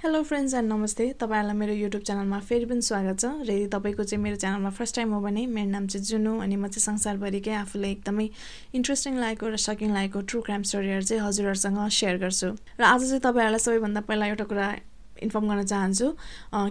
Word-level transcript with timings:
Hello 0.00 0.22
friends 0.22 0.52
and 0.54 0.72
नमस्ते 0.72 1.06
तपाईँहरूलाई 1.20 1.56
मेरो 1.56 1.72
युट्युब 1.72 2.02
च्यानलमा 2.02 2.38
फेरि 2.40 2.64
पनि 2.64 2.80
स्वागत 2.80 3.20
छ 3.20 3.24
र 3.44 3.52
यदि 3.52 3.66
तपाईँको 3.68 4.04
चाहिँ 4.08 4.22
मेरो 4.22 4.36
च्यानलमा 4.36 4.70
फर्स्ट 4.72 4.96
टाइम 4.96 5.12
हो 5.12 5.20
भने 5.20 5.44
मेरो 5.46 5.70
नाम 5.70 5.86
चाहिँ 5.86 6.04
जुनु 6.06 6.32
अनि 6.40 6.56
म 6.56 6.68
चाहिँ 6.72 6.84
संसारभरिकै 6.84 7.52
आफूलाई 7.52 7.90
एकदमै 7.90 8.28
इन्ट्रेस्टिङ 8.80 9.18
लागेको 9.20 9.48
र 9.52 9.56
सकिङ 9.60 9.92
लागेको 9.92 10.20
ट्रु 10.24 10.40
क्राइम 10.40 10.62
स्टोरीहरू 10.72 11.04
चाहिँ 11.04 11.22
हजुरहरूसँग 11.22 11.88
सेयर 11.92 12.16
गर्छु। 12.16 12.48
र 12.80 12.82
आज 12.82 13.00
चाहिँ 13.04 13.20
तपाईँहरूलाई 13.20 13.60
सबैभन्दा 13.60 14.00
पहिला 14.08 14.26
एउटा 14.26 14.44
कुरा 14.48 14.68
इन्फर्म 15.22 15.48
गर्न 15.48 15.64
चाहन्छु। 15.64 16.06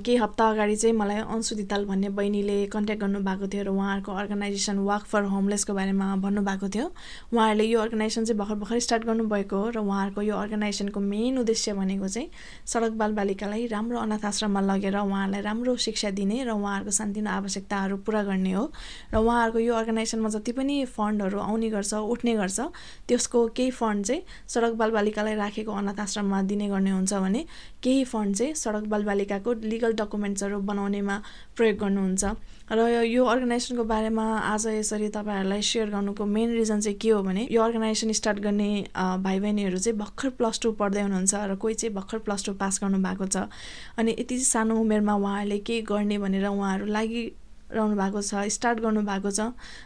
केही 0.04 0.18
हप्ता 0.18 0.50
अगाडि 0.50 0.76
चाहिँ 0.76 0.96
मलाई 0.96 1.18
अन्सु 1.30 1.55
दिताल 1.55 1.86
भन्ने 1.86 2.10
बहिनीले 2.18 2.58
कन्ट्याक्ट 2.73 3.02
गर्नुभएको 3.02 3.48
थियो 3.48 3.64
र 3.64 3.70
उहाँहरूको 3.70 4.12
अर्गनाइजेसन 4.12 4.78
वाक 4.90 5.04
फर 5.05 5.23
होमलेसको 5.34 5.73
बारेमा 5.73 6.16
भन्नुभएको 6.26 6.70
थियो। 6.70 6.88
उहाँहरूले 7.34 7.66
यो 7.66 7.80
अर्गनाइजेसन 7.80 8.26
चाहिँ 8.26 8.40
भर्खर 8.40 8.55
भर्खर 8.55 8.80
स्टार्ट 8.80 9.04
गर्नुभएको 9.05 9.58
हो 9.58 9.70
र 9.70 9.77
उहाँहरूको 9.80 10.22
यो 10.22 10.36
अर्गनाइजेसनको 10.38 11.00
मेन 11.00 11.38
उद्देश्य 11.40 11.73
भनेको 11.73 12.08
चाहिँ 12.08 12.30
सडक 12.66 12.94
बालबालिकालाई 13.00 13.66
राम्रो 13.68 14.00
अनाथ 14.00 14.26
आश्रममा 14.26 14.62
लगेर 14.62 14.98
उहाँहरूलाई 14.98 15.41
राम्रो 15.41 15.76
शिक्षा 15.80 16.09
दिने 16.12 16.44
र 16.44 16.52
उहाँहरूको 16.52 16.91
सानतिनो 16.91 17.30
आवश्यकताहरू 17.30 17.98
पुरा 18.04 18.23
गर्ने 18.23 18.52
हो। 18.52 18.66
र 19.13 19.18
उहाँहरूको 19.18 19.59
यो 19.59 19.73
अर्गनाइजेसनमा 19.76 20.30
जति 20.30 20.52
पनि 20.52 20.76
फन्डहरू 20.88 21.40
आउने 21.40 21.70
गर्छ 21.70 21.94
उठ्ने 21.94 22.34
गर्छ 22.36 22.59
त्यसको 23.08 23.48
केही 23.55 23.72
फन्ड 23.72 24.05
चाहिँ 24.05 24.22
सडक 24.48 24.73
बालबालिकालाई 24.80 25.36
राखेको 25.36 25.72
अनाथ 25.72 26.00
आश्रममा 26.00 26.41
दिने 26.50 26.68
गर्ने 26.70 26.91
हुन्छ 26.91 27.13
भने 27.13 27.45
केही 27.84 28.04
फन्ड 28.05 28.36
चाहिँ 28.39 28.53
सडक 28.55 28.88
बालबालिकाको 28.88 29.53
लिगल 29.67 29.93
डकुमेन्ट्सहरू 29.99 30.59
बनाउनेमा 30.71 31.16
प्रयोग 31.57 31.77
गर्नुहुन्छ। 31.77 32.23
र 32.70 32.79
यो 33.03 33.25
अर्गनाइजेसनको 33.25 33.84
बारेमा 33.84 34.23
आज 34.45 34.65
यसरी 34.70 35.07
तपाईँहरूलाई 35.09 35.62
सेयर 35.62 35.89
गर्नुको 35.89 36.25
मेन 36.25 36.49
रिजन 36.53 36.79
चाहिँ 36.79 36.98
के 37.02 37.09
हो 37.09 37.21
भने 37.25 37.48
यो 37.52 37.62
अर्गनाइजेसन 37.62 38.12
स्टार्ट 38.13 38.39
गर्ने 38.39 38.70
भाइ 38.95 39.39
बहिनीहरू 39.39 39.77
चाहिँ 39.77 39.98
भर्खर 39.98 40.29
प्लस 40.38 40.59
टू 40.62 40.71
पढ्दै 40.77 41.02
हुनुहुन्छ 41.02 41.34
र 41.34 41.55
कोही 41.57 41.73
चाहिँ 41.73 41.93
भर्खर 41.95 42.17
प्लस 42.29 42.45
टू 42.45 42.53
पास 42.62 42.79
गर्नुभएको 42.84 43.25
छ। 43.25 43.49
अनि 43.98 44.15
यति 44.20 44.38
सानो 44.45 44.79
उमेरमा 44.79 45.15
उहाँहरूले 45.15 45.57
के 45.65 45.81
गर्ने 45.81 46.17
भनेर 46.21 46.45
उहाँहरू 46.45 46.85
लागि 46.85 47.24
रहनु 47.71 47.95
भएको 47.95 48.21
छ 48.21 48.48
स्टार्ट 48.49 48.79
गर्नुभएको 48.79 49.31
छ 49.31 49.39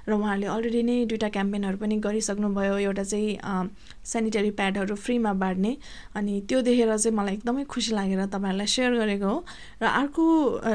र 0.08 0.14
उहाँहरूले 0.14 0.48
अलरेडी 0.48 0.84
नै 0.84 0.98
दुइटा 1.06 1.30
क्याम्पेनहरू 1.30 1.78
पनि 1.78 1.96
गरिसक्नुभयो 2.06 2.78
एउटा 2.78 3.04
चाहिँ 3.04 3.70
सेनिटरी 4.06 4.52
प्याडहरू 4.60 4.96
फ्रीमा 4.96 5.34
बाँड्ने 5.44 5.78
अनि 6.16 6.42
त्यो 6.50 6.62
देखेर 6.62 6.98
चाहिँ 6.98 7.18
मलाई 7.18 7.34
एकदमै 7.34 7.64
खुसी 7.68 7.92
लागेर 7.96 8.26
तपाईँहरूलाई 8.26 8.68
सेयर 8.68 8.94
गरेको 8.96 9.28
हो। 9.28 9.44
र 9.82 9.86
अर्को 9.86 10.24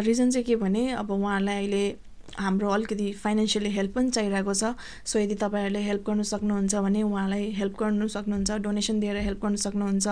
रिजन 0.04 0.30
चाहिँ 0.30 0.44
के 0.44 0.56
भने 0.56 0.82
अब 0.92 1.10
उहाँहरूलाई 1.10 1.56
अहिले 1.56 1.84
हाम्रो 2.36 2.68
अलिकति 2.70 3.12
फाइनेन्सियली 3.22 3.70
हेल्प 3.70 3.94
पनि 3.94 4.10
चाहिरहेको 4.10 4.54
छ। 4.54 4.74
सो 5.04 5.18
यदि 5.18 5.34
तपाईँहरूले 5.34 5.82
हेल्प 5.82 6.02
गर्नु 6.06 6.22
सक्नुहुन्छ 6.22 6.74
भने 6.74 7.02
उहाँलाई 7.02 7.50
हेल्प 7.58 7.74
गर्नु 7.80 8.08
सक्नुहुन्छ 8.08 8.50
डोनेसन 8.62 9.00
दिएर 9.00 9.16
हेल्प 9.16 9.40
गर्नु 9.42 9.56
सक्नुहुन्छ 9.56 10.06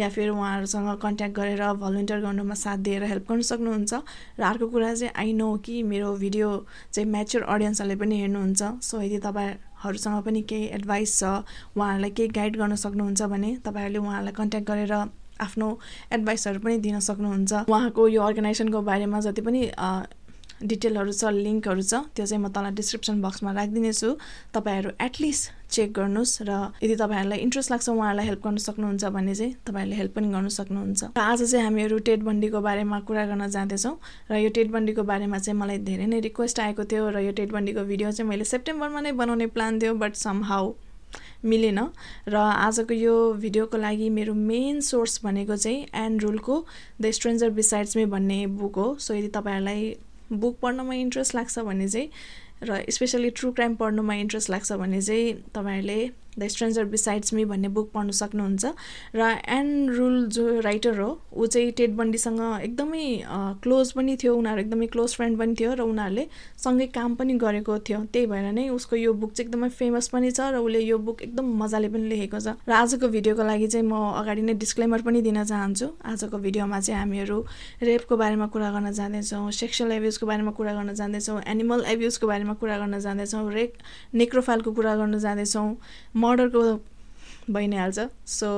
या 0.00 0.08
फिर 0.08 0.28
उहाँहरूसँग 0.30 0.88
कन्ट्याक्ट 1.02 1.36
गरेर 1.36 1.62
भलिन्टियर 1.82 2.20
गर्नुमा 2.20 2.54
साथ 2.54 2.78
दिएर 2.86 3.04
हेल्प 3.04 3.24
गर्नु 3.28 3.42
सक्नुहुन्छ। 3.42 3.92
र 4.38 4.42
अर्को 4.42 4.66
कुरा 4.68 4.94
चाहिँ 4.94 5.12
आई 5.16 5.32
नो 5.32 5.48
कि 5.64 5.82
मेरो 5.82 6.12
भिडियो 6.16 6.48
चाहिँ 6.92 7.08
म्याच्योर 7.10 7.42
अडियन्सहरूले 7.44 7.96
पनि 7.96 8.20
हेर्नुहुन्छ। 8.20 8.62
सो 8.82 9.00
यदि 9.02 9.18
तपाईँहरूसँग 9.26 10.22
पनि 10.22 10.42
केही 10.42 10.66
एडभाइस 10.78 11.18
छ 11.18 11.24
उहाँहरूलाई 11.74 12.10
केही 12.10 12.28
गाइड 12.38 12.56
गर्न 12.56 12.74
सक्नुहुन्छ 12.76 13.22
भने 13.32 13.56
तपाईँहरूले 13.64 13.98
उहाँहरूलाई 13.98 14.34
कन्ट्याक्ट 14.38 14.68
गरेर 14.68 14.94
आफ्नो 15.40 15.68
एडभाइसहरू 16.12 16.60
पनि 16.60 16.76
दिन 16.78 16.98
सक्नुहुन्छ। 17.00 17.52
उहाँको 17.66 18.08
यो 18.08 18.22
अर्गनाइजेसनको 18.22 18.80
बारेमा 18.82 19.20
जति 19.26 19.42
पनि 19.42 19.60
डिटेलहरू 20.62 21.12
छ 21.12 21.24
लिङ्कहरू 21.36 21.82
छ 21.82 21.94
त्यो 22.14 22.26
चाहिँ 22.26 22.42
म 22.44 22.48
तल 22.54 22.70
डिस्क्रिप्सन 22.78 23.22
बक्समा 23.22 23.52
राखिदिनेछु। 23.52 24.08
तपाईँहरू 24.54 24.90
एटलिस्ट 25.00 25.50
चेक 25.72 25.92
गर्नुहोस् 25.92 26.34
र 26.48 26.50
यदि 26.82 26.94
तपाईँहरूलाई 27.02 27.38
इन्ट्रेस्ट 27.38 27.70
लाग्छ 27.70 27.88
उहाँहरूलाई 27.88 28.26
हेल्प 28.26 28.42
गर्न 28.44 28.56
सक्नुहुन्छ 28.66 29.04
भने 29.16 29.34
चाहिँ 29.34 29.52
तपाईँहरूले 29.66 29.96
हेल्प 29.96 30.12
पनि 30.16 30.28
गर्नु 30.28 30.50
सक्नुहुन्छ। 30.58 31.02
र 31.16 31.20
आज 31.20 31.40
चाहिँ 31.50 31.64
हामीहरू 31.64 31.98
टेट 32.06 32.20
बन्डीको 32.22 32.60
बारेमा 32.60 33.00
कुरा 33.08 33.24
गर्न 33.26 33.48
जाँदैछौँ 33.50 33.96
र 34.30 34.36
यो 34.36 34.48
टेट 34.52 34.70
बन्डीको 34.70 35.02
बारेमा 35.02 35.38
चाहिँ 35.38 35.58
मलाई 35.58 35.78
धेरै 35.88 36.06
नै 36.06 36.20
रिक्वेस्ट 36.28 36.60
आएको 36.60 36.84
थियो 36.84 37.08
र 37.10 37.26
यो 37.26 37.32
टेट 37.32 37.52
बन्डीको 37.52 37.82
भिडियो 37.90 38.12
चाहिँ 38.12 38.28
मैले 38.28 38.44
सेप्टेम्बरमा 38.44 39.00
नै 39.00 39.12
बनाउने 39.16 39.46
प्लान 39.56 39.80
थियो 39.80 39.94
बट 39.96 40.14
सम 40.16 40.42
हाउ 40.52 40.72
मिलेन। 41.44 41.78
र 42.28 42.36
आजको 42.36 42.94
यो 42.94 43.14
भिडियोको 43.40 43.76
लागि 43.76 44.08
मेरो 44.10 44.34
मेन 44.34 44.80
सोर्स 44.80 45.20
भनेको 45.24 45.56
चाहिँ 45.56 45.86
एन्ड 45.94 46.22
रुलको 46.22 46.64
द 47.00 47.10
स्ट्रेन्जर 47.10 47.50
बिसाइड्स 47.50 47.96
मी 47.96 48.04
भन्ने 48.06 48.46
बुक 48.46 48.76
हो। 48.76 48.86
सो 48.98 49.14
यदि 49.14 49.28
तपाईँहरूलाई 49.28 49.94
बुक 50.32 50.58
पढ्नमा 50.60 50.94
इन्ट्रेस्ट 50.94 51.34
लाग्छ 51.34 51.58
भने 51.58 51.88
चाहिँ 51.88 52.10
र 52.62 52.84
स्पेसली 52.90 53.30
ट्रु 53.30 53.52
क्राइम 53.52 53.74
पढ्नुमा 53.74 54.14
इन्ट्रेस्ट 54.14 54.50
लाग्छ 54.50 54.72
भने 54.72 55.00
चाहिँ 55.02 55.32
तपाईँहरूले 55.54 56.10
द 56.38 56.48
स्ट्रेन्जर 56.48 56.84
बिसाइड्स 56.92 57.32
मी 57.34 57.44
भन्ने 57.44 57.68
बुक 57.68 57.90
पढ्नु 57.92 58.12
सक्नुहुन्छ। 58.12 58.64
र 59.14 59.20
एन 59.48 59.88
रुल 59.90 60.26
जो 60.32 60.60
राइटर 60.60 61.00
हो 61.00 61.10
ऊ 61.32 61.46
चाहिँ 61.46 61.70
टेड 61.72 61.96
बन्डीसँग 61.96 62.40
एकदमै 62.62 63.04
क्लोज 63.62 63.92
पनि 63.92 64.16
थियो। 64.22 64.36
उनीहरू 64.36 64.60
एकदमै 64.60 64.86
क्लोज 64.86 65.14
फ्रेन्ड 65.16 65.38
पनि 65.38 65.54
थियो 65.60 65.74
र 65.74 65.80
उनीहरूले 65.82 66.26
सँगै 66.64 66.86
काम 66.96 67.14
पनि 67.14 67.34
गरेको 67.38 67.78
थियो। 67.84 67.98
त्यही 68.12 68.26
भएर 68.26 68.52
नै 68.52 68.68
उसको 68.72 68.96
यो 68.96 69.12
बुक 69.12 69.32
चाहिँ 69.32 69.48
एकदमै 69.48 69.68
फेमस 69.68 70.08
पनि 70.08 70.30
छ 70.30 70.52
र 70.52 70.64
उसले 70.64 70.80
यो 70.80 70.98
बुक 70.98 71.22
एकदम 71.22 71.46
मजाले 71.62 71.88
पनि 71.92 72.08
लेखेको 72.08 72.40
छ। 72.40 72.56
र 72.68 72.72
आजको 72.72 73.08
भिडियोको 73.08 73.42
लागि 73.42 73.66
चाहिँ 73.68 73.86
म 73.86 73.94
अगाडि 74.20 74.42
नै 74.42 74.54
डिस्क्लेमर 74.56 75.00
पनि 75.02 75.20
दिन 75.22 75.44
चाहन्छु। 75.44 75.86
आजको 76.00 76.36
भिडियोमा 76.38 76.80
चाहिँ 76.80 76.98
हामीहरू 77.00 77.38
रेपको 77.82 78.16
बारेमा 78.16 78.46
कुरा 78.52 78.70
गर्न 78.72 78.92
जाँदैछौँ 78.92 79.50
सेक्सुअल 79.52 79.92
एब्युजको 79.92 80.24
बारेमा 80.26 80.52
कुरा 80.56 80.72
गर्न 80.74 80.94
जाँदैछौँ 80.94 81.40
एनिमल 81.44 81.84
एब्युजको 81.92 82.26
बारेमा 82.26 82.54
कुरा 82.56 82.76
गर्न 82.78 82.98
जाँदैछौँ 82.98 83.52
रेक 83.52 83.72
नेक्रोफाइलको 84.14 84.70
कुरा 84.72 84.96
गर्न 84.96 85.18
जाँदैछौँ। 85.18 85.68
मर्डरको 86.24 86.62
भइ 87.50 87.66
नै 87.66 87.76
हाल्छ 87.76 88.08
सो 88.36 88.50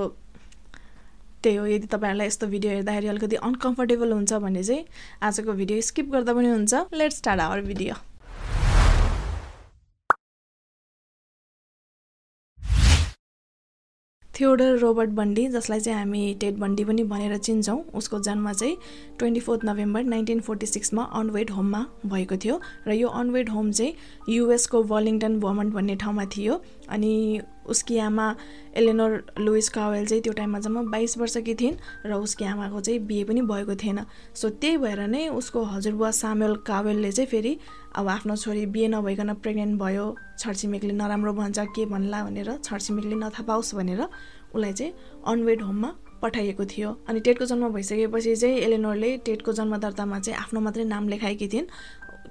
त्यही 1.43 1.57
हो 1.57 1.67
यदि 1.67 1.87
तपाईँहरूलाई 1.93 2.27
यस्तो 2.27 2.47
भिडियो 2.49 2.73
हेर्दाखेरि 2.73 3.09
अलिकति 3.09 3.37
अनकम्फर्टेबल 3.49 4.13
हुन्छ 4.13 4.33
भने 4.47 4.63
चाहिँ 4.65 4.85
आजको 5.23 5.53
भिडियो 5.53 5.81
स्किप 5.91 6.11
गर्दा 6.13 6.33
पनि 6.35 6.49
हुन्छ। 6.49 6.75
Let's 6.95 7.17
start 7.17 7.41
our 7.41 7.61
video 7.71 7.95
Theodore 14.35 14.77
Robert 14.79 15.11
Bundy 15.17 15.47
जसलाई 15.49 15.81
चाहिँ 15.81 15.99
हामी 15.99 16.23
टेड 16.41 16.57
बन्डी 16.59 16.85
पनि 16.85 17.03
भनेर 17.11 17.37
चिन्छौँ 17.39 17.79
उसको 17.95 18.19
जन्म 18.21 18.53
चाहिँ 18.53 18.77
twenty 19.19 19.41
fourth 19.41 19.65
November 19.65 20.03
nineteen 20.05 20.41
forty 20.41 20.67
सिक्समा 20.67 21.03
unwed 21.21 21.51
होममा 21.51 21.85
भएको 22.07 22.37
थियो। 22.45 22.61
र 22.89 22.93
यो 22.93 23.09
अनवेड 23.21 23.49
होम 23.49 23.71
चाहिँ 23.73 23.95
युएसको 24.29 24.83
वर्लिङटन 24.85 25.39
भर्मन्ट 25.41 25.75
भन्ने 25.75 25.97
ठाउँमा 25.97 26.25
थियो। 26.37 26.61
अनि 26.89 27.41
उसकी 27.67 27.99
आमा 27.99 28.27
एलेनोर 28.77 29.25
लुइस 29.39 29.69
कावेल 29.69 30.07
चाहिँ 30.07 30.23
त्यो 30.23 30.33
टाइममा 30.33 30.59
जम्मा 30.59 30.83
बाइस 30.93 31.19
वर्षकी 31.19 31.55
थिइन् 31.55 31.77
र 32.07 32.13
उसकी 32.15 32.45
आमाको 32.45 32.81
चाहिँ 32.81 33.01
बिहे 33.01 33.25
पनि 33.25 33.41
भएको 33.43 33.75
थिएन। 33.75 34.01
सो 34.35 34.49
त्यही 34.51 34.77
भएर 34.77 35.07
नै 35.07 35.29
उसको 35.29 35.63
हजुरबुवा 35.65 36.11
सामेल 36.11 36.55
कावेलले 36.67 37.13
चाहिँ 37.13 37.29
फेरि 37.31 37.59
अब 37.97 38.09
आफ्नो 38.09 38.37
छोरी 38.37 38.67
बिहे 38.67 38.89
नभइकन 38.89 39.35
प्रेग्नेन्ट 39.35 39.81
भयो 39.81 40.07
छरछिमेकले 40.39 40.93
नराम्रो 40.93 41.33
भन्छ 41.33 41.59
के 41.59 41.87
भन्ला 41.87 42.23
भनेर 42.25 42.57
छरछिमेकले 42.65 43.15
नथा 43.15 43.43
पाओस् 43.43 43.75
भनेर 43.75 44.03
उसलाई 44.55 44.73
चाहिँ 44.73 44.93
अनवेड 45.27 45.63
होममा 45.63 45.95
पठाइएको 46.23 46.65
थियो। 46.65 46.91
अनि 47.09 47.21
टेटको 47.21 47.45
जन्म 47.45 47.69
भइसकेपछि 47.69 48.35
चाहिँ 48.37 48.57
एलेनोरले 48.57 49.17
टेटको 49.27 49.53
जन्म 49.53 49.77
दर्तामा 49.77 50.19
चाहिँ 50.19 50.39
आफ्नो 50.41 50.61
मात्रै 50.61 50.85
नाम 50.85 51.09
लेखाएकी 51.09 51.49
थिइन्। 51.49 51.67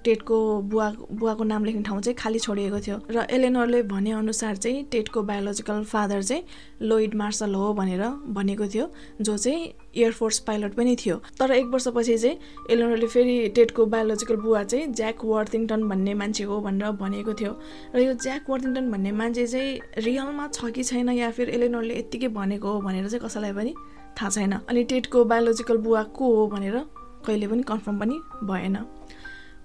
टेटको 0.05 0.37
बुवा 0.61 0.89
बुवाको 1.11 1.43
नाम 1.43 1.65
लेख्ने 1.65 1.81
ठाउँ 1.83 2.01
चाहिँ 2.01 2.15
खाली 2.17 2.39
छोडिएको 2.39 2.79
थियो। 2.79 2.97
र 3.09 3.25
एलेनोरले 3.31 3.81
भनेअनुसार 3.83 4.55
चाहिँ 4.57 4.83
टेटको 4.91 5.21
बायोलोजिकल 5.23 5.83
फादर 5.83 6.21
चाहिँ 6.23 6.43
लोइड 6.81 7.15
मार्सल 7.15 7.53
हो 7.55 7.73
भनेर 7.73 8.03
भनेको 8.29 8.67
थियो 8.67 8.89
जो 9.21 9.37
चाहिँ 9.37 9.73
एयरफोर्स 9.95 10.39
पाइलट 10.47 10.73
पनि 10.75 10.95
थियो। 10.95 11.15
तर 11.39 11.51
एक 11.51 11.65
वर्षपछि 11.73 12.17
चाहिँ 12.17 12.37
एलेनोरले 12.69 13.07
फेरि 13.07 13.37
टेटको 13.55 13.85
बायोलोजिकल 13.85 14.35
बुवा 14.35 14.63
चाहिँ 14.63 14.87
ज्याक 14.93 15.23
वर्थिङटन 15.25 15.87
भन्ने 15.89 16.13
मान्छे 16.13 16.43
हो 16.43 16.59
भनेर 16.61 16.91
भनेको 16.99 17.33
थियो। 17.33 17.51
र 17.95 17.99
यो 17.99 18.13
ज्याक 18.13 18.49
वर्थिङटन 18.49 18.91
भन्ने 18.91 19.11
मान्छे 19.11 19.47
चाहिँ 19.47 20.03
रियलमा 20.03 20.47
छ 20.47 20.71
कि 20.71 20.83
छैन 20.83 21.09
या 21.09 21.31
फिर 21.31 21.49
एलेनोरले 21.49 21.99
यत्तिकै 21.99 22.27
भनेको 22.33 22.67
हो 22.67 22.81
भनेर 22.81 23.07
चाहिँ 23.07 23.25
कसैलाई 23.25 23.53
पनि 23.53 23.73
थाहा 24.19 24.29
छैन। 24.29 24.53
अनि 24.69 24.83
टेटको 24.83 25.23
बायोलोजिकल 25.25 25.77
बुवा 25.77 26.03
को 26.11 26.35
हो 26.35 26.47
भनेर 26.47 26.77
कहिले 27.25 27.47
पनि 27.47 27.63
कन्फर्म 27.63 27.99
पनि 27.99 28.19
भएन। 28.43 28.77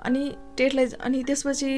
अनि 0.01 0.25
टेटलाई 0.59 0.87
अनि 1.07 1.23
त्यसपछि 1.23 1.71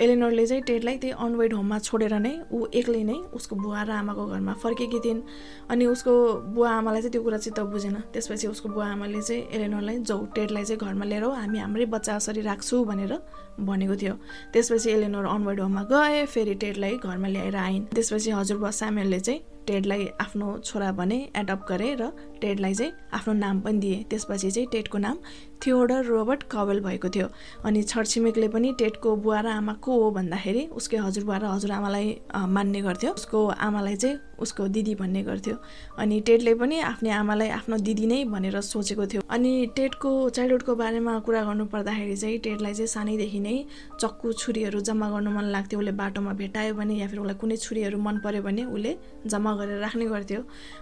एलेनोरले 0.00 0.46
चाहिँ 0.46 0.62
टेटलाई 0.68 0.96
त्यही 0.98 1.14
अनवेड 1.24 1.52
होममा 1.54 1.78
छोडेर 1.78 2.14
नै 2.18 2.32
ऊ 2.52 2.66
एक्लै 2.80 3.02
नै 3.04 3.16
उसको 3.36 3.56
बुवा 3.56 3.82
र 3.84 3.90
आमाको 4.00 4.24
घरमा 4.26 4.52
फर्केकी 4.62 5.00
थिइन्। 5.04 5.20
अनि 5.68 5.84
उसको 5.86 6.12
बुवा 6.56 6.70
आमालाई 6.80 7.00
चाहिँ 7.02 7.12
त्यो 7.12 7.22
कुरा 7.22 7.38
चित्त 7.44 7.60
बुझेन। 7.60 7.96
त्यसपछि 8.12 8.46
उसको 8.48 8.68
बुवा 8.72 8.86
आमाले 8.96 9.22
चाहिँ 9.22 9.42
एलेनोरलाई 9.52 9.96
जाउ 10.08 10.26
टेटलाई 10.34 10.64
चाहिँ 10.64 10.80
घरमा 10.80 11.04
लिएर 11.04 11.24
हामी 11.28 11.58
हाम्रै 11.58 11.86
बच्चा 11.92 12.16
असरी 12.16 12.40
राख्छु 12.40 12.84
भनेर 12.84 13.12
भनेको 13.60 13.96
थियो। 14.00 14.14
त्यसपछि 14.52 14.90
एलेनोर 14.90 15.26
अनवेड 15.28 15.60
होममा 15.60 15.82
गए 15.92 16.24
फेरि 16.26 16.54
टेटलाई 16.64 16.96
घरमा 17.04 17.28
ल्याएर 17.28 17.56
आइन्। 17.56 17.84
त्यसपछि 17.94 18.30
हजुरबुवा 18.32 18.70
सामेलले 18.80 19.20
चाहिँ 19.20 19.40
टेडलाई 19.66 20.06
आफ्नो 20.20 20.46
छोरा 20.66 20.90
भने 20.98 21.16
एडप्ट 21.38 21.68
गरे 21.68 21.94
र 22.00 22.10
टेडलाई 22.42 22.74
चाहिँ 22.74 22.92
आफ्नो 23.14 23.32
नाम 23.34 23.60
पनि 23.60 23.78
दिए। 23.78 23.98
त्यसपछि 24.10 24.50
चाहिँ 24.50 24.68
टेडको 24.72 24.98
नाम 24.98 25.16
थियोडर 25.62 26.04
रोबर्ट 26.04 26.42
कवेल 26.50 26.80
भएको 26.82 27.08
थियो। 27.14 27.28
अनि 27.64 27.82
छरछिमेकले 28.22 28.48
पनि 28.54 28.70
टेटको 28.78 29.10
बुवा 29.18 29.40
र 29.42 29.46
आमा 29.58 29.72
को 29.82 29.92
हो 29.98 30.10
भन्दाखेरि 30.14 30.62
उसकै 30.78 30.96
हजुरबुवा 31.02 31.36
र 31.42 31.44
हजुरआमालाई 31.58 32.06
मान्ने 32.54 32.80
गर्थ्यो। 32.86 33.10
उसको 33.18 33.38
आमालाई 33.58 33.96
चाहिँ 33.98 34.16
उसको 34.42 34.68
दिदी 34.68 34.94
भन्ने 34.94 35.22
गर्थ्यो। 35.22 35.56
अनि 35.98 36.20
टेडले 36.26 36.54
पनि 36.54 36.80
आफ्नो 36.80 37.10
आमालाई 37.12 37.48
आफ्नो 37.58 37.76
दिदी 37.86 38.06
नै 38.06 38.24
भनेर 38.34 38.60
सोचेको 38.60 39.06
थियो। 39.06 39.22
अनि 39.30 39.52
टेडको 39.76 40.10
चाइल्डहुडको 40.36 40.74
बारेमा 40.74 41.18
कुरा 41.26 41.42
गर्नु 41.44 41.64
पर्दाखेरि 41.74 42.16
चाहिँ 42.16 42.38
टेडलाई 42.44 42.74
चाहिँ 42.74 42.92
सानैदेखि 42.96 43.40
नै 43.40 43.54
चक्कु 44.00 44.32
छुरीहरू 44.32 44.80
जम्मा 44.80 45.10
गर्नु 45.10 45.30
मन 45.30 45.44
लाग्थ्यो। 45.54 45.78
उसले 45.80 45.92
बाटोमा 46.02 46.32
भेटायो 46.42 46.74
भने 46.74 46.94
या 46.94 47.06
फिर 47.08 47.18
उसलाई 47.18 47.36
कुनै 47.40 47.56
छुरीहरू 47.56 47.98
मन 47.98 48.18
पऱ्यो 48.24 48.42
भने 48.42 48.64
उसले 48.68 48.96
जम्मा 49.26 49.54
गरेर 49.56 49.78
राख्ने 49.80 50.06
गर्थ्यो। 50.06 50.40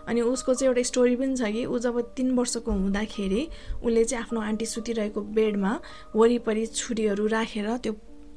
अनि 0.09 0.21
उसको 0.21 0.55
चाहिँ 0.55 0.69
एउटा 0.71 0.83
स्टोरी 0.91 1.17
पनि 1.17 1.37
छ 1.37 1.53
कि 1.53 1.65
ऊ 1.67 1.79
जब 1.79 2.01
तिन 2.17 2.31
वर्षको 2.39 2.71
हुँदाखेरि 2.73 3.43
उसले 3.85 4.05
चाहिँ 4.05 4.25
आफ्नो 4.25 4.41
आन्टी 4.41 4.67
सुतिरहेको 4.67 5.21
बेडमा 5.37 5.73
वरिपरि 6.17 6.67
छुरीहरू 6.67 7.27
राखेर 7.27 7.77
त्यो 7.83 7.93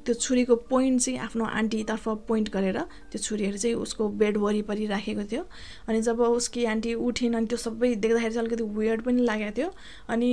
त्यो 0.05 0.13
छुरीको 0.15 0.55
पोइन्ट 0.69 1.01
चाहिँ 1.01 1.19
आफ्नो 1.19 1.45
आन्टीतर्फ 1.45 2.07
पोइन्ट 2.27 2.49
गरेर 2.51 2.79
त्यो 3.11 3.19
छुरीहरू 3.19 3.57
चाहिँ 3.57 3.75
उसको 3.75 4.09
बेड 4.21 4.37
वरिपरि 4.37 4.85
राखेको 4.87 5.23
थियो। 5.31 5.43
अनि 5.89 6.01
जब 6.01 6.19
उसकी 6.21 6.65
आन्टी 6.65 6.93
उठिन् 6.93 7.35
अनि 7.35 7.47
त्यो 7.47 7.57
सबै 7.57 7.93
देख्दाखेरि 7.95 8.33
चाहिँ 8.33 8.47
अलिकति 8.47 8.63
वेयर्ड 8.79 9.01
पनि 9.01 9.21
लागेको 9.23 9.57
थियो। 9.57 9.69
अनि 10.09 10.29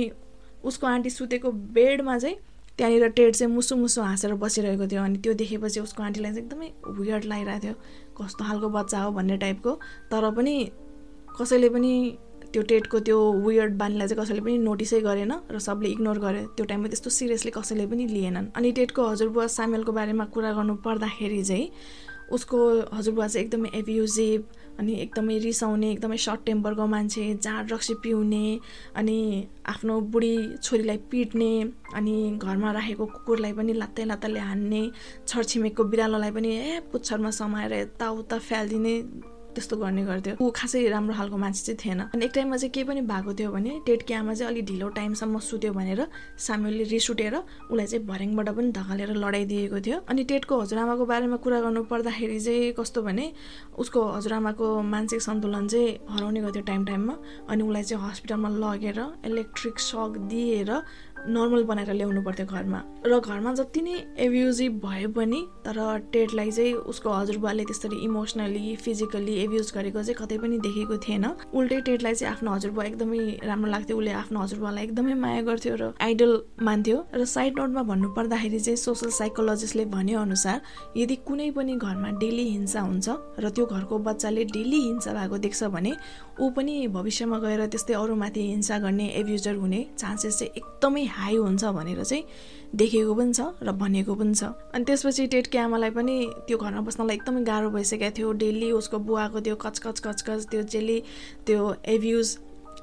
उसको 0.63 0.87
आन्टी 0.87 1.09
सुतेको 1.09 1.51
बेडमा 1.51 2.17
चाहिँ 2.17 2.35
त्यहाँनिर 2.77 3.07
टेड 3.09 3.35
चाहिँ 3.35 3.53
मुसु 3.53 3.75
मुसु 3.75 4.01
हाँसेर 4.01 4.33
बसिरहेको 4.43 4.87
थियो। 4.87 5.03
अनि 5.03 5.17
त्यो 5.17 5.33
देखेपछि 5.33 5.79
उसको 5.79 6.03
आन्टीलाई 6.03 6.31
चाहिँ 6.31 6.45
एकदमै 6.45 6.71
वियर्ड 6.99 7.25
लागिरहेको 7.25 7.63
थियो। 7.63 7.73
कस्तो 8.17 8.45
खालको 8.45 8.69
बच्चा 8.69 9.01
हो 9.01 9.11
भन्ने 9.11 9.37
टाइपको 9.37 9.71
तर 10.11 10.29
पनि 10.35 10.55
कसैले 11.39 11.69
पनि 11.69 11.93
त्यो 12.53 12.61
टेटको 12.69 12.99
त्यो 13.07 13.17
वियर्ड 13.47 13.73
बानीलाई 13.77 14.07
चाहिँ 14.07 14.23
कसैले 14.23 14.41
पनि 14.41 14.57
नोटिसै 14.67 14.99
गरेन 15.01 15.33
र 15.51 15.59
सबले 15.59 15.89
इग्नोर 15.89 16.17
गरे 16.19 16.41
त्यो 16.55 16.65
टाइममा 16.65 16.87
त्यस्तो 16.91 17.09
सिरियसली 17.09 17.51
कसैले 17.51 17.85
पनि 17.87 18.05
लिएनन्। 18.07 18.47
अनि 18.55 18.71
टेटको 18.79 19.01
हजुरबुवा 19.07 19.47
सामेलको 19.57 19.91
बारेमा 19.91 20.25
कुरा 20.35 20.51
गर्नु 20.53 20.75
पर्दाखेरि 20.85 21.43
चाहिँ 21.43 21.69
उसको 22.31 22.57
हजुरबुवा 22.95 23.27
चाहिँ 23.27 23.45
एकदमै 23.45 23.69
एब्युजिभ 23.75 24.43
अनि 24.79 24.93
एकदमै 25.01 25.37
रिसाउने 25.37 25.91
एकदमै 25.91 26.17
सर्ट 26.17 26.45
टेम्परको 26.45 26.85
मान्छे 26.87 27.23
जाँड 27.43 27.71
रक्सी 27.73 27.93
पिउने 28.03 28.45
अनि 28.95 29.17
आफ्नो 29.67 29.99
बुढी 30.13 30.33
छोरीलाई 30.63 30.97
पिट्ने 31.11 31.51
अनि 31.95 32.15
घरमा 32.39 32.71
राखेको 32.71 33.05
कुकुरलाई 33.05 33.53
पनि 33.53 33.73
लात्तै 33.73 34.05
लात्ताले 34.11 34.39
हान्ने 34.39 34.81
छरछिमेकको 35.27 35.83
बिरालोलाई 35.91 36.31
पनि 36.31 36.49
ए 36.55 36.79
पुच्छरमा 36.91 37.31
समाएर 37.39 37.73
यताउता 37.73 38.37
फ्यालिदिने 38.47 38.95
त्यस्तो 39.55 39.77
गर्ने 39.77 40.03
गर्थ्यो। 40.05 40.35
ऊ 40.41 40.49
खासै 40.55 40.87
राम्रो 40.89 41.13
खालको 41.15 41.37
मान्छे 41.37 41.61
चाहिँ 41.63 41.77
थिएन। 41.83 41.99
अनि 42.15 42.25
एक 42.25 42.31
टाइममा 42.35 42.57
चाहिँ 42.57 42.71
के 42.71 42.83
पनि 42.83 43.01
भएको 43.01 43.33
थियो 43.33 43.51
भने 43.51 43.71
टेटकी 43.85 44.13
आमा 44.13 44.33
चाहिँ 44.33 44.51
अलिक 44.51 44.65
ढिलो 44.65 44.87
टाइमसम्म 44.95 45.39
सुत्यो 45.39 45.71
भनेर 45.73 46.01
साम्यूलले 46.39 46.83
रिस 46.91 47.09
उठेर 47.11 47.35
उसलाई 47.35 47.85
चाहिँ 47.85 48.05
भर्याङबाट 48.07 48.49
पनि 48.55 48.71
धकालेर 48.71 49.11
लडाइदिएको 49.15 49.79
थियो। 49.85 49.97
अनि 50.09 50.23
टेटको 50.23 50.53
हजुरआमाको 50.61 51.05
बारेमा 51.05 51.37
कुरा 51.43 51.59
गर्नु 51.61 51.83
पर्दाखेरि 51.91 52.39
चाहिँ 52.39 52.71
कस्तो 52.79 53.01
भने 53.01 53.25
उसको 53.77 53.99
हजुरआमाको 54.17 54.67
मानसिक 54.93 55.21
सन्तुलन 55.21 55.67
चाहिँ 55.67 55.89
हराउने 56.09 56.41
गर्थ्यो 56.41 56.63
टाइम 56.63 56.85
टाइममा। 56.85 57.15
अनि 57.49 57.61
उसलाई 57.63 57.83
चाहिँ 57.83 58.03
हस्पिटलमा 58.07 58.49
लगेर 58.49 58.99
इलेक्ट्रिक 59.25 59.79
सक 59.79 60.11
दिएर 60.31 60.71
नर्मल 61.27 61.63
बनाएर 61.63 61.91
ल्याउनु 61.93 62.21
पर्थ्यो 62.21 62.45
घरमा। 62.45 62.79
र 63.05 63.19
घरमा 63.19 63.53
जति 63.53 63.81
नै 63.81 63.95
एब्युजिभ 64.25 64.79
भए 64.85 65.05
पनि 65.15 65.41
तर 65.65 65.77
टेडलाई 66.13 66.51
चाहिँ 66.51 66.73
उसको 66.91 67.09
हजुरबुवाले 67.09 67.63
त्यसरी 67.65 67.97
इमोसनली 68.05 68.75
फिजिकली 68.75 69.35
एब्युज 69.43 69.71
गरेको 69.75 70.03
चाहिँ 70.03 70.17
कतै 70.21 70.37
पनि 70.37 70.57
देखेको 70.65 70.97
थिएन। 71.05 71.25
उल्टै 71.53 71.79
टेडलाई 71.87 72.13
चाहिँ 72.15 72.33
आफ्नो 72.33 72.51
हजुरबुवा 72.51 72.85
एकदमै 72.85 73.19
राम्रो 73.45 73.71
लाग्थ्यो। 73.71 73.97
उसले 73.97 74.11
आफ्नो 74.11 74.39
हजुरबुवालाई 74.41 74.83
एकदमै 74.83 75.13
माया 75.13 75.41
गर्थ्यो 75.49 75.75
र 75.75 75.83
आइडल 76.01 76.31
मान्थ्यो। 76.61 76.97
र 77.15 77.25
साइड 77.25 77.59
नोटमा 77.59 77.83
भन्नु 77.91 78.09
पर्दाखेरि 78.17 78.59
चाहिँ 78.59 78.77
सोसल 78.77 79.09
साइकोलोजिस्टले 79.19 79.85
भने 79.95 80.13
अनुसार 80.25 80.61
यदि 80.97 81.15
कुनै 81.27 81.49
पनि 81.51 81.75
घरमा 81.75 82.09
डेली 82.21 82.45
हिंसा 82.49 82.81
हुन्छ 82.81 83.07
र 83.39 83.49
त्यो 83.49 83.65
घरको 83.65 83.97
बच्चाले 84.07 84.43
डेली 84.55 84.79
हिंसा 84.81 85.13
भएको 85.13 85.37
देख्छ 85.37 85.63
भने 85.75 85.91
ऊ 86.41 86.49
पनि 86.55 86.87
भविष्यमा 86.87 87.37
गएर 87.39 87.65
त्यस्तै 87.67 87.93
अरूमाथि 87.93 88.41
हिंसा 88.41 88.77
गर्ने 88.79 89.07
एब्युजर 89.21 89.55
हुने 89.55 89.79
चान्सेस 89.97 90.39
चाहिँ 90.39 90.51
एकदमै 90.57 91.03
हाई 91.11 91.35
हुन्छ 91.37 91.63
भनेर 91.77 92.03
चाहिँ 92.03 92.23
देखेको 92.75 93.13
पनि 93.15 93.33
छ 93.33 93.41
र 93.63 93.71
भनेको 93.75 94.15
पनि 94.15 94.33
छ। 94.33 94.43
अनि 94.73 94.83
त्यसपछि 94.85 95.27
टेटकी 95.27 95.57
आमालाई 95.57 95.91
पनि 95.91 96.15
त्यो 96.47 96.57
घरमा 96.57 96.81
बस्नलाई 96.87 97.15
एकदमै 97.15 97.43
गाह्रो 97.43 97.69
भइसकेको 97.69 98.15
थियो। 98.17 98.31
डेली 98.43 98.71
उसको 98.71 98.97
बुवाको 98.99 99.39
त्यो 99.39 99.55
कचकच 99.55 99.99
कचकच 99.99 100.47
त्यो 100.51 100.61
जेली 100.71 100.97
त्यो 101.45 101.59
एभ्युज 101.85 102.27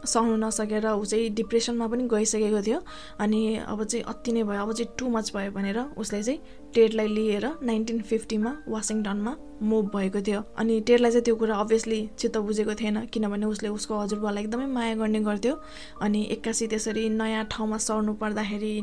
सहनु 0.05 0.37
नसकेर 0.37 0.87
ऊ 0.87 1.05
चाहिँ 1.05 1.31
डिप्रेसनमा 1.35 1.87
पनि 1.89 2.05
गइसकेको 2.13 2.61
थियो। 2.63 2.79
अनि 3.19 3.41
अब 3.67 3.85
चाहिँ 3.85 4.05
अति 4.05 4.33
नै 4.33 4.43
भयो। 4.45 4.63
अब 4.63 4.73
चाहिँ 4.73 4.95
टु 4.99 5.09
मच 5.09 5.33
भयो 5.35 5.51
भनेर 5.53 5.79
उसले 5.97 6.23
चाहिँ 6.23 6.41
टेडलाई 6.75 7.09
लिएर 7.09 7.47
नाइन्टिन 7.63 8.01
फिफ्टीमा 8.03 8.53
वासिङटनमा 8.69 9.37
मुभ 9.63 9.85
भएको 9.95 10.21
थियो। 10.23 10.41
अनि 10.59 10.81
टेडलाई 10.87 11.11
चाहिँ 11.11 11.25
त्यो 11.25 11.35
कुरा 11.37 11.55
अभियसली 11.57 12.01
चित्त 12.19 12.37
बुझेको 12.39 12.75
थिएन 12.81 13.05
किनभने 13.13 13.47
उसले 13.47 13.69
उसको 13.69 13.99
हजुरबालाई 13.99 14.45
एकदमै 14.45 14.67
माया 14.67 14.95
गर्ने 14.95 15.21
गर्थ्यो। 15.21 15.55
अनि 16.03 16.23
एक्कासी 16.33 16.67
त्यसरी 16.67 17.09
नयाँ 17.11 17.45
ठाउँमा 17.51 17.79
सर्नु 17.79 18.13
पर्दाखेरि 18.23 18.75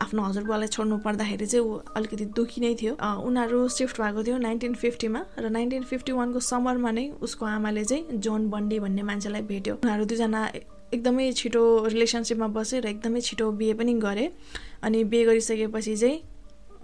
आफ्नो 0.00 0.22
हजुरबालाई 0.22 0.68
छोड्नु 0.68 0.96
पर्दाखेरि 1.04 1.46
चाहिँ 1.46 1.66
ऊ 1.66 1.78
अलिकति 1.96 2.24
दुखी 2.36 2.60
नै 2.60 2.74
थियो। 2.80 2.94
उनीहरू 3.26 3.68
सिफ्ट 3.68 4.00
भएको 4.00 4.24
थियो 4.24 4.38
नाइन्टिन 4.38 4.74
फिफ्टीमा 4.74 5.24
र 5.38 5.50
नाइन्टिन 5.50 5.82
फिफ्टी 5.82 6.12
वानको 6.12 6.40
समरमा 6.40 6.90
नै 6.90 7.08
उसको 7.22 7.46
आमाले 7.46 7.84
चाहिँ 7.84 8.18
जोन 8.18 8.48
बन्डी 8.50 8.78
भन्ने 8.80 9.02
मान्छेलाई 9.02 9.42
भेट्यो। 9.42 9.74
उनीहरू 9.74 10.04
दुईजना 10.04 10.46
एकदमै 10.94 11.32
छिटो 11.32 11.62
रिलेसनसिपमा 11.86 12.46
बसे 12.48 12.80
र 12.80 12.86
एकदमै 12.88 13.20
छिटो 13.20 13.50
बिहे 13.52 13.74
पनि 13.74 13.94
गरे। 14.00 14.30
अनि 14.82 15.04
बिहे 15.04 15.24
गरिसकेपछि 15.24 15.96
चाहिँ 15.96 16.20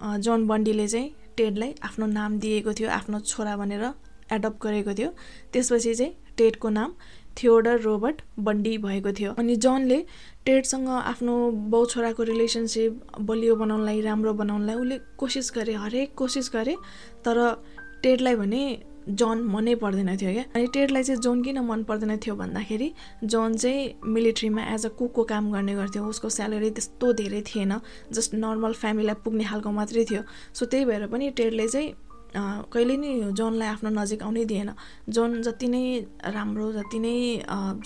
जोन 0.02 0.46
बन्डीले 0.46 0.86
चाहिँ 0.88 1.10
टेडलाई 1.36 1.74
आफ्नो 1.84 2.06
नाम 2.06 2.38
दिएको 2.38 2.72
थियो 2.72 2.88
आफ्नो 2.90 3.20
छोरा 3.20 3.56
भनेर 3.56 3.84
एडप्ट 4.32 4.62
गरेको 4.62 4.94
थियो। 4.94 5.10
त्यसपछि 5.52 5.94
चाहिँ 5.94 6.12
टेडको 6.38 6.68
नाम 6.68 6.94
थियोडर 7.36 7.80
रोबर्ट 7.80 8.22
बन्डी 8.38 8.76
भएको 8.78 9.12
थियो। 9.12 9.32
अनि 9.38 9.56
जनले 9.56 9.98
टेडसँग 10.46 10.88
आफ्नो 10.88 11.34
बाउ 11.72 11.86
छोराको 11.86 12.22
रिलेसनसिप 12.22 13.18
बलियो 13.20 13.56
बनाउनलाई 13.56 14.00
राम्रो 14.00 14.32
बनाउनलाई 14.34 14.76
उसले 14.76 14.98
कोसिस 15.18 15.52
गरे 15.56 15.74
हरेक 15.74 16.14
कोसिस 16.14 16.50
गरे 16.54 16.76
तर 17.24 17.38
टेडलाई 18.02 18.34
भने 18.36 18.62
जन 19.08 19.38
मनै 19.52 19.74
पर्दैन 19.82 20.16
थियो 20.16 20.32
क्या? 20.32 20.44
अनि 20.54 20.66
टेडलाई 20.74 21.02
चाहिँ 21.02 21.20
जोन 21.20 21.42
किन 21.42 21.58
मन 21.60 21.82
पर्दैन 21.84 22.16
थियो 22.24 22.34
भन्दाखेरि 22.36 22.88
जोन 23.24 23.56
चाहिँ 23.56 23.82
मिलिट्रीमा 24.06 24.62
एज 24.74 24.86
अ 24.86 24.88
कुकको 24.98 25.24
काम 25.24 25.52
गर्ने 25.52 25.74
गर्थ्यो। 25.74 26.04
उसको 26.04 26.28
स्यालेरी 26.30 26.70
त्यस्तो 26.70 27.12
धेरै 27.20 27.42
थिएन 27.44 27.72
जस्ट 28.12 28.34
नर्मल 28.34 28.72
फ्यामिलीलाई 28.72 29.20
पुग्ने 29.24 29.44
खालको 29.44 29.70
मात्रै 29.70 30.04
थियो। 30.10 30.22
सो 30.54 30.66
त्यही 30.66 30.84
भएर 30.84 31.06
पनि 31.12 31.30
टेडले 31.36 31.68
चाहिँ 31.68 31.92
कहिले 32.34 32.96
नै 32.96 33.10
जोनलाई 33.38 33.68
आफ्नो 33.68 33.90
नजिक 33.94 34.22
आउनै 34.22 34.44
दिएन। 34.44 34.70
जोन 35.08 35.42
जति 35.42 35.68
नै 35.68 35.84
राम्रो 36.34 36.72
जति 36.72 36.98
नै 36.98 37.16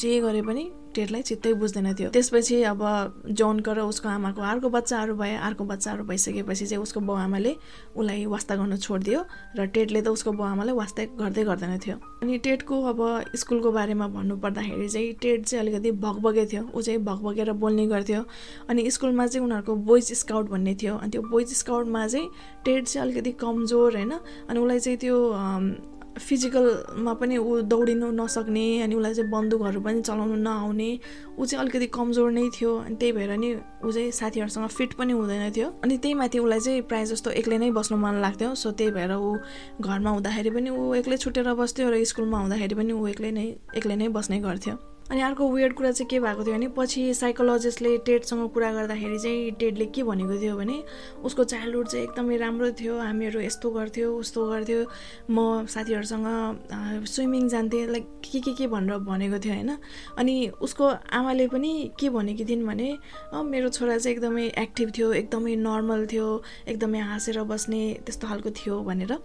जे 0.00 0.20
गरे 0.20 0.42
पनि 0.42 0.64
टेडलाई 0.98 1.22
चित्तै 1.22 1.52
बुझ्दैन 1.62 1.94
थियो। 1.94 2.10
त्यसपछि 2.10 2.56
अब 2.72 2.82
जोनको 3.30 3.72
र 3.72 3.80
उसको 3.86 4.08
आमाको 4.08 4.40
अर्को 4.42 4.68
बच्चाहरू 4.68 5.14
भए 5.14 5.34
अर्को 5.46 5.64
बच्चाहरू 5.64 6.04
भइसकेपछि 6.04 6.66
चाहिँ 6.66 6.82
उसको 6.82 7.00
बाउ 7.00 7.16
आमाले 7.16 7.52
उसलाई 7.94 8.26
वास्ता 8.26 8.56
गर्न 8.58 8.76
छोडिदियो 8.76 9.20
र 9.56 9.66
टेडले 9.70 10.00
त 10.02 10.08
उसको 10.10 10.32
बाउ 10.34 10.46
आमालाई 10.52 10.74
वास्ता 10.74 11.04
गर्दै 11.16 11.44
गर्दैन 11.44 11.78
थियो। 11.78 11.96
अनि 12.22 12.38
टेडको 12.44 12.74
अब 12.82 13.00
स्कुलको 13.36 13.70
बारेमा 13.72 14.06
भन्नुपर्दाखेरि 14.10 14.88
चाहिँ 14.88 15.12
टेड 15.22 15.44
चाहिँ 15.46 15.60
अलिकति 15.62 15.90
भगभगे 16.02 16.44
थियो। 16.52 16.62
ऊ 16.74 16.80
चाहिँ 16.82 17.00
भगभगेर 17.04 17.52
बोल्ने 17.62 17.86
गर्थ्यो। 17.86 18.22
अनि 18.68 18.90
स्कुलमा 18.90 19.26
चाहिँ 19.26 19.44
उनीहरूको 19.46 19.74
बोइज 19.86 20.12
स्काउट 20.18 20.50
भन्ने 20.50 20.74
थियो। 20.74 20.94
अनि 20.98 21.10
त्यो 21.10 21.22
बोइज 21.22 21.54
स्काउटमा 21.56 22.06
चाहिँ 22.06 22.28
टेड 22.64 22.84
चाहिँ 22.84 23.02
अलिकति 23.06 23.32
कमजोर 23.38 23.96
होइन? 23.96 24.12
अनि 24.50 24.58
उसलाई 24.58 24.78
चाहिँ 24.78 24.98
त्यो 24.98 25.16
फिजिकलमा 26.18 27.12
पनि 27.20 27.36
ऊ 27.38 27.60
दौडिनु 27.62 28.10
नसक्ने 28.12 28.66
अनि 28.82 28.94
उसलाई 28.94 29.14
चाहिँ 29.14 29.30
बन्दुकहरू 29.30 29.80
पनि 29.80 30.02
चलाउनु 30.02 30.36
नआउने 30.36 30.90
ऊ 31.38 31.44
चाहिँ 31.44 31.60
अलिकति 31.62 31.86
कमजोर 31.94 32.30
नै 32.32 32.48
थियो 32.56 32.72
अनि 32.78 32.96
त्यही 32.96 33.12
भएर 33.12 33.32
नि 33.38 33.50
ऊ 33.84 33.90
चाहिँ 33.90 34.10
साथीहरूसँग 34.10 34.68
फिट 34.68 34.92
पनि 34.98 35.12
हुँदैन 35.12 35.52
थियो। 35.56 35.68
अनि 35.84 35.96
त्यही 35.98 36.14
माथि 36.14 36.38
उसलाई 36.38 36.60
चाहिँ 36.60 36.82
प्रायः 36.82 37.04
जस्तो 37.12 37.30
एक्लै 37.40 37.58
नै 37.58 37.70
बस्नु 37.70 37.96
मन 37.96 38.20
लाग्थ्यो। 38.20 38.54
सो 38.54 38.70
त्यही 38.72 38.90
भएर 38.90 39.12
ऊ 39.14 39.36
घरमा 39.80 40.10
हुँदाखेरि 40.10 40.50
पनि 40.50 40.70
ऊ 40.70 40.94
एक्लै 41.00 41.16
छुटेर 41.16 41.52
बस्थ्यो 41.54 41.90
र 41.90 42.04
स्कुलमा 42.04 42.38
हुँदाखेरि 42.38 42.74
पनि 42.74 42.92
ऊ 42.92 43.06
एक्लै 43.14 43.30
नै 43.30 43.46
एक्लै 43.76 43.96
नै 43.96 44.08
बस्ने 44.08 44.40
गर्थ्यो। 44.40 44.97
अनि 45.10 45.20
अर्को 45.20 45.48
वेयर्ड 45.48 45.74
कुरा 45.74 45.90
चाहिँ 45.90 46.08
के 46.08 46.18
भएको 46.20 46.44
थियो 46.44 46.54
भने 46.54 46.68
पछि 46.76 47.02
साइकोलोजिस्टले 47.14 47.96
टेडसँग 48.06 48.48
कुरा 48.52 48.72
गर्दाखेरि 48.72 49.18
चाहिँ 49.18 49.50
टेडले 49.60 49.86
के 49.96 50.02
भनेको 50.04 50.40
थियो 50.40 50.56
भने 50.56 50.82
उसको 51.24 51.44
चाइल्डहुड 51.44 51.88
चाहिँ 51.88 52.04
एकदमै 52.04 52.36
राम्रो 52.36 52.70
थियो 52.80 52.98
हामीहरू 52.98 53.40
यस्तो 53.40 53.70
गर्थ्यो 53.70 54.12
उस्तो 54.16 54.46
गर्थ्यो 54.50 54.84
म 55.30 55.64
साथीहरूसँग 55.64 57.06
स्विमिङ 57.08 57.48
जान्थेँ 57.48 57.86
लाइक 57.88 58.06
के 58.24 58.40
के 58.40 58.52
के 58.52 58.66
भनेर 58.68 58.98
भनेको 59.08 59.38
थियो 59.40 59.54
होइन। 59.54 59.76
अनि 60.18 60.36
उसको 60.60 60.84
आमाले 61.08 61.48
पनि 61.48 61.72
के 62.00 62.10
भनेकी 62.10 62.44
थिइन् 62.44 62.66
भने 62.66 62.88
मेरो 63.32 63.68
छोरा 63.68 63.98
चाहिँ 63.98 64.16
एकदमै 64.16 64.46
एक्टिभ 64.58 64.92
थियो 64.98 65.12
एकदमै 65.24 65.56
नर्मल 65.56 66.06
थियो 66.12 66.28
एकदमै 66.68 67.00
हाँसेर 67.00 67.42
बस्ने 67.48 67.82
त्यस्तो 68.04 68.28
खालको 68.28 68.50
थियो 68.60 68.80
भनेर 68.84 69.18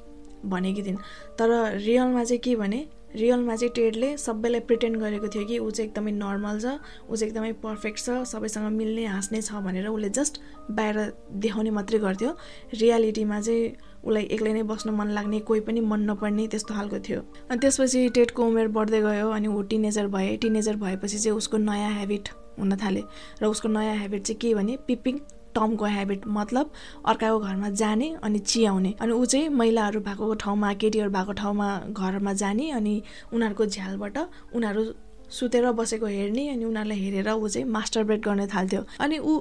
भनेकी 0.47 0.83
थिइन्। 0.83 0.97
तर 1.39 1.49
रियलमा 1.75 2.23
चाहिँ 2.23 2.39
के 2.39 2.55
भने 2.55 2.85
रियलमा 3.15 3.55
चाहिँ 3.55 3.72
टेडले 3.75 4.15
सबैलाई 4.17 4.60
प्रिटेन्ड 4.70 4.98
गरेको 5.00 5.27
थियो 5.27 5.46
कि 5.46 5.58
ऊ 5.60 5.70
चाहिँ 5.70 5.89
एकदमै 5.89 6.12
नर्मल 6.12 6.60
छ 6.60 6.65
ऊ 7.10 7.15
चाहिँ 7.15 7.29
एकदमै 7.29 7.51
पर्फेक्ट 7.63 8.00
छ 8.00 8.24
सबैसँग 8.32 8.72
मिल्ने 8.77 9.05
हाँस्ने 9.05 9.41
छ 9.41 9.62
भनेर 9.65 9.88
उसले 9.88 10.10
जस्ट 10.10 10.39
बाहिर 10.72 10.98
देखाउने 11.46 11.72
मात्रै 11.77 12.00
गर्थ्यो। 12.00 12.32
रियालिटीमा 12.74 13.39
चाहिँ 13.41 13.75
उसलाई 14.03 14.24
एक्लै 14.36 14.53
नै 14.53 14.63
बस्न 14.72 14.89
मन 15.00 15.08
लाग्ने 15.17 15.39
कोही 15.48 15.60
पनि 15.67 15.82
मन 15.82 16.10
नपर्ने 16.10 16.48
त्यस्तो 16.48 16.74
खालको 16.74 17.00
थियो। 17.08 17.20
अनि 17.50 17.60
त्यसपछि 17.60 18.10
टेटको 18.15 18.46
उमेर 18.46 18.67
बढ्दै 18.77 19.01
गयो 19.01 19.29
अनि 19.29 19.48
ऊ 19.48 19.62
टिनेजर 19.72 20.08
भए 20.15 20.36
टिनेजर 20.41 20.75
भएपछि 20.84 21.17
चाहिँ 21.20 21.38
उसको 21.38 21.58
नयाँ 21.58 21.93
हेबिट 22.00 22.29
हुन 22.60 22.75
थाले। 22.84 23.03
र 23.41 23.46
उसको 23.46 23.70
नयाँ 23.70 23.96
हेबिट 23.98 24.22
चाहिँ 24.24 24.39
के 24.41 24.53
भने 24.55 24.77
पिपिङ 24.88 25.20
टमको 25.55 25.86
हेबिट 25.86 26.27
मतलब 26.27 26.72
अर्काको 27.05 27.39
घरमा 27.39 27.69
जाने 27.72 28.10
अनि 28.24 28.39
चियाउने। 28.41 28.93
अनि 29.01 29.13
ऊ 29.13 29.25
चाहिँ 29.25 29.50
महिलाहरू 29.51 30.00
भएको 30.01 30.33
ठाउँमा 30.43 30.74
केटीहरू 30.81 31.10
भएको 31.12 31.33
ठाउँमा 31.41 31.67
घरमा 31.91 32.33
जाने 32.33 32.69
अनि 32.72 33.01
उनीहरूको 33.33 33.65
झ्यालबाट 33.65 34.17
उनीहरू 34.53 34.83
सुतेर 35.31 35.72
बसेको 35.74 36.05
हेर्ने 36.05 36.48
अनि 36.50 36.65
उनीहरूलाई 36.65 37.00
हेरेर 37.00 37.29
ऊ 37.31 37.48
चाहिँ 37.48 37.67
मास्टर 37.67 38.03
ब्रेड 38.03 38.22
गर्ने 38.25 38.48
थाल्थ्यो। 38.48 38.81
अनि 39.00 39.17
ऊ 39.19 39.39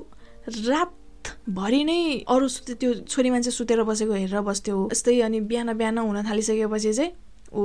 रातभरि 0.69 1.83
नै 1.85 2.00
अरू 2.28 2.49
सुते 2.49 2.75
त्यो 2.75 2.92
छोरी 3.07 3.31
मान्छे 3.31 3.50
सुतेर 3.50 3.83
बसेको 3.85 4.12
हेरेर 4.12 4.40
बस्थ्यो। 4.40 4.88
यस्तै 4.92 5.21
अनि 5.21 5.40
बिहान 5.50 5.73
बिहान 5.76 5.99
हुन 5.99 6.23
थालिसकेपछि 6.25 6.92
चाहिँ 6.92 7.12
ऊ 7.52 7.62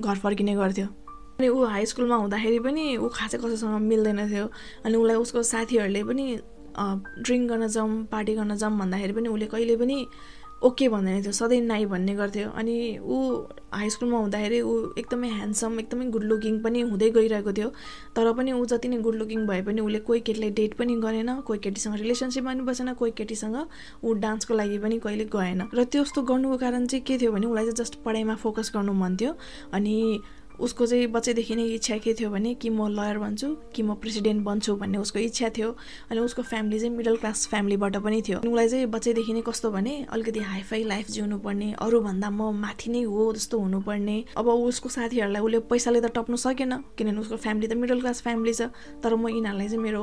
घर 0.00 0.16
फर्किने 0.18 0.54
गर्थ्यो। 0.54 0.86
अनि 1.38 1.48
ऊ 1.48 1.64
हाई 1.64 1.86
स्कुलमा 1.86 2.16
हुँदाखेरि 2.16 2.58
पनि 2.58 2.84
ऊ 2.96 3.08
खासै 3.14 3.38
कसैसँग 3.38 3.78
मिल्दैन 3.86 4.20
थियो। 4.26 4.46
अनि 4.84 4.96
उसलाई 4.98 5.16
उसको 5.16 5.42
साथीहरूले 5.42 6.02
पनि 6.04 6.24
ड्रिङ्क 6.78 7.48
गर्न 7.50 7.68
जाउँ 7.68 8.04
पार्टी 8.12 8.34
गर्न 8.34 8.56
जाउँ 8.56 8.78
भन्दाखेरि 8.78 9.12
पनि 9.12 9.28
उसले 9.28 9.46
कहिले 9.46 9.76
पनि 9.76 10.06
ओके 10.64 10.88
भन्दैन 10.88 11.22
थियो 11.22 11.32
सधैँ 11.32 11.60
नाइ 11.62 11.84
भन्ने 11.86 12.14
गर्थ्यो। 12.14 12.48
अनि 12.50 12.98
ऊ 12.98 13.16
हाई 13.72 13.90
स्कुलमा 13.90 14.18
हुँदाखेरि 14.18 14.60
ऊ 14.60 14.72
एकदमै 14.98 15.28
ह्यान्डसम 15.30 15.78
एकदमै 15.80 16.06
गुड 16.10 16.24
लुकिङ 16.24 16.58
पनि 16.62 16.80
हुँदै 16.90 17.10
गइरहेको 17.14 17.52
थियो। 17.52 17.68
तर 18.16 18.32
पनि 18.34 18.52
ऊ 18.52 18.64
जति 18.66 18.88
नै 18.88 18.98
गुड 19.06 19.14
लुकिङ 19.14 19.46
भए 19.46 19.62
पनि 19.62 19.80
उसले 19.80 19.98
कोही 20.08 20.20
केटीलाई 20.20 20.50
डेट 20.58 20.74
पनि 20.74 20.96
गरेन 20.98 21.30
कोही 21.46 21.58
केटीसँग 21.62 21.94
रिलेसनसिपमा 22.02 22.52
पनि 22.52 22.62
बसेन 22.66 22.92
कोही 22.98 23.12
केटीसँग 23.14 23.56
ऊ 24.04 24.14
डान्सको 24.18 24.54
लागि 24.54 24.78
पनि 24.82 24.98
कहिले 24.98 25.24
गएन। 25.30 25.62
र 25.74 25.84
त्यस्तो 25.84 26.22
गर्नुको 26.26 26.56
कारण 26.58 26.86
चाहिँ 26.86 27.04
के 27.06 27.18
थियो 27.18 27.32
भने 27.32 27.46
उसलाई 27.46 27.64
चाहिँ 27.64 27.76
जस्ट 27.78 28.02
पढाइमा 28.02 28.34
फोकस 28.42 28.72
गर्नु 28.74 28.92
मन 28.98 29.16
थियो। 29.16 29.36
अनि 29.72 29.96
उसको 30.60 30.86
चाहिँ 30.86 31.06
बच्चैदेखि 31.06 31.54
नै 31.56 31.64
इच्छा 31.74 31.96
के 32.02 32.14
थियो 32.14 32.30
भने 32.30 32.54
कि 32.54 32.70
म 32.70 32.88
लयर 32.90 33.18
बन्छु 33.18 33.48
कि 33.74 33.82
म 33.82 33.94
प्रेसिडेन्ट 34.02 34.42
बन्छु 34.44 34.74
भन्ने 34.76 34.98
उसको 34.98 35.18
इच्छा 35.18 35.48
थियो। 35.56 35.70
अनि 36.10 36.20
उसको 36.20 36.42
फ्यामिली 36.42 36.78
चाहिँ 36.78 36.94
मिडल 36.96 37.16
क्लास 37.16 37.46
फ्यामिलीबाट 37.50 37.96
पनि 38.02 38.22
थियो। 38.22 38.38
उसलाई 38.38 38.68
चाहिँ 38.68 38.86
बच्चैदेखि 38.86 39.32
नै 39.32 39.42
कस्तो 39.46 39.70
भने 39.70 39.94
अलिकति 40.10 40.40
हाइफाई 40.40 40.82
लाइफ 40.84 41.10
जिउनु 41.10 41.38
पर्ने 41.38 41.72
अरूभन्दा 41.78 42.30
म 42.30 42.50
माथि 42.58 42.90
नै 42.90 43.02
हो 43.06 43.32
जस्तो 43.34 43.58
हुनुपर्ने। 43.58 44.16
अब 44.36 44.46
उसको 44.48 44.88
साथीहरूलाई 44.88 45.42
उसले 45.42 45.58
पैसाले 45.70 46.00
त 46.00 46.10
टप्नु 46.16 46.36
सकेन 46.36 46.72
किनभने 46.98 47.20
उसको 47.20 47.36
फ्यामिली 47.36 47.66
त 47.68 47.72
मिडल 47.78 48.00
क्लास 48.00 48.22
फ्यामिली 48.22 48.54
छ। 48.54 48.74
तर 48.98 49.14
म 49.14 49.28
यिनीहरूलाई 49.30 49.68
चाहिँ 49.68 49.82
मेरो 49.82 50.02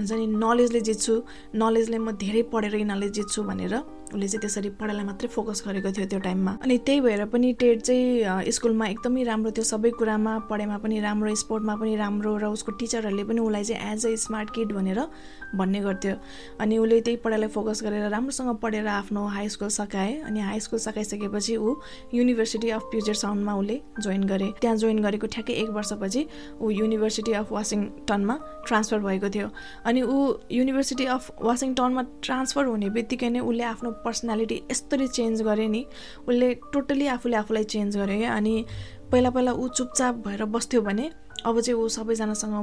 हुन्छ 0.00 0.12
नि 0.12 0.26
नलेजले 0.26 0.80
जित्छु। 0.80 1.14
नलेजले 1.54 1.98
म 1.98 2.16
धेरै 2.16 2.42
पढेर 2.48 2.74
यिनीहरूले 2.74 3.08
जित्छु 3.10 3.42
भनेर 3.42 3.74
उसले 4.12 4.28
चाहिँ 4.28 4.40
त्यसरी 4.40 4.70
पढाइलाई 4.80 5.04
मात्रै 5.06 5.28
फोकस 5.28 5.62
गरेको 5.66 5.90
थियो 5.96 6.06
त्यो 6.06 6.20
टाइममा 6.20 6.52
अनि 6.62 6.78
त्यही 6.86 7.00
भएर 7.00 7.24
पनि 7.32 7.52
टेट 7.60 7.82
चाहिँ 7.82 8.52
स्कुलमा 8.52 8.86
एकदमै 8.86 9.22
राम्रो 9.24 9.50
थियो। 9.50 9.64
सबै 9.64 9.90
कुरामा 9.98 10.38
पढाइमा 10.50 10.76
पनि 10.84 11.00
राम्रो 11.00 11.34
स्पोर्टमा 11.42 11.74
पनि 11.76 11.96
राम्रो 11.96 12.36
र 12.36 12.44
उसको 12.56 12.72
टिचरहरूले 12.80 13.24
पनि 13.24 13.40
उसलाई 13.40 13.64
चाहिँ 13.64 13.92
एज 13.92 14.06
अ 14.06 14.14
स्मार्ट 14.24 14.50
किड 14.54 14.72
भनेर 14.72 15.00
भन्ने 15.54 15.80
गर्थ्यो। 15.80 16.14
अनि 16.60 16.78
उसले 16.78 17.00
त्यही 17.00 17.16
पढाइलाई 17.24 17.48
फोकस 17.48 17.82
गरेर 17.84 18.08
राम्रोसँग 18.10 18.54
पढेर 18.62 18.86
आफ्नो 18.88 19.26
हाई 19.26 19.48
स्कुल 19.48 19.68
सकाए 19.78 20.12
अनि 20.26 20.40
हाई 20.40 20.60
स्कुल 20.60 20.78
सकाइसकेपछि 20.78 21.56
ऊ 21.56 21.74
युनिभर्सिटी 22.14 22.70
अफ 22.70 22.82
फ्युचर 22.90 23.14
साउन्डमा 23.14 23.54
उसले 23.54 23.80
जोइन 24.00 24.24
गरे। 24.26 24.48
त्यहाँ 24.60 24.76
जोइन 24.76 24.98
गरेको 25.02 25.26
ठ्याक्कै 25.26 25.54
एक 25.62 25.70
वर्षपछि 25.70 26.26
ऊ 26.60 26.70
युनिभर्सिटी 26.70 27.32
अफ 27.32 27.52
वासिङटनमा 27.52 28.38
ट्रान्सफर 28.66 28.98
भएको 29.00 29.28
थियो। 29.34 29.48
अनि 29.86 30.02
ऊ 30.02 30.18
युनिभर्सिटी 30.52 31.04
अफ 31.06 31.30
वासिङटनमा 31.42 32.02
ट्रान्सफर 32.22 32.64
हुने 32.66 32.90
बित्तिकै 32.90 33.30
नै 33.30 33.40
उसले 33.40 33.64
आफ्नो 33.64 33.90
पर्सनालिटी 34.04 34.62
यस्तरी 34.70 35.08
चेन्ज 35.08 35.42
गरे 35.42 35.66
नि 35.68 35.84
उसले 36.28 36.52
टोटली 36.72 37.06
आफूले 37.16 37.36
आफूलाई 37.36 37.64
चेन्ज 37.74 37.96
गर्यो 37.96 38.18
क्या 38.18 38.36
अनि 38.36 38.54
पहिला 39.12 39.30
पहिला 39.30 39.52
ऊ 39.52 39.68
चुपचाप 39.70 40.22
भएर 40.26 40.44
बस्थ्यो 40.56 40.82
भने 40.82 41.10
अब 41.46 41.60
चाहिँ 41.60 41.78
ऊ 41.80 41.88
सबैजनासँग 41.88 42.54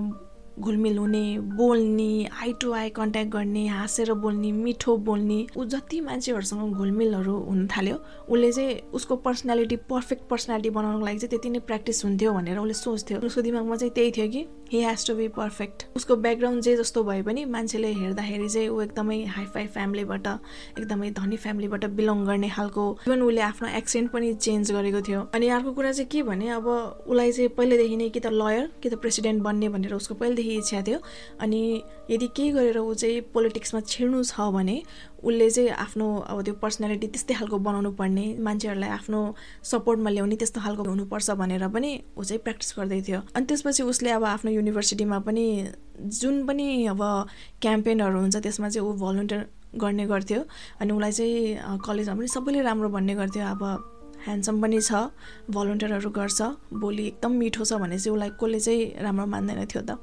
घुलमिल 0.60 0.98
हुने 0.98 1.24
बोल्ने 1.58 2.28
आई 2.42 2.54
टु 2.62 2.72
आई 2.74 2.90
कन्ट्याक्ट 2.90 3.32
गर्ने 3.32 3.66
हाँसेर 3.68 4.14
बोल्ने 4.24 4.52
मिठो 4.52 4.96
बोल्ने 5.08 5.46
ऊ 5.58 5.64
जति 5.66 6.00
मान्छेहरूसँग 6.02 6.74
घुलमिलहरू 6.74 7.36
हुन 7.48 7.68
थाल्यो 7.68 7.96
उसले 8.30 8.52
चाहिँ 8.52 8.80
उसको 8.94 9.16
पर्सनालिटी 9.26 9.76
पर्फेक्ट 9.90 10.24
पर्सनालिटी 10.30 10.70
बनाउनको 10.78 11.06
लागि 11.06 11.20
चाहिँ 11.20 11.30
त्यति 11.30 11.50
नै 11.50 11.60
प्र्याक्टिस 11.68 12.04
हुन्थ्यो 12.06 12.34
भनेर 12.34 12.58
उसले 12.60 12.74
सोच्थ्यो। 12.74 13.20
उसको 13.28 13.42
दिमागमा 13.42 13.76
चाहिँ 13.76 13.94
त्यही 13.94 14.12
थियो 14.18 14.28
कि 14.32 14.46
he 14.72 14.82
has 14.84 15.06
to 15.08 15.16
be 15.16 15.28
perfect 15.38 15.86
उसको 15.96 16.16
ब्याकग्राउन्ड 16.26 16.64
जे 16.64 16.76
जस्तो 16.78 17.04
भए 17.04 17.22
पनि 17.24 17.46
मान्छेले 17.46 17.92
हेर्दाखेरि 17.94 18.50
चाहिँ 18.50 18.70
ऊ 18.70 18.82
एकदमै 18.82 19.24
हाइफाई 19.36 19.68
फ्यामिलीबाट 19.76 20.28
एकदमै 20.28 21.12
धनी 21.20 21.38
फ्यामिलीबाट 21.38 21.86
बिलोङ 22.00 22.26
गर्ने 22.26 22.50
खालको 22.50 22.86
इभन 23.08 23.22
उसले 23.22 23.42
आफ्नो 23.42 23.68
एक्सेन्ट 23.78 24.12
पनि 24.12 24.34
चेन्ज 24.34 24.72
गरेको 24.72 25.02
थियो। 25.08 25.22
अनि 25.36 25.48
अर्को 25.58 25.72
कुरा 25.78 25.92
चाहिँ 25.92 26.10
के 26.12 26.24
भने 26.24 26.50
अब 26.58 26.68
उसलाई 26.68 27.32
चाहिँ 27.32 27.50
पहिल्यैदेखि 27.58 27.98
नै 27.98 28.10
कि 28.10 28.20
त 28.20 28.34
लयर 28.34 28.70
कि 28.84 28.90
त 28.90 28.94
प्रेसिडेन्ट 29.06 29.44
बन्ने 29.44 29.70
भनेर 29.70 29.94
उसको 29.94 30.16
पहिलेदेखि 30.16 30.46
इच्छा 30.56 30.82
थियो। 30.88 31.00
अनि 31.40 31.62
यदि 32.10 32.28
केही 32.36 32.52
गरेर 32.52 32.78
ऊ 32.80 32.94
चाहिँ 32.94 33.22
पोलिटिक्समा 33.34 33.80
छिर्नु 33.82 34.24
छ 34.24 34.40
भने 34.56 34.82
उसले 35.24 35.50
चाहिँ 35.50 35.70
आफ्नो 35.70 36.08
अब 36.30 36.42
त्यो 36.42 36.54
पर्सनालिटी 36.62 37.08
त्यस्तै 37.08 37.34
खालको 37.34 37.58
बनाउनु 37.58 37.92
पर्ने 38.00 38.26
मान्छेहरूलाई 38.40 38.90
आफ्नो 38.90 39.20
सपोर्टमा 39.72 40.10
ल्याउने 40.10 40.36
त्यस्तो 40.36 40.62
खालको 40.62 40.84
हुनुपर्छ 40.84 41.30
भनेर 41.42 41.68
पनि 41.68 41.92
ऊ 42.18 42.24
चाहिँ 42.24 42.42
प्र्याक्टिस 42.46 42.74
गर्दै 42.78 43.02
थियो। 43.08 43.20
अनि 43.36 43.46
त्यसपछि 43.46 43.84
उसले 43.84 44.10
अब 44.18 44.24
आफ्नो 44.24 44.52
युनिभर्सिटीमा 44.52 45.20
पनि 45.28 45.46
जुन 46.22 46.46
पनि 46.48 46.86
अब 46.94 47.02
क्याम्पेनहरू 47.62 48.20
हुन्छ 48.20 48.36
त्यसमा 48.38 48.70
चाहिँ 48.70 48.88
ऊ 48.88 48.94
भलन्टियर 49.04 49.46
गर्ने 49.76 50.06
गर्थ्यो। 50.08 50.42
अनि 50.82 50.92
उसलाई 50.94 51.12
चाहिँ 51.12 51.78
कलेजमा 51.86 52.16
पनि 52.16 52.28
सबैले 52.28 52.62
राम्रो 52.62 52.90
भन्ने 52.90 53.16
गर्थ्यो। 53.16 53.46
अब 53.46 53.64
ह्यान्डसम 54.28 54.62
पनि 54.62 54.80
छ 54.82 54.92
भलन्टियरहरू 55.50 56.10
गर्छ 56.20 56.42
बोली 56.76 57.08
एकदम 57.08 57.32
मिठो 57.42 57.64
छ 57.66 57.80
भने 57.82 58.00
चाहिँ 58.00 58.14
उसलाई 58.16 58.32
कसले 58.36 58.60
चाहिँ 58.60 58.84
राम्रो 59.04 59.26
मान्दैन 59.34 59.66
थियो 59.66 59.82
त। 59.82 59.98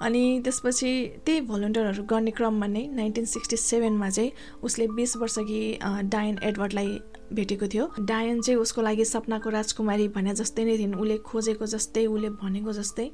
अनि 0.00 0.22
त्यसपछि 0.44 0.90
त्यही 1.26 1.40
भलन्टियरहरू 1.48 2.02
गर्ने 2.08 2.30
क्रममा 2.32 2.66
नै 2.66 2.86
नाइन्टिन 2.96 3.24
सिक्सटी 3.28 3.56
सेभेनमा 3.60 4.08
चाहिँ 4.10 4.32
उसले 4.64 4.86
बिस 4.96 5.16
वर्षकी 5.16 5.60
डायन 6.08 6.38
एडवर्डलाई 6.42 6.88
भेटेको 7.32 7.66
थियो। 7.68 7.84
डायन 8.00 8.40
चाहिँ 8.40 8.60
उसको 8.60 8.82
लागि 8.82 9.04
सपनाको 9.04 9.50
राजकुमारी 9.50 10.08
भने 10.16 10.34
जस्तै 10.34 10.64
नै 10.64 10.76
थिइन्। 10.78 10.94
उसले 10.96 11.16
खोजेको 11.28 11.66
जस्तै 11.66 12.06
उसले 12.06 12.30
भनेको 12.40 12.72
जस्तै। 12.72 13.10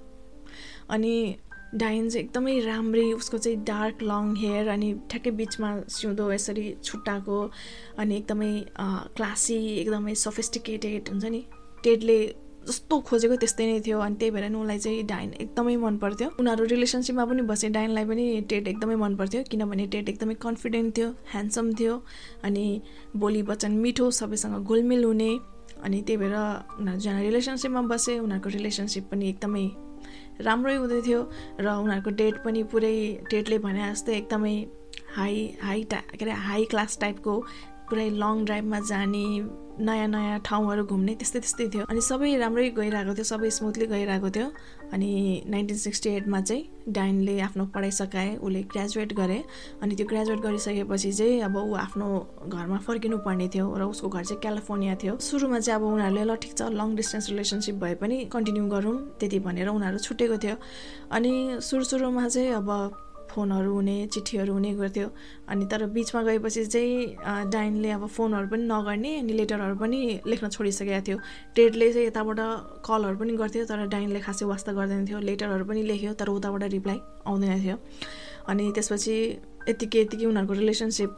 अनि 0.90 1.14
डायन 1.74 2.08
चाहिँ 2.08 2.26
एकदमै 2.26 2.58
राम्री 2.60 3.12
उसको 3.12 3.38
चाहिँ 3.38 3.64
डार्क 3.64 4.02
लङ 4.02 4.34
हेयर 4.36 4.68
अनि 4.68 4.94
ठ्याक्कै 5.10 5.30
बिचमा 5.30 5.80
सिउँदो 5.88 6.32
यसरी 6.32 6.74
छुट्टाएको 6.84 7.50
अनि 7.98 8.16
एकदमै 8.16 8.52
क्लासी 9.16 9.56
एकदमै 9.76 10.14
सफिस्टिकेटेड 10.14 11.08
हुन्छ 11.08 11.24
नि। 11.24 11.44
टेडले 11.84 12.18
जस्तो 12.68 13.00
खोजेको 13.00 13.36
त्यस्तै 13.36 13.66
नै 13.66 13.80
थियो 13.80 13.98
अनि 14.00 14.16
त्यही 14.16 14.30
भएर 14.30 14.48
नि 14.50 14.58
उसलाई 14.58 14.78
चाहिँ 14.78 15.02
डाइन 15.06 15.32
एकदमै 15.32 15.76
मन 15.76 15.96
पर्थ्यो 15.96 16.30
उनीहरू 16.40 16.64
रिलेसनसिपमा 16.64 17.24
पनि 17.24 17.42
बसे 17.42 17.68
डाइनलाई 17.68 18.04
पनि 18.04 18.24
टेट 18.48 18.68
एकदमै 18.68 18.96
मन 18.96 19.16
पर्थ्यो 19.16 19.42
किनभने 19.42 19.86
टेट 19.86 20.08
एकदमै 20.08 20.34
कन्फिडेन्ट 20.34 20.96
थियो 20.96 21.08
ह्यान्डसम 21.32 21.72
थियो 21.74 22.02
अनि 22.42 22.66
बोली 23.16 23.42
वचन 23.42 23.72
मिठो 23.72 24.10
सबैसँग 24.10 24.56
घुलमिल 24.64 25.04
हुने 25.04 25.30
अनि 25.82 26.02
त्यही 26.02 26.16
भएर 26.16 26.34
उनीहरू 26.80 26.98
जना 26.98 27.20
रिलेसनसिपमा 27.20 27.82
बसे 27.82 28.18
उनीहरूको 28.18 28.48
रिलेसनसिप 28.48 29.04
पनि 29.10 29.28
एकदमै 29.28 29.66
राम्रै 30.40 30.74
हुँदै 30.76 31.00
थियो 31.02 31.20
र 31.60 31.66
उनीहरूको 31.82 32.10
डेट 32.16 32.42
पनि 32.44 32.62
पुरै 32.72 32.96
डेटले 33.30 33.58
भने 33.58 33.82
जस्तै 33.90 34.16
एकदमै 34.16 34.56
हाई 35.16 35.36
हाई 35.62 35.84
टा 35.84 36.00
के 36.12 36.24
अरे 36.24 36.32
हाई 36.46 36.64
क्लास 36.72 36.98
टाइपको 37.00 37.34
पुरै 37.88 38.08
लङ 38.22 38.44
ड्राइभमा 38.44 38.80
जाने 38.90 39.24
नयाँ 39.76 40.08
नयाँ 40.08 40.38
ठाउँहरू 40.40 40.84
घुम्ने 40.88 41.14
त्यस्तै 41.20 41.40
त्यस्तै 41.40 41.66
थियो। 41.68 41.84
अनि 41.84 42.00
सबै 42.00 42.36
राम्रै 42.40 42.68
गइरहेको 42.80 43.12
थियो 43.14 43.24
सबै 43.28 43.50
स्मुथली 43.50 43.86
गइरहेको 43.86 44.28
थियो। 44.32 44.46
अनि 44.92 45.10
नाइन्टिन 45.52 45.76
सिक्सटी 45.76 46.08
एटमा 46.16 46.40
चाहिँ 46.40 46.92
डाइनले 46.96 47.34
आफ्नो 47.46 47.64
पढाइ 47.74 47.90
सकाए 48.00 48.30
उसले 48.40 48.62
ग्रेजुएट 48.72 49.12
गरे। 49.20 49.38
अनि 49.82 49.94
त्यो 49.94 50.06
ग्रेजुएट 50.06 50.40
गरिसकेपछि 50.40 51.12
चाहिँ 51.12 51.40
अब 51.44 51.56
ऊ 51.56 51.74
आफ्नो 51.76 52.06
घरमा 52.48 52.78
फर्किनु 52.88 53.18
पर्ने 53.26 53.48
थियो 53.52 53.66
र 53.76 53.82
उसको 53.92 54.08
घर 54.08 54.24
चाहिँ 54.24 54.40
क्यालिफोर्निया 54.40 54.94
थियो। 54.96 55.16
सुरुमा 55.20 55.60
चाहिँ 55.60 55.80
अब 55.80 55.86
उनीहरूले 55.92 56.24
ल 56.24 56.34
ठिक 56.40 56.52
छ 56.56 56.72
लङ 56.72 56.96
डिस्टेन्स 56.96 57.28
रिलेसनसिप 57.30 57.74
भए 57.76 57.94
पनि 58.00 58.16
कन्टिन्यू 58.32 58.64
गरौँ 58.72 58.96
त्यति 59.20 59.38
भनेर 59.44 59.68
उनीहरू 59.68 59.98
छुटेको 60.00 60.36
थियो। 60.40 60.56
अनि 61.12 61.32
सुरु 61.60 61.84
सुरुमा 61.84 62.28
चाहिँ 62.28 62.52
अब 62.64 62.68
फोनहरू 63.36 63.72
हुने 63.74 63.96
चिठीहरू 64.08 64.52
हुने 64.52 64.72
गर्थ्यो। 64.80 65.08
अनि 65.48 65.64
तर 65.70 65.86
बिचमा 65.92 66.22
गएपछि 66.22 66.64
चाहिँ 66.64 67.50
डाइनले 67.52 67.90
अब 67.90 68.06
फोनहरू 68.08 68.48
पनि 68.48 68.64
नगर्ने 68.64 69.10
अनि 69.20 69.32
लेटरहरू 69.32 69.76
पनि 69.76 70.00
लेख्न 70.26 70.48
छोडिसकेको 70.48 71.00
थियो। 71.06 71.18
टेडले 71.56 71.92
चाहिँ 71.92 72.06
यताबाट 72.08 72.40
कलहरू 72.86 73.16
पनि 73.20 73.32
गर्थ्यो 73.36 73.64
तर 73.68 73.86
डाइनले 73.92 74.20
खासै 74.24 74.44
वास्ता 74.48 74.72
गर्दैन 74.72 75.04
थियो। 75.08 75.18
लेटरहरू 75.20 75.64
पनि 75.68 75.82
लेख्यो 75.92 76.12
तर 76.16 76.28
उताबाट 76.32 76.62
रिप्लाई 76.76 76.98
आउँदैन 77.28 77.60
थियो। 77.62 77.76
अनि 78.48 78.64
त्यसपछि 78.74 79.14
यतिकै 79.68 80.00
यतिकै 80.00 80.26
उनीहरूको 80.26 80.54
रिलेसनसिप 80.62 81.10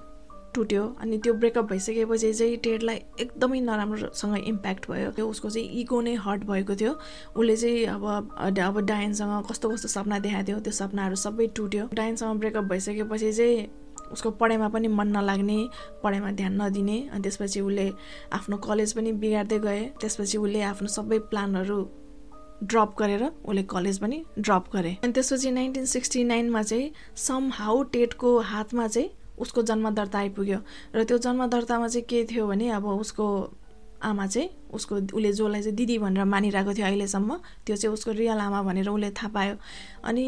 टुट्यो 0.54 0.84
अनि 1.00 1.18
त्यो 1.18 1.34
ब्रेकअप 1.34 1.64
भइसकेपछि 1.70 2.32
चाहिँ 2.34 2.56
टेडलाई 2.64 3.00
एकदमै 3.20 3.60
नराम्रोसँग 3.60 4.36
इम्प्याक्ट 4.38 4.90
भयो। 4.90 5.10
त्यो 5.10 5.26
उसको 5.28 5.50
चाहिँ 5.50 5.68
इगो 5.80 6.00
नै 6.00 6.14
हर्ट 6.24 6.44
भएको 6.44 6.74
थियो। 6.76 6.92
उसले 7.36 7.56
चाहिँ 7.56 7.84
अब 7.86 8.04
अब 8.68 8.80
डायनसँग 8.86 9.44
कस्तो 9.50 9.70
कस्तो 9.70 9.88
सपना 9.88 10.18
देखाएको 10.18 10.46
थियो 10.48 10.60
त्यो 10.60 10.72
सपनाहरू 10.72 11.16
सबै 11.16 11.46
टुट्यो। 11.56 11.88
डायनसँग 11.94 12.38
ब्रेकअप 12.38 12.64
भइसकेपछि 12.64 13.32
चाहिँ 13.32 13.68
उसको 14.12 14.30
पढाइमा 14.40 14.68
पनि 14.68 14.88
मन 14.88 15.08
नलाग्ने 15.16 15.58
पढाइमा 16.02 16.30
ध्यान 16.32 16.60
नदिने 16.62 16.98
अनि 17.12 17.22
त्यसपछि 17.22 17.60
उसले 17.60 17.92
आफ्नो 18.32 18.56
कलेज 18.56 18.92
पनि 18.92 19.12
बिगार्दै 19.12 19.58
गए। 19.58 19.84
त्यसपछि 20.00 20.38
उसले 20.38 20.60
आफ्नो 20.62 20.88
सबै 20.88 21.18
प्लानहरू 21.30 21.78
ड्रप 22.62 22.94
गरेर 22.98 23.22
उसले 23.24 23.62
कलेज 23.62 23.98
पनि 23.98 24.24
ड्रप 24.38 24.64
गरे। 24.72 24.96
अनि 25.04 25.12
त्यसपछि 25.12 25.50
नाइन्टिन 25.50 25.84
सिक्सटी 25.86 26.24
नाइनमा 26.24 26.62
चाहिँ 26.62 26.90
सम 27.16 27.50
हाउ 27.54 27.82
टेटको 27.92 28.38
हातमा 28.40 28.86
चाहिँ 28.88 29.10
उसको 29.40 29.62
जन्म 29.62 29.90
दर्ता 29.94 30.18
आइपुग्यो। 30.18 30.58
र 30.94 31.04
त्यो 31.04 31.18
जन्म 31.18 31.46
दर्तामा 31.46 31.88
चाहिँ 31.88 32.06
के 32.08 32.24
थियो 32.26 32.46
भने 32.46 32.68
अब 32.76 32.86
उसको 32.86 33.26
आमा 33.98 34.26
चाहिँ 34.30 34.70
उसको 34.70 34.94
उसले 35.10 35.32
जसलाई 35.34 35.62
चाहिँ 35.62 35.74
दिदी 35.74 35.98
भनेर 35.98 36.24
मानिरहेको 36.24 36.70
थियो 36.70 36.86
अहिलेसम्म 36.86 37.34
त्यो 37.66 37.76
चाहिँ 37.76 37.92
उसको 37.98 38.10
रियल 38.14 38.38
आमा 38.38 38.62
भनेर 38.62 38.88
उसले 38.88 39.10
थाहा 39.10 39.28
पायो। 39.34 39.54
अनि 40.06 40.24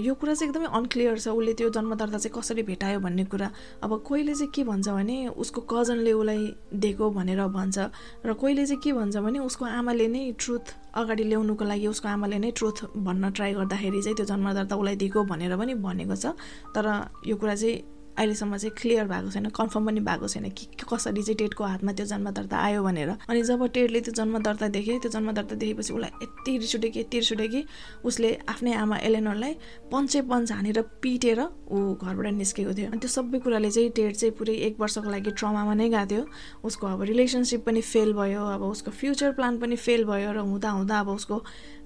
यो 0.00 0.14
कुरा 0.16 0.32
चाहिँ 0.32 0.48
एकदमै 0.48 0.68
अनक्लियर 0.72 1.18
छ 1.20 1.28
उसले 1.28 1.52
त्यो 1.52 1.68
जन्मदर्ता 1.76 2.18
चाहिँ 2.24 2.32
कसरी 2.32 2.62
भेटायो 2.64 3.00
भन्ने 3.04 3.24
कुरा। 3.28 3.48
अब 3.84 4.00
कोहीले 4.00 4.32
चाहिँ 4.32 4.48
के 4.48 4.64
भन्छ 4.64 4.88
भने 4.88 5.16
उसको 5.28 5.60
कजनले 5.60 6.12
उसलाई 6.12 6.40
दिएको 6.72 7.10
भनेर 7.12 7.40
भन्छ। 7.52 7.78
र 8.24 8.32
कोहीले 8.32 8.64
चाहिँ 8.64 8.80
के 8.80 8.92
भन्छ 8.96 9.16
भने 9.20 9.38
उसको 9.44 9.64
आमाले 9.68 10.08
नै 10.08 10.32
ट्रुथ 10.40 10.64
अगाडि 10.96 11.24
ल्याउनुको 11.28 11.64
लागि 11.68 11.86
उसको 11.92 12.08
आमाले 12.08 12.38
नै 12.40 12.50
ट्रुथ 12.56 12.96
भन्न 12.96 13.30
ट्राई 13.36 13.52
गर्दाखेरि 13.60 14.00
चाहिँ 14.02 14.16
त्यो 14.16 14.24
जन्मदर्ता 14.24 14.72
उसलाई 14.72 14.96
दिएको 14.96 15.20
भनेर 15.28 15.52
पनि 15.60 15.74
भनेको 15.84 16.16
छ। 16.16 16.32
तर 16.72 17.12
यो 17.28 17.36
कुरा 17.36 17.54
चाहिँ 17.60 18.00
अहिलेसम्म 18.18 18.56
चाहिँ 18.56 18.74
क्लियर 18.76 19.04
भएको 19.08 19.30
छैन 19.30 19.48
कन्फर्म 19.56 19.86
पनि 19.86 20.00
भएको 20.00 20.28
छैन 20.28 20.48
कि 20.50 20.66
कसरी 20.84 21.22
चाहिँ 21.22 21.36
टेटको 21.38 21.64
हातमा 21.64 21.92
त्यो 21.92 22.06
जन्म 22.06 22.30
दर्ता 22.30 22.56
आयो 22.58 22.82
भनेर। 22.84 23.10
अनि 23.28 23.42
जब 23.42 23.66
टेटले 23.72 24.00
त्यो 24.00 24.12
जन्म 24.14 24.38
दर्ता 24.42 24.68
देखे 24.68 24.98
त्यो 25.00 25.10
जन्म 25.10 25.32
दर्ता 25.32 25.54
देखेपछि 25.56 25.92
उसलाई 25.92 26.10
यति 26.22 26.58
रिस 26.58 26.74
उठ्यो 26.76 26.90
कि 26.92 27.00
यति 27.00 27.18
रिस 27.18 27.32
उठ्यो 27.32 27.48
कि 27.48 27.64
उसले 28.04 28.34
आफ्नै 28.48 28.72
आमा 28.74 28.96
एलेनरलाई 29.08 29.52
पञ्चे 29.92 30.20
पञ्च 30.28 30.52
हानेर 30.52 30.80
पिटेर 31.02 31.40
ऊ 31.40 31.94
घरबाट 31.96 32.26
निस्केको 32.36 32.72
थियो। 32.76 32.90
अनि 32.90 32.98
त्यो 33.00 33.08
सबै 33.08 33.38
कुराले 33.40 33.70
चाहिँ 33.70 33.90
टेट 33.96 34.16
चाहिँ 34.16 34.34
पुरै 34.36 34.54
एक 34.68 34.80
वर्षको 34.80 35.10
लागि 35.10 35.30
ट्रमामा 35.32 35.74
नै 35.74 35.88
गएको 35.88 36.06
थियो। 36.12 36.22
उसको 36.68 36.86
अब 36.86 37.02
रिलेसनसिप 37.08 37.64
पनि 37.66 37.80
फेल 37.80 38.12
भयो 38.12 38.44
अब 38.44 38.62
उसको 38.62 38.90
फ्युचर 38.90 39.32
प्लान 39.40 39.58
पनि 39.58 39.76
फेल 39.76 40.04
भयो 40.04 40.32
र 40.32 40.38
हुँदा 40.44 40.70
हुँदा 40.70 41.00
अब 41.00 41.08
उसको 41.08 41.36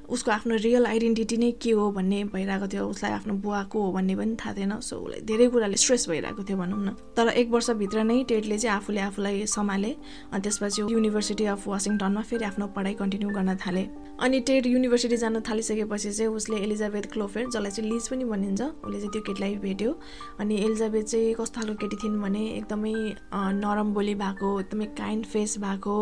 उसको 0.08 0.30
आफ्नो 0.30 0.56
रियल 0.56 0.86
आइडेन्टिटी 0.86 1.36
नै 1.36 1.50
के 1.62 1.70
हो 1.70 1.90
भन्ने 1.92 2.22
भइरहेको 2.34 2.66
थियो 2.72 2.86
उसलाई 2.86 3.12
आफ्नो 3.12 3.34
बुवाको 3.44 3.82
हो 3.82 3.92
भन्ने 3.92 4.16
पनि 4.16 4.36
थाहा 4.40 4.52
थिएन। 4.56 4.78
सो 4.80 4.96
उसलाई 4.96 5.20
धेरै 5.26 5.46
कुराले 5.48 5.76
स्ट्रेस 5.76 6.08
भइरहेको 6.08 6.42
थियो 6.42 6.58
भनौँ 6.58 6.78
न। 6.84 6.90
तर 7.16 7.28
एक 7.28 7.50
वर्षभित्र 7.50 8.04
नै 8.04 8.22
टेटले 8.24 8.58
चाहिँ 8.58 8.76
आफूले 8.76 9.00
आफूलाई 9.00 9.46
सम्हाले 9.46 9.90
अनि 10.32 10.40
त्यसपछि 10.42 10.82
युनिभर्सिटी 10.82 11.44
अफ 11.54 11.68
वासिङटनमा 11.68 12.22
फेरि 12.22 12.44
आफ्नो 12.44 12.66
पढाइ 12.76 12.94
कन्टिन्यू 12.94 13.30
गर्न 13.30 13.56
थाले। 13.56 13.84
अनि 14.16 14.38
टेट 14.48 14.66
युनिभर्सिटी 14.66 15.16
जान 15.16 15.40
थालिसकेपछि 15.48 16.10
चाहिँ 16.10 16.30
उसले 16.32 16.56
एलिजाबेथ 16.56 17.06
क्लोफेर 17.12 17.46
जसलाई 17.46 17.70
चाहिँ 17.70 17.90
लिज 17.90 18.08
पनि 18.08 18.24
भनिन्छ 18.24 18.62
उसले 18.62 18.98
चाहिँ 18.98 19.10
त्यो 19.12 19.22
केटीलाई 19.22 19.54
भेट्यो। 19.64 19.92
अनि 20.40 20.54
एलिजाबेथ 20.64 21.04
चाहिँ 21.04 21.34
कस्तो 21.40 21.60
खालको 21.60 21.74
केटी 21.82 21.96
थिइन् 22.02 22.20
भने 22.22 22.44
एकदमै 22.50 22.92
नरम 23.60 23.92
बोली 23.94 24.14
भएको 24.14 24.48
एकदमै 24.60 24.86
काइन्ड 24.98 25.26
फेस 25.26 25.58
भएको 25.58 25.96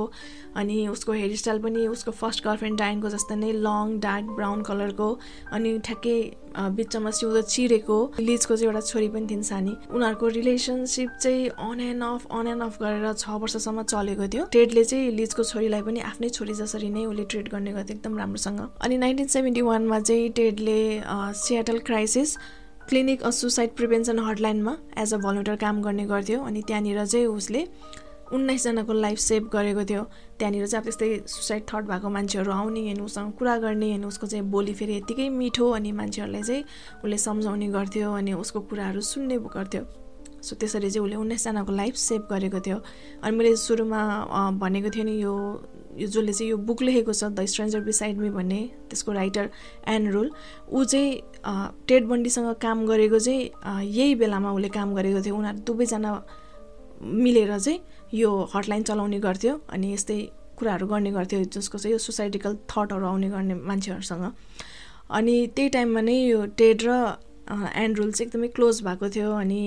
अनि 0.56 0.86
उसको 0.88 1.12
हेयरस्टाइल 1.12 1.58
पनि 1.62 1.86
उसको 1.88 2.10
फर्स्ट 2.22 2.44
गर्लफ्रेन्ड 2.44 2.78
डाइनको 2.78 3.08
जस्तै 3.16 3.36
नै 3.36 3.52
लङ 3.66 3.98
डार्क 4.00 4.30
ब्राउन 4.38 4.62
कलरको 4.62 5.08
अनि 5.52 5.78
ठ्याक्कै 5.84 6.18
बिचमा 6.56 7.10
सिउँदो 7.10 7.40
चिरेको 7.42 7.98
लिजको 8.20 8.56
चाहिँ 8.56 8.66
एउटा 8.66 8.80
छोरी 8.80 9.08
पनि 9.08 9.26
थिइन् 9.30 9.42
सानी। 9.42 9.76
उनीहरूको 9.90 10.28
रिलेसनसिप 10.28 11.10
चाहिँ 11.22 11.48
on 11.48 11.80
and 11.80 12.02
off 12.04 12.26
on 12.30 12.46
and 12.46 12.62
off 12.62 12.78
गरेर 12.82 13.12
छ 13.12 13.28
वर्षसम्म 13.42 13.82
चलेको 13.84 14.28
थियो। 14.28 14.44
टेडले 14.52 14.84
चाहिँ 14.84 15.10
लिजको 15.12 15.44
छोरीलाई 15.44 15.82
पनि 15.82 16.00
आफ्नै 16.10 16.28
छोरी 16.28 16.54
जसरी 16.54 16.90
नै 16.90 17.04
उसले 17.06 17.24
ट्रिट 17.24 17.48
गर्ने 17.50 17.72
गर्थ्यो 17.72 17.96
एकदम 17.96 18.18
राम्रोसँग। 18.18 18.60
अनि 18.80 18.96
नाइन्टिन 18.98 19.26
सेभेन्टी 19.28 19.62
वानमा 19.62 20.00
चाहिँ 20.00 20.28
टेडले 20.32 20.78
Seattle 21.42 21.78
crisis 21.88 22.36
clinic 22.88 23.22
a 23.22 23.30
suicide 23.32 23.70
prevention 23.76 24.18
हटलाइनमा 24.18 24.76
as 24.98 25.14
a 25.14 25.16
volunteer 25.18 25.56
काम 25.56 25.82
गर्ने 25.82 26.04
गर्थ्यो। 26.06 26.40
अनि 26.44 26.62
त्यहाँनिर 26.62 27.04
चाहिँ 27.06 27.26
उसले 27.26 27.66
उन्नाइसजनाको 28.32 28.92
लाइफ 28.92 29.18
सेभ 29.18 29.48
गरेको 29.52 29.84
थियो। 29.84 30.02
त्यहाँनिर 30.38 30.66
चाहिँ 30.66 30.80
अब 30.80 30.84
त्यस्तै 30.84 31.08
सुसाइड 31.26 31.62
थट 31.68 31.84
भएको 31.90 32.08
मान्छेहरू 32.10 32.52
आउने 32.52 32.80
अनि 32.90 33.00
उसँग 33.00 33.32
कुरा 33.38 33.56
गर्ने 33.58 33.92
अनि 33.94 34.04
उसको 34.04 34.26
चाहिँ 34.26 34.44
बोली 34.50 34.74
फेरि 34.74 34.96
यत्तिकै 34.96 35.28
मिठो 35.30 35.70
अनि 35.70 35.92
मान्छेहरूलाई 35.92 36.42
चाहिँ 36.42 36.64
उसले 37.04 37.18
सम्झाउने 37.18 37.68
गर्थ्यो 37.68 38.12
अनि 38.12 38.32
उसको 38.32 38.60
कुराहरू 38.60 39.00
सुन्ने 39.00 39.38
गर्थ्यो। 39.38 39.84
सो 40.44 40.56
त्यसरी 40.56 40.90
चाहिँ 40.90 41.04
उसले 41.04 41.16
उन्नाइसजनाको 41.16 41.72
लाइफ 41.72 41.94
सेभ 41.96 42.22
गरेको 42.30 42.60
थियो। 42.60 42.78
अनि 43.22 43.36
मैले 43.36 43.56
सुरुमा 43.56 44.00
भनेको 44.60 44.90
थिएँ 44.90 45.04
नि 45.04 45.12
यो 45.22 45.32
यो 45.96 46.06
जसले 46.06 46.32
चाहिँ 46.32 46.50
यो 46.50 46.56
बुक 46.58 46.82
लेखेको 46.82 47.12
छ 47.12 47.24
द 47.32 47.44
स्ट्रेन्जर 47.46 47.80
बिसाइड 47.80 48.18
मी 48.18 48.30
भन्ने 48.30 48.60
त्यसको 48.90 49.12
राइटर 49.12 49.50
एन 49.88 50.10
रुल 50.12 50.30
ऊ 50.68 50.84
चाहिँ 50.84 51.20
टेड 51.88 52.06
बन्डीसँग 52.08 52.52
काम 52.60 52.86
गरेको 52.86 53.18
चाहिँ 53.18 53.86
यही 53.88 54.14
बेलामा 54.20 54.52
उसले 54.52 54.68
काम 54.68 54.94
गरेको 54.94 55.22
थियो। 55.24 55.36
उनीहरू 55.36 55.58
दुवैजना 55.64 56.12
मिलेर 57.04 57.58
चाहिँ 57.58 57.80
यो 58.14 58.30
हटलाइन 58.54 58.82
चलाउने 58.82 59.18
गर्थ्यो 59.20 59.60
अनि 59.70 59.92
यस्तै 59.92 60.18
कुराहरू 60.58 60.86
गर्ने 60.86 61.10
गर्थ्यो 61.10 61.42
जसको 61.54 61.78
चाहिँ 61.78 61.92
यो 61.92 61.98
सुसाइटिकल 61.98 62.56
थटहरू 62.70 63.06
आउने 63.06 63.28
गर्ने 63.30 63.54
मान्छेहरूसँग। 63.54 64.24
अनि 65.10 65.34
त्यही 65.56 65.68
टाइममा 65.68 66.00
नै 66.00 66.14
यो 66.14 66.44
टेड 66.58 66.82
र 66.86 66.90
एन्ड्रुल 67.76 68.12
चाहिँ 68.12 68.26
एकदमै 68.28 68.48
क्लोज 68.56 68.82
भएको 68.82 69.08
थियो 69.14 69.32
अनि 69.34 69.62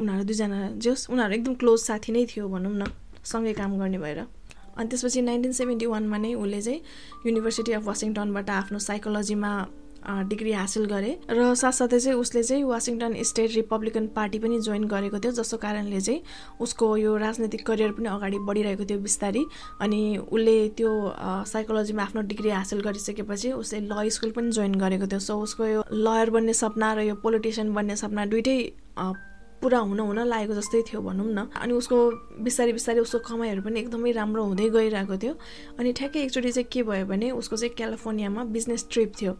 उनीहरू 0.00 0.24
दुईजना 0.24 0.58
जस 0.80 1.06
उनीहरू 1.10 1.34
एकदम 1.34 1.54
क्लोज 1.60 1.80
साथी 1.80 2.12
नै 2.12 2.24
थियो 2.26 2.48
भनौँ 2.48 2.72
न 2.72 2.84
सँगै 3.24 3.52
काम 3.52 3.76
गर्ने 3.78 3.98
भएर। 3.98 4.18
अनि 4.76 4.88
त्यसपछि 4.88 5.20
नाइन्टिन 5.22 5.52
सेभेन्टी 5.52 5.86
वानमा 5.86 6.18
नै 6.18 6.34
उसले 6.34 6.60
चाहिँ 6.62 6.80
युनिभर्सिटी 7.26 7.72
अफ 7.72 7.82
वासिङटनबाट 7.86 8.50
आफ्नो 8.50 8.78
साइकोलोजीमा 8.78 9.50
डिग्री 10.04 10.52
हासिल 10.52 10.84
गरे। 10.86 11.10
र 11.30 11.54
साथसाथै 11.54 11.98
चाहिँ 12.00 12.18
उसले 12.18 12.42
चाहिँ 12.42 12.64
वासिङटन 12.64 13.22
स्टेट 13.22 13.50
रिपब्लिकन 13.54 14.06
पार्टी 14.16 14.38
पनि 14.38 14.60
जोइन 14.60 14.84
गरेको 14.88 15.18
थियो 15.18 15.32
जसको 15.32 15.56
कारणले 15.56 16.00
चाहिँ 16.00 16.22
उसको 16.60 16.86
यो 16.96 17.16
राजनैतिक 17.16 17.66
करियर 17.66 17.92
पनि 17.98 18.08
अगाडि 18.08 18.38
बढिरहेको 18.48 18.84
थियो 18.84 18.98
बिस्तारै। 19.00 19.44
अनि 19.80 20.02
उसले 20.18 20.56
त्यो 20.76 20.90
साइकोलोजीमा 21.48 22.02
आफ्नो 22.02 22.22
डिग्री 22.28 22.50
हासिल 22.50 22.80
गरिसकेपछि 22.82 23.52
उसले 23.52 23.80
ल 23.80 24.08
स्कुल 24.10 24.30
पनि 24.30 24.50
जोइन 24.52 24.74
गरेको 24.74 25.06
थियो। 25.06 25.20
सो 25.20 25.38
उसको 25.40 25.66
यो 25.66 25.82
लयर 25.90 26.30
बन्ने 26.30 26.52
सपना 26.54 26.92
र 26.94 27.00
यो 27.02 27.14
पोलिटिसियन 27.22 27.72
बन्ने 27.74 27.96
सपना 27.96 28.26
दुइटै 28.26 28.58
पुरा 29.62 29.78
हुन 29.78 30.00
हुन 30.00 30.18
लागेको 30.26 30.54
जस्तै 30.54 30.82
थियो 30.88 31.00
भनौँ 31.02 31.26
न। 31.26 31.48
अनि 31.54 31.72
उसको 31.72 31.96
बिस्तारै 32.42 32.72
बिस्तारै 32.72 33.00
उसको 33.00 33.18
कमाइहरू 33.30 33.62
पनि 33.62 33.80
एकदमै 33.80 34.12
राम्रो 34.12 34.42
हुँदै 34.44 34.68
गइरहेको 34.76 35.16
थियो। 35.22 35.34
अनि 35.78 35.92
ठ्याक्कै 35.92 36.20
एकचोटि 36.22 36.52
चाहिँ 36.52 36.68
के 36.72 36.82
भयो 36.82 37.06
भने 37.06 37.30
उसको 37.30 37.56
चाहिँ 37.56 37.74
क्यालिफोर्नियामा 37.76 38.44
बिजनेस 38.50 38.86
ट्रिप 38.90 39.12
थियो। 39.20 39.32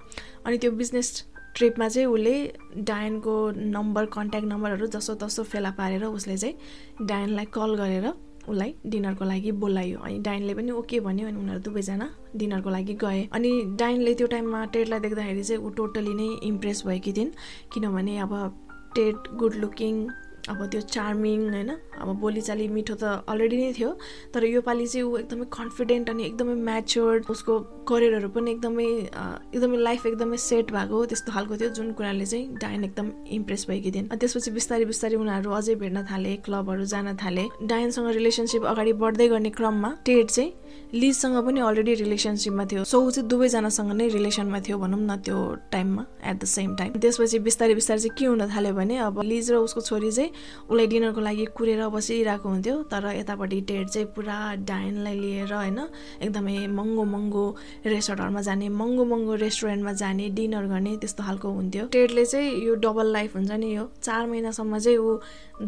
अनि 0.46 0.58
त्यो 0.58 0.70
बिजनेस 0.72 1.08
ट्रिपमा 1.56 1.88
चाहिँ 1.88 2.06
उसले 2.08 2.34
डायनको 2.88 3.34
नम्बर 3.76 4.04
कन्ट्याक्ट 4.08 4.48
नम्बरहरू 4.48 4.86
जसो 4.96 5.14
तसो 5.20 5.42
फेला 5.44 5.70
पारेर 5.76 6.04
उसले 6.06 6.36
चाहिँ 6.36 7.06
डायनलाई 7.06 7.44
कल 7.52 7.74
गरेर 7.76 8.06
उसलाई 8.48 8.74
डिनरको 8.86 9.24
लागि 9.24 9.52
बोलायो। 9.60 9.98
अनि 10.00 10.18
डाइनले 10.18 10.54
पनि 10.54 10.70
ओके 10.72 11.00
भन्यो 11.00 11.26
अनि 11.28 11.38
उनीहरू 11.38 11.60
दुवैजना 11.62 12.08
डिनरको 12.36 12.70
लागि 12.70 12.94
गए। 13.04 13.28
अनि 13.32 13.50
डाइनले 13.78 14.14
त्यो 14.14 14.26
टाइममा 14.26 14.64
टेडलाई 14.72 15.00
देख्दाखेरि 15.00 15.44
चाहिँ 15.44 15.62
ऊ 15.62 15.68
टोटली 15.78 16.14
नै 16.14 16.28
इम्प्रेस 16.48 16.82
भएकी 16.86 17.12
थिइन्। 17.12 17.30
किनभने 17.72 18.18
अब 18.18 18.32
टेड 18.94 19.16
गुड 19.38 19.54
लुकिङ 19.62 20.06
अब 20.50 20.64
त्यो 20.70 20.80
चार्मिङ 20.80 21.42
होइन? 21.50 21.68
अब 22.02 22.08
बोलीचाली 22.20 22.66
मिठो 22.68 22.94
त 22.94 23.04
अलरेडी 23.30 23.56
नै 23.56 23.72
थियो 23.72 23.90
तर 24.34 24.44
योपालि 24.44 24.86
चाहिँ 24.86 25.04
ऊ 25.06 25.16
एकदमै 25.18 25.44
कन्फिडेन्ट 25.56 26.10
अनि 26.10 26.24
एकदमै 26.26 26.54
म्याच्योर्ड 26.68 27.30
उसको 27.30 27.58
करियरहरू 27.90 28.28
पनि 28.36 28.50
एकदमै 28.50 28.86
एकदमै 29.54 29.78
लाइफ 29.86 30.06
एकदमै 30.06 30.36
सेट 30.46 30.72
भएको 30.72 31.04
त्यस्तो 31.12 31.32
खालको 31.32 31.56
थियो 31.62 31.68
जुन 31.78 31.92
कुराले 31.94 32.26
चाहिँ 32.26 32.58
डायन 32.58 32.84
एकदम 32.84 33.12
इम्प्रेस 33.38 33.66
भएकी 33.68 33.90
थिइन्। 33.94 34.08
त्यसपछि 34.18 34.50
बिस्तारै 34.58 34.84
बिस्तारै 34.90 35.16
उनीहरू 35.22 35.50
अझै 35.60 35.74
भेट्न 35.84 36.04
थाले 36.10 36.36
क्लबहरू 36.46 36.84
जान 36.94 37.16
थाले। 37.22 37.44
डायनसँग 37.62 38.10
रिलेसनसिप 38.18 38.66
अगाडि 38.74 38.92
बढ्दै 39.04 39.28
गर्ने 39.28 39.50
क्रममा 39.60 39.90
टेड 40.06 40.26
चाहिँ 40.26 40.52
लिजसँग 40.94 41.36
पनि 41.46 41.60
अलरेडी 41.60 41.94
रिलेसनसिपमा 41.94 42.64
थियो। 42.68 42.84
सो 42.84 43.00
ऊ 43.00 43.10
चाहिँ 43.10 43.28
दुवैजनासँग 43.28 43.92
नै 43.96 44.08
रिलेसनमा 44.08 44.60
थियो 44.60 44.78
भनौँ 44.78 45.00
न 45.00 45.16
त्यो 45.24 45.38
टाइममा 45.72 46.04
एट 46.28 46.36
द 46.36 46.44
सेम 46.44 46.74
टाइम 46.76 46.92
त्यसपछि 47.00 47.38
बिस्तारै 47.48 47.74
बिस्तारै 47.74 48.00
चाहिँ 48.00 48.16
के 48.18 48.24
हुन 48.28 48.44
थाल्यो 48.52 48.72
भने 48.76 48.96
अब 49.08 49.22
लिज 49.24 49.50
र 49.52 49.56
उसको 49.64 49.80
छोरी 49.80 50.10
चाहिँ 50.12 50.30
उसलाई 50.68 50.86
डिनरको 50.86 51.20
लागि 51.20 51.44
कुरेर 51.56 51.88
बसिरहेको 51.88 52.48
हुन्थ्यो। 52.48 52.76
तर 52.92 53.06
यतापट्टि 53.16 53.60
टेड 53.68 53.88
चाहिँ 53.88 54.06
पुरा 54.12 54.36
डायनलाई 54.68 55.16
लिएर 55.16 55.52
होइन 55.52 55.78
एकदमै 56.28 56.66
महँगो 56.68 57.04
महँगो 57.04 57.44
रेस्टुरेन्टहरूमा 57.86 58.40
जाने 58.42 58.68
महँगो 58.68 59.04
महँगो 59.04 59.34
रेस्टुरेन्टमा 59.44 59.92
जाने 59.96 60.28
डिनर 60.36 60.66
गर्ने 60.68 60.96
त्यस्तो 61.00 61.22
खालको 61.24 61.48
हुन्थ्यो। 61.52 61.86
टेडले 61.88 62.24
चाहिँ 62.26 62.52
यो 62.66 62.74
डबल 62.84 63.12
लाइफ 63.12 63.36
हुन्छ 63.36 63.50
नि 63.50 63.74
यो। 63.76 63.88
चार 64.02 64.26
महिनासम्म 64.28 64.78
चाहिँ 64.78 64.98
ऊ 64.98 65.18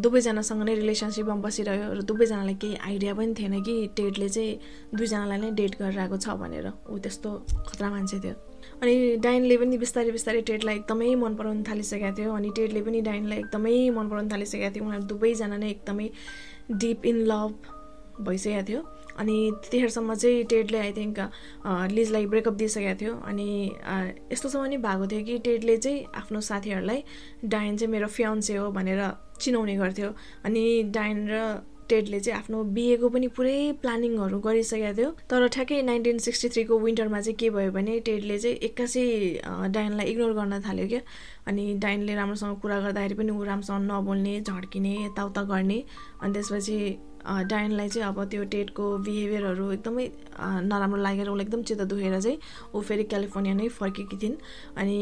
दुवैजनासँग 0.04 0.62
नै 0.62 0.74
रिलेसनसिपमा 0.74 1.34
बसिरह्यो। 1.40 1.92
र 1.94 2.02
दुवैजनालाई 2.02 2.54
केही 2.60 2.76
आइडिया 2.76 3.14
पनि 3.14 3.34
थिएन 3.38 3.62
कि 3.62 3.74
टेडले 3.96 4.28
चाहिँ 4.28 4.52
दुईजनालाई 5.14 5.38
नै 5.38 5.50
डेट 5.54 5.74
गरिरहेको 5.78 6.16
छ 6.18 6.34
भनेर। 6.42 6.66
ऊ 6.90 6.98
त्यस्तो 6.98 7.30
खतरा 7.70 7.88
मान्छे 7.94 8.18
थियो। 8.24 8.34
अनि 8.82 8.94
डाइनले 9.22 9.56
पनि 9.62 9.76
बिस्तारै 9.78 10.10
बिस्तारै 10.10 10.40
टेडलाई 10.50 10.74
एकदमै 10.82 11.14
मन 11.22 11.32
पराउनु 11.38 11.62
थालिसकेको 11.70 12.10
थियो। 12.18 12.30
अनि 12.34 12.48
टेडले 12.58 12.80
पनि 12.82 13.00
डाइनलाई 13.08 13.38
एकदमै 13.46 13.74
मन 13.94 14.06
पराउनु 14.10 14.28
थालिसकेको 14.34 14.70
थियो। 14.74 14.84
उनीहरू 14.84 15.06
दुवैजना 15.12 15.56
नै 15.62 15.68
एकदमै 15.70 16.06
डिप 16.82 17.00
इन 17.06 17.16
लभ 17.30 17.52
भइसकेको 18.26 18.62
थियो। 18.68 18.80
अनि 19.14 19.36
त्यतिखेरसम्म 19.62 20.14
चाहिँ 20.18 20.44
टेडले 20.50 20.78
आई 20.78 20.92
थिङ्क 20.98 21.18
लिजलाई 21.94 22.26
ब्रेकअप 22.32 22.54
दिइसकेको 22.62 22.94
थियो। 23.00 23.12
अनि 23.30 23.48
यस्तोसम्म 24.32 24.64
नि 24.72 24.76
भएको 24.82 25.06
थियो 25.10 25.22
कि 25.28 25.38
टेडले 25.46 25.76
चाहिँ 25.84 25.98
आफ्नो 26.18 26.40
साथीहरूलाई 26.50 27.00
डायन 27.54 27.76
चाहिँ 27.78 27.92
मेरो 27.94 28.08
फ्यान्से 28.18 28.54
हो 28.58 28.66
भनेर 28.74 29.00
चिनाउने 29.38 29.76
गर्थ्यो। 29.78 30.08
अनि 30.46 30.64
डायन 30.96 31.18
र 31.30 31.38
टेडले 31.88 32.20
चाहिँ 32.20 32.38
आफ्नो 32.38 32.62
बिहेको 32.76 33.08
पनि 33.14 33.28
पुरै 33.36 33.56
प्लानिङहरू 33.82 34.38
गरिसकेको 34.46 34.92
थियो। 34.98 35.10
तर 35.30 35.46
ठ्याक्कै 35.54 35.80
नाइन्टिन 35.82 36.18
सिक्सटी 36.26 36.48
थ्रीको 36.54 36.78
विन्टरमा 36.80 37.20
चाहिँ 37.20 37.36
के 37.40 37.50
भयो 37.56 37.70
भने 37.72 37.98
टेडले 38.08 38.38
चाहिँ 38.38 38.56
एक्कासी 38.68 39.04
डायनलाई 39.76 40.06
इग्नोर 40.12 40.32
गर्न 40.38 40.60
थाल्यो 40.66 40.86
क्या। 40.88 41.00
अनि 41.48 41.64
डायनले 41.84 42.14
राम्रोसँग 42.14 42.56
कुरा 42.62 42.80
गर्दाखेरि 42.80 43.14
पनि 43.14 43.30
ऊ 43.32 43.42
राम्रोसँग 43.44 43.90
नबोल्ने 43.90 44.40
झड्किने 44.40 44.94
यताउता 45.04 45.42
गर्ने। 45.52 45.78
अनि 46.22 46.32
त्यसपछि 46.32 46.78
डायनलाई 47.24 47.88
चाहिँ 47.88 48.08
अब 48.08 48.24
त्यो 48.30 48.44
टेडको 48.52 48.84
बिहेभियरहरू 49.04 49.70
एकदमै 49.72 50.06
नराम्रो 50.70 50.98
लागेर 51.02 51.28
उसलाई 51.28 51.44
एकदम 51.46 51.62
चित्त 51.68 51.82
दुखेर 51.92 52.20
चाहिँ 52.20 52.38
ऊ 52.74 52.80
फेरि 52.80 53.04
क्यालिफोर्निया 53.12 53.54
नै 53.54 53.68
फर्केकी 53.80 54.16
थिइन्। 54.22 54.36
अनि 54.76 54.98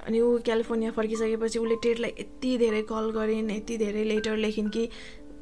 अनि 0.00 0.20
ऊ 0.20 0.38
क्यालिफोर्निया 0.44 0.90
फर्किसकेपछि 0.96 1.58
उसले 1.58 1.76
टेडलाई 1.84 2.12
यति 2.20 2.56
धेरै 2.58 2.82
कल 2.90 3.10
गरिन् 3.14 3.50
यति 3.50 3.76
धेरै 3.78 4.04
लेटर 4.04 4.36
लेखिन् 4.36 4.70
कि 4.74 4.88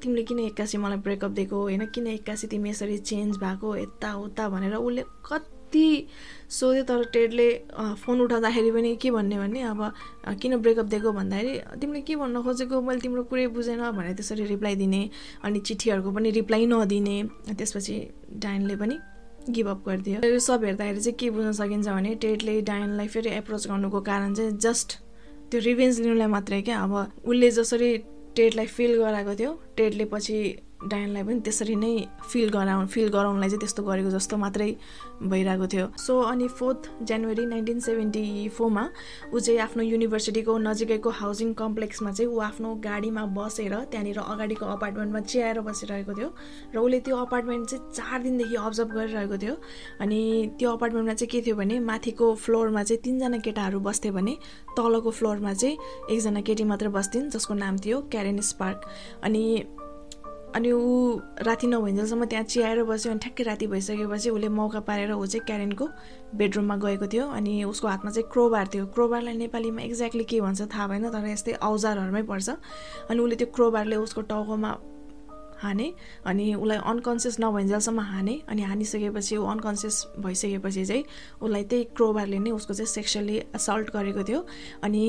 तिमीले 0.03 0.23
किन 0.23 0.39
एक्कासी 0.41 0.79
मलाई 0.79 0.99
ब्रेकअप 1.07 1.31
दिएको 1.39 1.57
होइन 1.63 1.87
किन 1.95 2.07
एक्कासी 2.07 2.47
तिमी 2.47 2.71
यसरी 2.71 2.99
चेन्ज 3.11 3.37
भएको 3.39 3.77
यताउता 3.77 4.49
भनेर 4.49 4.75
उसले 4.77 5.03
कति 5.27 6.07
सोध्यो 6.49 6.83
तर 6.89 7.03
टेडले 7.13 7.49
फोन 8.03 8.21
उठाउँदाखेरि 8.21 8.71
पनि 8.73 8.95
के 9.03 9.11
भन्ने 9.11 9.39
भने 9.39 9.63
अब 9.63 9.81
किन 10.41 10.57
ब्रेकअप 10.57 10.87
दिएको 10.87 11.13
भन्दाखेरि 11.13 11.81
तिमीले 11.81 12.01
के 12.03 12.17
भन्न 12.17 12.43
खोजेको? 12.43 12.81
मैले 12.81 13.01
तिम्रो 13.01 13.23
कुरै 13.29 13.47
बुझेन 13.53 13.91
भनेर 13.91 14.15
त्यसरी 14.15 14.45
रिप्लाई 14.47 14.75
दिने 14.77 15.03
अनि 15.45 15.61
चिठीहरूको 15.61 16.11
पनि 16.11 16.31
रिप्लाई 16.31 16.67
नदिने। 16.67 17.17
त्यसपछि 17.53 17.97
डायनले 18.39 18.77
पनि 18.77 18.99
गिभअप 19.51 19.83
गरिदियो। 19.87 20.21
यो 20.25 20.39
सब 20.39 20.65
हेर्दाखेरि 20.65 21.01
चाहिँ 21.01 21.17
के 21.21 21.31
बुझ्न 21.31 21.53
सकिन्छ 21.53 21.89
भने 21.89 22.15
टेडले 22.23 22.61
डायनलाई 22.63 23.09
फेरि 23.09 23.31
एप्रोच 23.37 23.67
गर्नुको 23.69 24.01
कारण 24.09 24.35
चाहिँ 24.35 24.57
जस्ट 24.57 24.99
त्यो 25.51 25.61
रिभेन्ज 25.65 26.01
लिनुलाई 26.01 26.27
मात्रै 26.29 26.61
क्या। 26.63 26.81
अब 26.85 26.93
उसले 27.25 27.51
जसरी 27.51 27.91
टेडलाई 28.39 28.67
फिल 28.77 28.97
गराएको 28.99 29.35
थियो। 29.35 29.53
टेडले 29.77 30.05
पछि 30.15 30.39
डायनलाई 30.79 31.23
पनि 31.23 31.41
त्यसरी 31.41 31.75
नै 31.77 31.93
फिल 32.31 32.49
गराउ 32.51 32.87
फिल 32.87 33.09
गराउनलाई 33.11 33.49
चाहिँ 33.49 33.61
त्यस्तो 33.61 33.83
गरेको 33.83 34.11
जस्तो 34.11 34.37
मात्रै 34.37 34.71
भइरहेको 35.23 35.67
थियो। 35.67 35.87
सो 35.99 36.21
अनि 36.23 36.49
फोर्थ 36.49 37.03
जनवरी 37.03 37.47
नाइन्टिन 37.47 37.81
सेभेन्टी 37.81 38.49
फोरमा 38.55 38.85
ऊ 39.35 39.39
चाहिँ 39.39 39.61
आफ्नो 39.61 39.83
युनिभर्सिटीको 39.83 40.59
नजिकैको 40.59 41.11
हाउसिङ 41.11 41.53
कम्प्लेक्समा 41.59 42.13
चाहिँ 42.13 42.31
ऊ 42.31 42.39
आफ्नो 42.41 42.75
गाडीमा 42.87 43.25
बसेर 43.35 43.75
त्यहाँनिर 43.91 44.19
अगाडिको 44.19 44.67
अपार्टमेन्टमा 44.67 45.21
चियाएर 45.21 45.61
बसिरहेको 45.67 46.13
थियो 46.15 46.31
र 46.75 46.79
उसले 46.79 47.01
त्यो 47.01 47.17
अपार्टमेन्ट 47.27 47.69
चाहिँ 47.69 47.93
चार 47.99 48.23
दिनदेखि 48.23 48.57
अब्जर्भ 48.57 48.91
गरिरहेको 48.95 49.37
थियो। 49.43 49.55
अनि 50.01 50.21
त्यो 50.59 50.69
अपार्टमेन्टमा 50.79 51.15
चाहिँ 51.15 51.31
के 51.31 51.41
थियो 51.43 51.57
भने 51.57 51.81
माथिको 51.91 52.35
फ्लोरमा 52.45 52.83
चाहिँ 52.83 53.03
तिनजना 53.03 53.39
केटाहरू 53.43 53.81
बस्थ्यो 53.83 54.13
भने 54.13 54.37
तलको 54.79 55.11
फ्लोरमा 55.11 55.53
चाहिँ 55.55 55.77
एकजना 56.15 56.41
केटी 56.47 56.65
मात्र 56.71 56.89
बस्थिन् 56.95 57.31
जसको 57.35 57.55
नाम 57.55 57.79
थियो 57.83 58.01
क्यारेन 58.15 58.41
स्पार्क 58.47 58.89
अनि 59.27 59.45
अनि 60.57 60.71
ऊ 60.73 61.21
राति 61.45 61.67
नभइन्जेलसम्म 61.67 62.25
त्यहाँ 62.25 62.45
चियाएर 62.45 62.83
बस्यो 62.85 63.13
अनि 63.13 63.21
ठ्याक्कै 63.21 63.45
राति 63.45 63.67
भइसकेपछि 63.67 64.31
उसले 64.31 64.49
मौका 64.49 64.81
पारेर 64.81 65.13
ऊ 65.13 65.27
चाहिँ 65.27 65.45
क्यारेनको 65.47 65.89
बेडरुममा 66.35 66.77
गएको 66.77 67.07
थियो 67.07 67.27
अनि 67.29 67.65
उसको 67.65 67.89
हातमा 67.89 68.11
चाहिँ 68.11 68.29
क्रोबार 68.33 68.67
थियो। 68.75 68.87
क्रोबारलाई 68.97 69.37
नेपालीमा 69.37 69.83
एक्ज्याक्टली 69.83 70.25
के 70.25 70.41
भन्छ 70.41 70.61
थाहा 70.73 70.87
भएन 70.89 71.11
तर 71.11 71.27
यस्तै 71.27 71.53
औजारहरूमै 71.63 72.23
पर्छ। 72.23 72.49
अनि 73.11 73.19
उसले 73.21 73.37
त्यो 73.37 73.49
क्रोबारले 73.55 73.97
उसको 73.97 74.21
टाउकोमा 74.33 74.73
हाने 75.63 75.93
अनि 76.25 76.55
उसलाई 76.55 76.79
अनकन्सियस 76.87 77.37
नभइन्जेलसम्म 77.41 78.01
हाने 78.01 78.35
अनि 78.49 78.63
हानिसकेपछि 78.63 79.37
ऊ 79.37 79.45
अनकन्सियस 79.45 79.97
भइसकेपछि 80.19 80.85
चाहिँ 80.85 81.05
उसलाई 81.43 81.65
त्यही 81.65 81.85
क्रोबारले 81.97 82.39
नै 82.39 82.51
उसको 82.51 82.75
चाहिँ 82.75 82.87
सेक्सुअली 82.89 83.39
असल्ट 83.55 83.91
गरेको 83.93 84.23
थियो। 84.25 84.41
अनि 84.83 85.03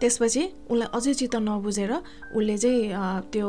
त्यसपछि 0.00 0.42
उसलाई 0.70 0.88
अझै 0.94 1.14
चित्त 1.14 1.36
नबुझेर 1.42 1.92
उसले 2.36 2.56
चाहिँ 2.58 3.20
त्यो 3.32 3.48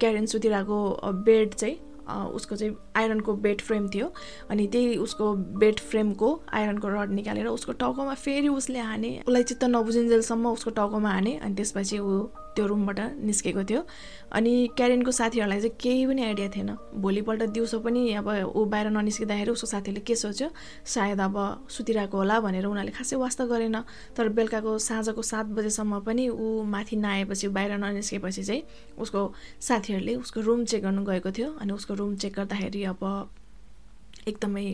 क्यारेन 0.00 0.26
सुतिरहेको 0.26 0.78
बेड 1.26 1.54
चाहिँ 1.54 1.78
उसको 2.08 2.56
चाहिँ 2.56 2.76
आइरनको 2.96 3.32
बेड 3.36 3.60
फ्रेम 3.60 3.88
थियो। 3.88 4.10
अनि 4.50 4.66
त्यही 4.66 4.96
उसको 4.96 5.32
बेड 5.62 5.80
फ्रेमको 5.80 6.28
आइरनको 6.54 6.88
रड 6.88 7.10
निकालेर 7.12 7.46
उसको 7.46 7.72
टाउकोमा 7.72 8.14
फेरि 8.14 8.48
उसले 8.48 8.78
हाने। 8.80 9.10
उसलाई 9.20 9.42
चित्त 9.42 9.64
नबुझिन्जेलसम्म 9.64 10.48
उसको 10.48 10.70
टाउकोमा 10.70 11.10
हाने। 11.10 11.36
अनि 11.36 11.54
त्यसपछि 11.54 11.98
ऊ 11.98 12.22
त्यो 12.58 12.66
रुमबाट 12.66 13.00
निस्केको 13.22 13.62
थियो। 13.64 13.80
अनि 14.34 14.52
क्यारेनको 14.76 15.10
साथीहरूलाई 15.14 15.60
चाहिँ 15.60 15.76
केही 15.78 16.06
पनि 16.06 16.22
आइडिया 16.24 16.48
थिएन। 16.50 16.70
भोलिपल्ट 16.98 17.42
दिउँसो 17.54 17.78
पनि 17.86 18.02
अब 18.18 18.28
ऊ 18.50 18.64
बाहिर 18.66 18.90
ननिस्किँदाखेरि 18.90 19.50
उसको 19.50 19.66
साथीले 19.66 20.00
के 20.02 20.14
सोच्यो 20.18 20.48
सायद 20.84 21.20
अब 21.20 21.36
सुतिरहेको 21.70 22.16
होला 22.18 22.40
भनेर 22.42 22.66
उनीहरूले 22.66 22.92
खासै 22.98 23.16
वास्ता 23.16 23.46
गरेन। 23.46 23.78
तर 24.18 24.28
बेलुकाको 24.34 24.78
साँझको 24.78 25.22
सात 25.22 25.46
बजेसम्म 25.54 26.00
पनि 26.02 26.28
ऊ 26.28 26.62
माथि 26.66 26.96
नआएपछि 26.98 27.48
बाहिर 27.54 27.78
ननिस्केपछि 27.78 28.42
चाहिँ 28.42 28.62
उसको 28.98 29.20
साथीहरूले 29.62 30.14
उसको 30.18 30.40
रुम 30.40 30.64
चेक 30.66 30.82
गर्नु 30.82 31.04
गएको 31.06 31.30
थियो। 31.30 31.48
अनि 31.62 31.72
उसको 31.72 31.94
रुम 31.94 32.16
चेक 32.18 32.32
गर्दाखेरि 32.34 32.84
अब 32.84 33.02
एकदमै 34.28 34.66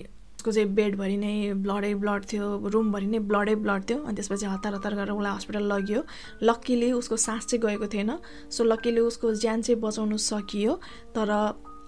उसको 0.45 0.53
चाहिँ 0.53 0.69
बेडभरि 0.77 1.17
नै 1.17 1.53
ब्लडै 1.57 1.95
ब्लड 1.97 2.25
थियो 2.29 2.69
रुमभरि 2.69 3.07
नै 3.07 3.19
ब्लडै 3.29 3.55
ब्लड 3.65 3.83
थियो 3.89 3.99
अनि 4.05 4.15
त्यसपछि 4.17 4.47
हतार 4.47 4.75
हतार 4.75 4.95
गरेर 4.95 5.13
उसलाई 5.17 5.33
हस्पिटल 5.33 5.65
लगियो। 5.73 6.01
लक्कीले 6.45 6.91
उसको 6.93 7.17
सास 7.17 7.47
चाहिँ 7.49 7.61
गएको 7.65 7.87
थिएन 7.89 8.11
सो 8.53 8.65
लक्कीले 8.65 9.01
उसको 9.01 9.33
ज्यान 9.41 9.63
चाहिँ 9.63 9.81
बचाउनु 9.81 10.17
सकियो 10.21 10.75
तर 11.17 11.33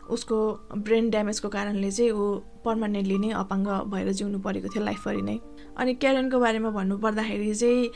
उसको 0.09 0.39
ब्रेन 0.73 1.11
ड्यामेजको 1.11 1.49
कारणले 1.53 1.91
चाहिँ 1.91 2.11
ऊ 2.13 2.25
पर्मानेन्टली 2.65 3.19
नै 3.19 3.31
अपाङ्ग 3.45 3.69
भएर 3.93 4.13
जिउनु 4.17 4.41
परेको 4.41 4.69
थियो 4.73 4.85
लाइफभरि 4.85 5.23
नै। 5.29 5.37
अनि 5.77 5.95
क्यारेनको 6.01 6.41
बारेमा 6.41 6.71
भन्नुपर्दाखेरि 6.81 7.55
चाहिँ 7.55 7.91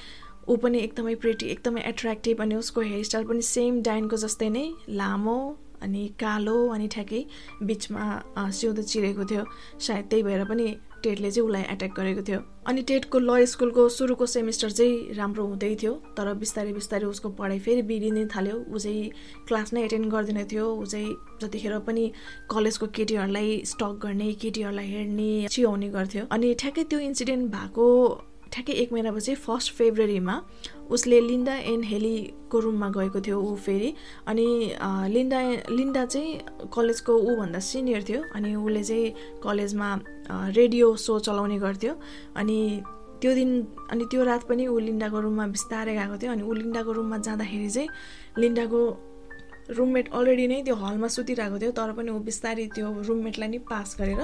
ऊ 0.45 0.57
पनि 0.61 0.79
एकदमै 0.85 1.15
प्रेटी 1.25 1.47
एकदमै 1.57 1.89
एट्र्याक्टिभ 1.89 2.45
अनि 2.45 2.55
उसको 2.61 2.81
हेयरस्टाइल 2.93 3.25
पनि 3.33 3.43
सेम 3.49 3.83
डाइनको 3.89 4.17
जस्तै 4.29 4.49
नै 4.53 4.69
लामो 5.01 5.41
अनि 5.83 6.07
कालो 6.21 6.57
अनि 6.75 6.89
ठ्याक्कै 6.89 7.25
बिचमा 7.63 8.05
सिउँदो 8.37 8.83
चिरेको 8.83 9.25
थियो। 9.25 9.45
सायद 9.79 10.05
त्यही 10.11 10.23
भएर 10.23 10.45
पनि 10.45 10.67
टेटले 11.03 11.31
चाहिँ 11.31 11.47
उसलाई 11.49 11.63
एट्याक 11.73 11.93
गरेको 11.97 12.23
थियो। 12.29 12.41
अनि 12.69 12.83
टेटको 12.89 13.19
ल 13.19 13.45
स्कुलको 13.49 13.89
सुरुको 13.89 14.27
सेमिस्टर 14.27 14.71
चाहिँ 14.71 15.17
राम्रो 15.17 15.45
हुँदै 15.47 15.75
थियो 15.83 15.93
तर 16.17 16.33
बिस्तारै 16.37 16.73
बिस्तारै 16.73 17.07
उसको 17.09 17.29
पढाइ 17.41 17.59
फेरि 17.59 17.83
बिग्रिनै 17.89 18.25
थाल्यो। 18.29 18.57
ऊ 18.69 18.79
चाहिँ 18.79 19.11
क्लास 19.49 19.73
नै 19.73 19.85
एटेन्ड 19.85 20.13
गर्दैन 20.13 20.45
थियो। 20.53 20.67
ऊ 20.77 20.85
चाहिँ 20.85 21.17
जतिखेर 21.41 21.79
पनि 21.89 22.05
कलेजको 22.53 22.87
केटीहरूलाई 22.97 23.63
स्टक 23.73 23.93
गर्ने 24.05 24.33
केटीहरूलाई 24.45 24.89
हेर्ने 24.95 25.31
चियाउने 25.49 25.89
गर्थ्यो। 25.89 26.27
अनि 26.31 26.55
ठ्याक्कै 26.61 26.85
त्यो 26.85 26.99
इन्सिडेन्ट 27.01 27.45
भएको 27.55 27.87
ठ्याक्कै 28.53 28.73
एक 28.83 28.93
महिनापछि 28.93 29.35
फर्स्ट 29.47 29.73
फेब्रुअरीमा 29.75 30.35
उसले 30.91 31.21
लिन्डा 31.21 31.55
एन 31.73 31.83
हेलीको 31.85 32.59
रुममा 32.61 32.89
गएको 32.97 33.21
थियो 33.27 33.39
ऊ 33.41 33.55
फेरि। 33.67 33.93
अनि 34.27 34.47
लिन्डा 35.15 35.41
लिन्डा 35.71 36.05
चाहिँ 36.05 36.69
कलेजको 36.75 37.13
ऊभन्दा 37.31 37.59
सिनियर 37.71 38.03
थियो 38.09 38.23
अनि 38.35 38.55
उसले 38.55 38.83
चाहिँ 38.85 39.41
कलेजमा 39.45 39.89
रेडियो 40.59 40.95
सो 40.97 41.19
चलाउने 41.19 41.59
गर्थ्यो। 41.59 41.95
अनि 42.37 42.59
त्यो 43.23 43.35
दिन 43.35 43.51
अनि 43.91 44.05
त्यो 44.11 44.25
रात 44.25 44.49
पनि 44.49 44.67
ऊ 44.67 44.79
लिन्डाको 44.81 45.21
रुममा 45.21 45.47
बिस्तारै 45.55 45.95
गएको 45.95 46.17
थियो 46.23 46.33
अनि 46.33 46.43
ऊ 46.43 46.53
लिन्डाको 46.61 46.93
रुममा 46.93 47.19
जाँदाखेरि 47.27 47.71
चाहिँ 47.71 47.89
लिन्डाको 48.39 48.81
रुममेट 49.77 50.07
अलरेडी 50.19 50.47
नै 50.47 50.63
त्यो 50.67 50.75
हलमा 50.83 51.09
सुतिरहेको 51.17 51.59
थियो 51.63 51.73
तर 51.79 51.93
पनि 51.99 52.11
ऊ 52.11 52.19
बिस्तारै 52.29 52.67
त्यो 52.75 52.89
रुममेटलाई 53.09 53.49
नै 53.49 53.59
पास 53.71 53.97
गरेर 54.01 54.21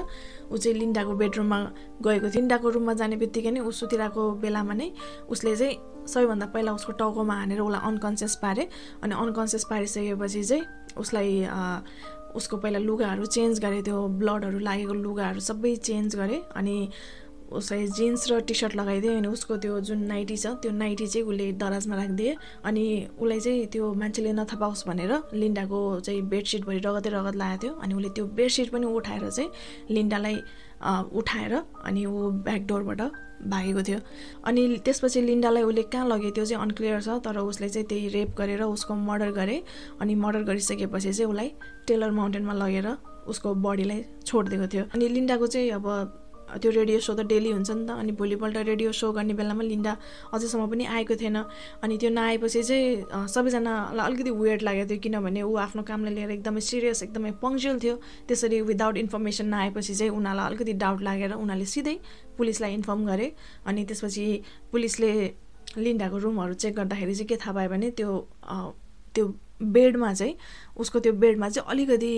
ऊ 0.51 0.57
चाहिँ 0.57 0.77
लिन्डाको 0.79 1.13
बेडरुममा 1.23 1.59
गएको 2.07 2.27
थियो। 2.31 2.41
लिन्डाको 2.41 2.69
रुममा 2.77 2.93
जाने 3.01 3.17
बित्तिकै 3.23 3.51
नै 3.51 3.61
ऊ 3.61 3.71
सुतिरहेको 3.71 4.23
बेलामा 4.43 4.75
नै 4.81 4.89
उसले 5.31 5.57
चाहिँ 5.57 5.75
सबैभन्दा 6.07 6.47
पहिला 6.55 6.73
उसको 6.79 6.93
टाउकोमा 7.03 7.35
हानेर 7.35 7.61
उसलाई 7.61 7.83
अनकन्सियस 7.91 8.35
पारे 8.43 8.69
अनि 9.03 9.15
अनकन्सियस 9.23 9.65
पारिसकेपछि 9.71 10.43
चाहिँ 10.45 10.65
उसलाई 11.03 11.31
उसको 12.37 12.57
पहिला 12.63 12.79
लुगाहरू 12.79 13.27
चेन्ज 13.27 13.61
गरे 13.65 13.83
त्यो 13.83 13.99
ब्लडहरू 14.21 14.59
लागेको 14.59 14.95
लुगाहरू 14.95 15.41
सबै 15.41 15.75
चेन्ज 15.89 16.17
गरे 16.17 16.43
अनि 16.57 16.77
उसलाई 17.53 17.87
जिन्स 17.87 18.31
र 18.31 18.41
टी 18.43 18.55
सर्ट 18.55 18.75
लगाइदियो 18.77 19.13
अनि 19.17 19.29
उसको 19.29 19.57
त्यो 19.63 19.81
जुन 19.81 20.03
नाइटी 20.07 20.37
छ 20.37 20.47
त्यो 20.63 20.71
नाइटी 20.73 21.07
चाहिँ 21.07 21.27
उसले 21.27 21.53
दराजमा 21.63 21.97
राखिदिए 21.97 22.37
अनि 22.65 22.85
उसलाई 23.21 23.41
चाहिँ 23.41 23.67
त्यो 23.73 23.93
मान्छेले 23.95 24.33
नथपाओस् 24.33 24.87
भनेर 24.89 25.13
लिन्डाको 25.35 25.79
चाहिँ 26.01 26.23
बेडसिटभरि 26.29 26.79
रगतै 26.87 27.11
रगत 27.11 27.37
लगाएको 27.37 27.63
थियो। 27.63 27.73
अनि 27.83 27.95
उसले 27.95 28.09
त्यो 28.17 28.25
बेडसिट 28.39 28.71
पनि 28.71 28.87
उठाएर 28.87 29.31
चाहिँ 29.31 29.51
लिन्डालाई 29.91 30.37
उठाएर 31.15 31.55
अनि 31.87 32.05
ऊ 32.05 32.31
ब्याकडोरबाट 32.45 33.01
भागेको 33.47 33.83
थियो। 33.83 33.99
अनि 34.45 34.63
त्यसपछि 34.85 35.21
लिन्डालाई 35.23 35.63
उसले 35.63 35.83
कहाँ 35.93 36.07
लग्यो 36.09 36.31
त्यो 36.31 36.45
चाहिँ 36.45 36.63
अनक्लियर 36.63 37.01
छ 37.01 37.09
तर 37.25 37.39
उसले 37.39 37.69
चाहिँ 37.69 37.87
त्यही 37.89 38.09
रेप 38.09 38.35
गरेर 38.39 38.63
उसको 38.63 38.95
मर्डर 38.95 39.31
गरे। 39.39 39.63
अनि 40.01 40.15
मर्डर 40.15 40.43
गरिसकेपछि 40.51 41.13
चाहिँ 41.13 41.31
उसलाई 41.31 41.53
टेलर 41.87 42.11
माउन्टेनमा 42.11 42.55
लगेर 42.55 42.89
उसको 43.27 43.55
बडीलाई 43.55 44.05
छोडिदिएको 44.27 44.67
थियो। 44.73 44.85
अनि 44.95 45.09
लिन्डाको 45.09 45.47
चाहिँ 45.47 45.71
अब 45.71 45.87
त्यो 46.47 46.71
रेडियो 46.71 46.99
सो 47.01 47.15
त 47.15 47.27
डेली 47.27 47.51
हुन्छ 47.53 47.71
नि 47.71 47.85
त। 47.87 47.91
अनि 47.91 48.13
भोलिपल्ट 48.13 48.57
रेडियो 48.71 48.93
सो 48.93 49.13
गर्ने 49.13 49.35
बेलामा 49.35 49.63
लिन्डा 49.63 49.93
अझैसम्म 50.35 50.67
पनि 50.71 50.85
आएको 50.87 51.15
थिएन। 51.21 51.37
अनि 51.83 51.95
त्यो 51.99 52.11
नआएपछि 52.11 52.63
चाहिँ 52.63 53.29
सबैजनालाई 53.35 54.07
अलिकति 54.07 54.31
वेयर्ड 54.31 54.63
लागेको 54.63 54.89
थियो 54.91 55.01
किनभने 55.03 55.43
ऊ 55.43 55.57
आफ्नो 55.67 55.83
कामलाई 55.83 56.15
लिएर 56.15 56.31
एकदमै 56.39 56.61
सिरियस 56.61 57.03
एकदमै 57.03 57.31
पङ्क्चुअल 57.43 57.79
थियो। 57.83 57.95
त्यसरी 58.29 58.61
विदाउट 58.71 58.97
इन्फर्मेसन 59.05 59.47
नआएपछि 59.55 59.95
चाहिँ 59.95 60.13
उनीहरूलाई 60.13 60.47
अलिकति 60.47 60.73
डाउट 60.85 61.03
लागेर 61.09 61.33
उनीहरूले 61.35 61.67
सिधै 61.75 61.97
पुलिसलाई 62.39 62.73
इन्फर्म 62.79 63.01
गरे। 63.07 63.27
अनि 63.67 63.85
त्यसपछि 63.85 64.27
पुलिसले 64.73 65.13
लिन्डाको 65.77 66.17
रुमहरू 66.25 66.55
चेक 66.63 66.75
गर्दाखेरि 66.77 67.15
चाहिँ 67.15 67.29
के 67.29 67.37
थाहा 67.37 67.53
पायो 67.53 67.69
भने 67.71 67.91
त्यो 67.99 68.11
त्यो 69.15 69.25
बेडमा 69.75 70.13
चाहिँ 70.15 70.35
उसको 70.79 71.01
त्यो 71.01 71.13
बेडमा 71.13 71.49
चाहिँ 71.49 71.69
अलिकति 71.71 72.15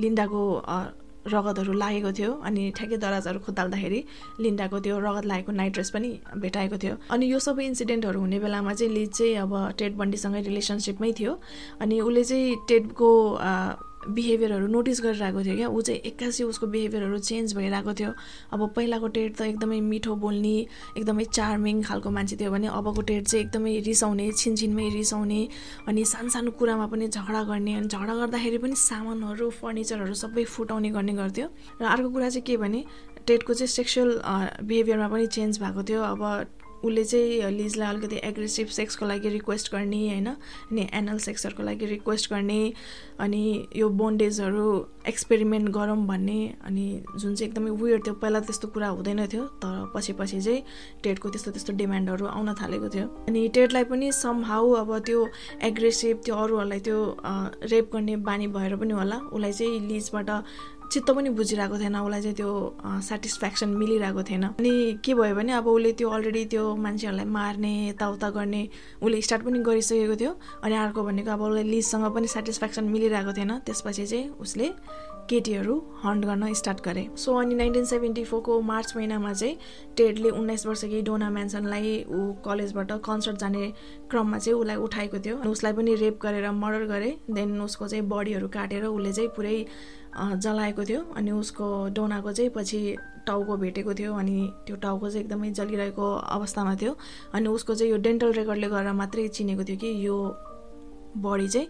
लिन्डाको 0.00 0.42
रगतहरू 1.26 1.72
लागेको 1.72 2.12
थियो 2.18 2.32
अनि 2.48 2.62
ठ्याक्कै 2.76 2.96
दराजहरू 2.96 3.38
खुताल्दाखेरि 3.46 4.00
लिन्डाको 4.40 4.78
त्यो 4.80 4.98
रगत 4.98 5.24
लागेको 5.26 5.52
नाइट 5.52 5.72
ड्रेस 5.72 5.90
पनि 5.90 6.10
भेटाएको 6.36 6.76
थियो। 6.78 6.94
अनि 7.10 7.26
यो 7.26 7.38
सबै 7.38 7.64
इन्सिडेन्टहरू 7.66 8.20
हुने 8.20 8.38
बेलामा 8.38 8.72
चाहिँ 8.72 8.92
लिज 8.94 9.10
चाहिँ 9.18 9.34
अब 9.44 9.52
टेड 9.78 9.96
बन्डीसँगै 9.96 10.40
रिलेसनसिपमै 10.48 11.12
थियो। 11.18 11.32
अनि 11.80 12.00
उसले 12.00 12.24
चाहिँ 12.24 12.56
टेडको 12.68 13.10
बिहेभियरहरू 14.06 14.66
नोटिस 14.66 15.00
गरिरहेको 15.02 15.42
थियो 15.44 15.56
क्या। 15.56 15.68
ऊ 15.68 15.80
चाहिँ 15.80 16.00
एक्कासी 16.06 16.44
उसको 16.44 16.66
बिहेभियरहरू 16.66 17.18
चेन्ज 17.18 17.54
भइरहेको 17.56 17.92
थियो। 17.94 18.12
अब 18.52 18.60
पहिलाको 18.76 19.08
टेड 19.08 19.34
त 19.36 19.40
एकदमै 19.42 19.80
मिठो 19.80 20.14
बोल्ने 20.22 20.56
एकदमै 20.96 21.24
चार्मिङ 21.24 21.82
खालको 21.82 22.10
मान्छे 22.10 22.36
थियो 22.36 22.50
भने 22.50 22.68
अबको 22.78 23.02
टेड 23.10 23.24
चाहिँ 23.26 23.44
एकदमै 23.44 23.72
रिसाउने 23.88 24.30
छिनछिनमै 24.32 24.88
रिसाउने 24.94 25.40
अनि 25.88 26.04
सानो 26.04 26.28
सानो 26.30 26.50
कुरामा 26.54 26.86
पनि 26.86 27.08
झगडा 27.08 27.42
गर्ने 27.50 27.74
अनि 27.74 27.88
झगडा 27.88 28.14
गर्दाखेरि 28.22 28.58
पनि 28.58 28.74
सामानहरू 28.78 29.50
फर्निचरहरू 29.60 30.14
सबै 30.14 30.44
फुटाउने 30.46 30.90
गर्ने 30.94 31.12
गर्थ्यो। 31.18 31.46
र 31.80 31.84
अर्को 31.84 32.08
कुरा 32.10 32.28
चाहिँ 32.30 32.46
के 32.46 32.56
भने 32.56 32.84
टेडको 33.26 33.54
चाहिँ 33.54 33.68
सेक्सुअल 33.68 34.10
बिहेभियरमा 34.62 35.08
पनि 35.08 35.26
चेन्ज 35.26 35.58
भएको 35.58 35.82
थियो। 35.82 36.02
अब 36.02 36.22
उसले 36.84 37.04
चाहिँ 37.04 37.50
लिजलाई 37.52 37.88
अलिकति 37.88 38.16
एग्रेसिभ 38.24 38.66
सेक्सको 38.78 39.06
लागि 39.06 39.28
रिक्वेस्ट 39.28 39.72
गर्ने 39.72 39.98
होइन? 40.08 40.26
अनि 40.70 40.88
एनल 40.94 41.18
सेक्सहरूको 41.18 41.62
लागि 41.62 41.86
रिक्वेस्ट 41.86 42.30
गर्ने 42.32 42.60
अनि 43.20 43.42
यो 43.76 43.88
बोन्डेजहरू 44.00 44.66
एक्सपेरिमेन्ट 45.08 45.68
गरौँ 45.74 45.96
भन्ने 46.06 46.38
अनि 46.64 46.86
जुन 47.16 47.34
चाहिँ 47.34 47.50
एकदमै 47.50 47.70
वेयर 47.82 48.00
थियो 48.06 48.14
पहिला 48.14 48.40
त्यस्तो 48.40 48.68
कुरा 48.68 48.88
हुँदैन 48.88 49.26
थियो 49.26 49.44
तर 49.62 49.90
पछि 49.94 50.12
पछि 50.12 50.40
चाहिँ 50.40 50.62
टेडको 51.02 51.28
त्यस्तो 51.28 51.50
त्यस्तो 51.50 51.72
डिमान्डहरू 51.72 52.26
आउन 52.26 52.54
थालेको 52.60 52.88
थियो। 52.94 53.06
अनि 53.28 53.48
टेडलाई 53.54 53.84
पनि 53.84 54.12
सम 54.12 54.44
हाउ 54.44 54.72
अब 54.82 54.98
त्यो 55.06 55.26
एग्रेसिभ 55.62 56.20
त्यो 56.24 56.34
अरूहरूलाई 56.36 56.80
त्यो 56.80 56.98
रेप 57.72 57.90
गर्ने 57.92 58.16
बानी 58.22 58.46
भएर 58.54 58.76
पनि 58.76 58.92
होला। 58.92 59.16
उसलाई 59.32 59.52
चाहिँ 59.52 59.80
लिजबाट 59.88 60.30
चित्त 60.92 61.10
पनि 61.10 61.28
बुझिरहेको 61.36 61.78
थिएन 61.78 61.96
उसलाई 61.96 62.22
चाहिँ 62.22 62.36
त्यो 62.36 62.50
सेटिस्फ्याक्सन 63.08 63.68
मिलिरहेको 63.76 64.22
थिएन। 64.24 64.44
अनि 64.56 64.98
के 65.04 65.14
भयो 65.14 65.34
भने 65.34 65.52
अब 65.52 65.66
उसले 65.68 65.92
त्यो 65.92 66.08
अलरेडी 66.08 66.44
त्यो 66.48 66.64
मान्छेहरूलाई 66.76 67.26
मार्ने 67.28 67.72
यताउता 67.88 68.30
गर्ने 68.30 68.62
उसले 69.02 69.20
स्टार्ट 69.20 69.42
पनि 69.44 69.58
गरिसकेको 69.68 70.16
थियो। 70.16 70.32
अनि 70.64 70.74
अर्को 70.74 71.02
भनेको 71.04 71.30
अब 71.30 71.42
उसलाई 71.42 71.64
लिजसँग 71.68 72.04
पनि 72.14 72.26
सेटिस्फ्याक्सन 72.26 72.84
मिलिरहेको 72.88 73.32
थिएन। 73.36 73.52
त्यसपछि 73.68 74.06
चाहिँ 74.06 74.28
उसले 74.40 74.68
केटीहरू 75.28 75.74
हन्ट 76.04 76.24
गर्न 76.24 76.52
स्टार्ट 76.56 76.80
गरे। 76.84 77.04
सो 77.20 77.34
अनि 77.36 77.54
नाइन्टिन 77.54 77.84
सेभेन्टी 77.84 78.24
फोरको 78.24 78.60
मार्च 78.64 78.92
महिनामा 78.96 79.32
चाहिँ 79.32 79.56
टेडले 79.96 80.30
उन्नाइस 80.30 80.66
वर्षकी 80.66 81.02
डोना 81.04 81.28
म्यान्सनलाई 81.30 81.92
ऊ 82.08 82.32
कलेजबाट 82.40 82.92
कन्सर्ट 83.04 83.36
जाने 83.36 83.72
क्रममा 84.10 84.38
चाहिँ 84.38 84.58
उसलाई 84.58 84.76
उठाएको 84.88 85.18
थियो। 85.20 85.36
उसलाई 85.52 85.72
पनि 85.72 85.94
रेप 86.00 86.18
गरेर 86.22 86.50
मर्डर 86.50 86.84
गरे। 86.88 87.16
देन 87.28 87.60
उसको 87.60 87.88
चाहिँ 87.88 88.04
बडीहरू 88.08 88.48
काटेर 88.48 88.84
उसले 88.86 89.12
चाहिँ 89.12 89.30
पुरै 89.36 89.56
जलाएको 90.18 90.84
थियो 90.84 91.00
अनि 91.16 91.30
उसको 91.30 91.66
डोनाको 91.94 92.32
चाहिँ 92.32 92.50
पछि 92.50 92.96
टाउको 93.26 93.56
भेटेको 93.56 93.94
थियो 93.94 94.14
अनि 94.14 94.36
त्यो 94.66 94.76
टाउको 94.76 95.10
चाहिँ 95.10 95.24
एकदमै 95.24 95.50
जलिरहेको 95.50 96.06
अवस्थामा 96.36 96.74
थियो 96.74 96.96
अनि 97.34 97.48
उसको 97.48 97.74
चाहिँ 97.74 97.92
यो 97.92 97.98
डेन्टल 97.98 98.32
रेकर्डले 98.32 98.68
गरेर 98.68 98.92
मात्रै 98.92 99.28
चिनेको 99.28 99.64
थियो 99.64 99.76
कि 99.76 99.90
यो 100.06 100.16
बडी 101.16 101.48
चाहिँ 101.48 101.68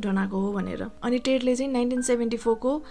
डोनाको 0.00 0.40
हो 0.40 0.52
भनेर। 0.52 0.82
अनि 1.02 1.18
टेडले 1.18 1.56
चाहिँ 1.56 1.72
नाइन्टिन 1.72 2.02
सेभेन्टी 2.02 2.36
फोरको 2.36 2.82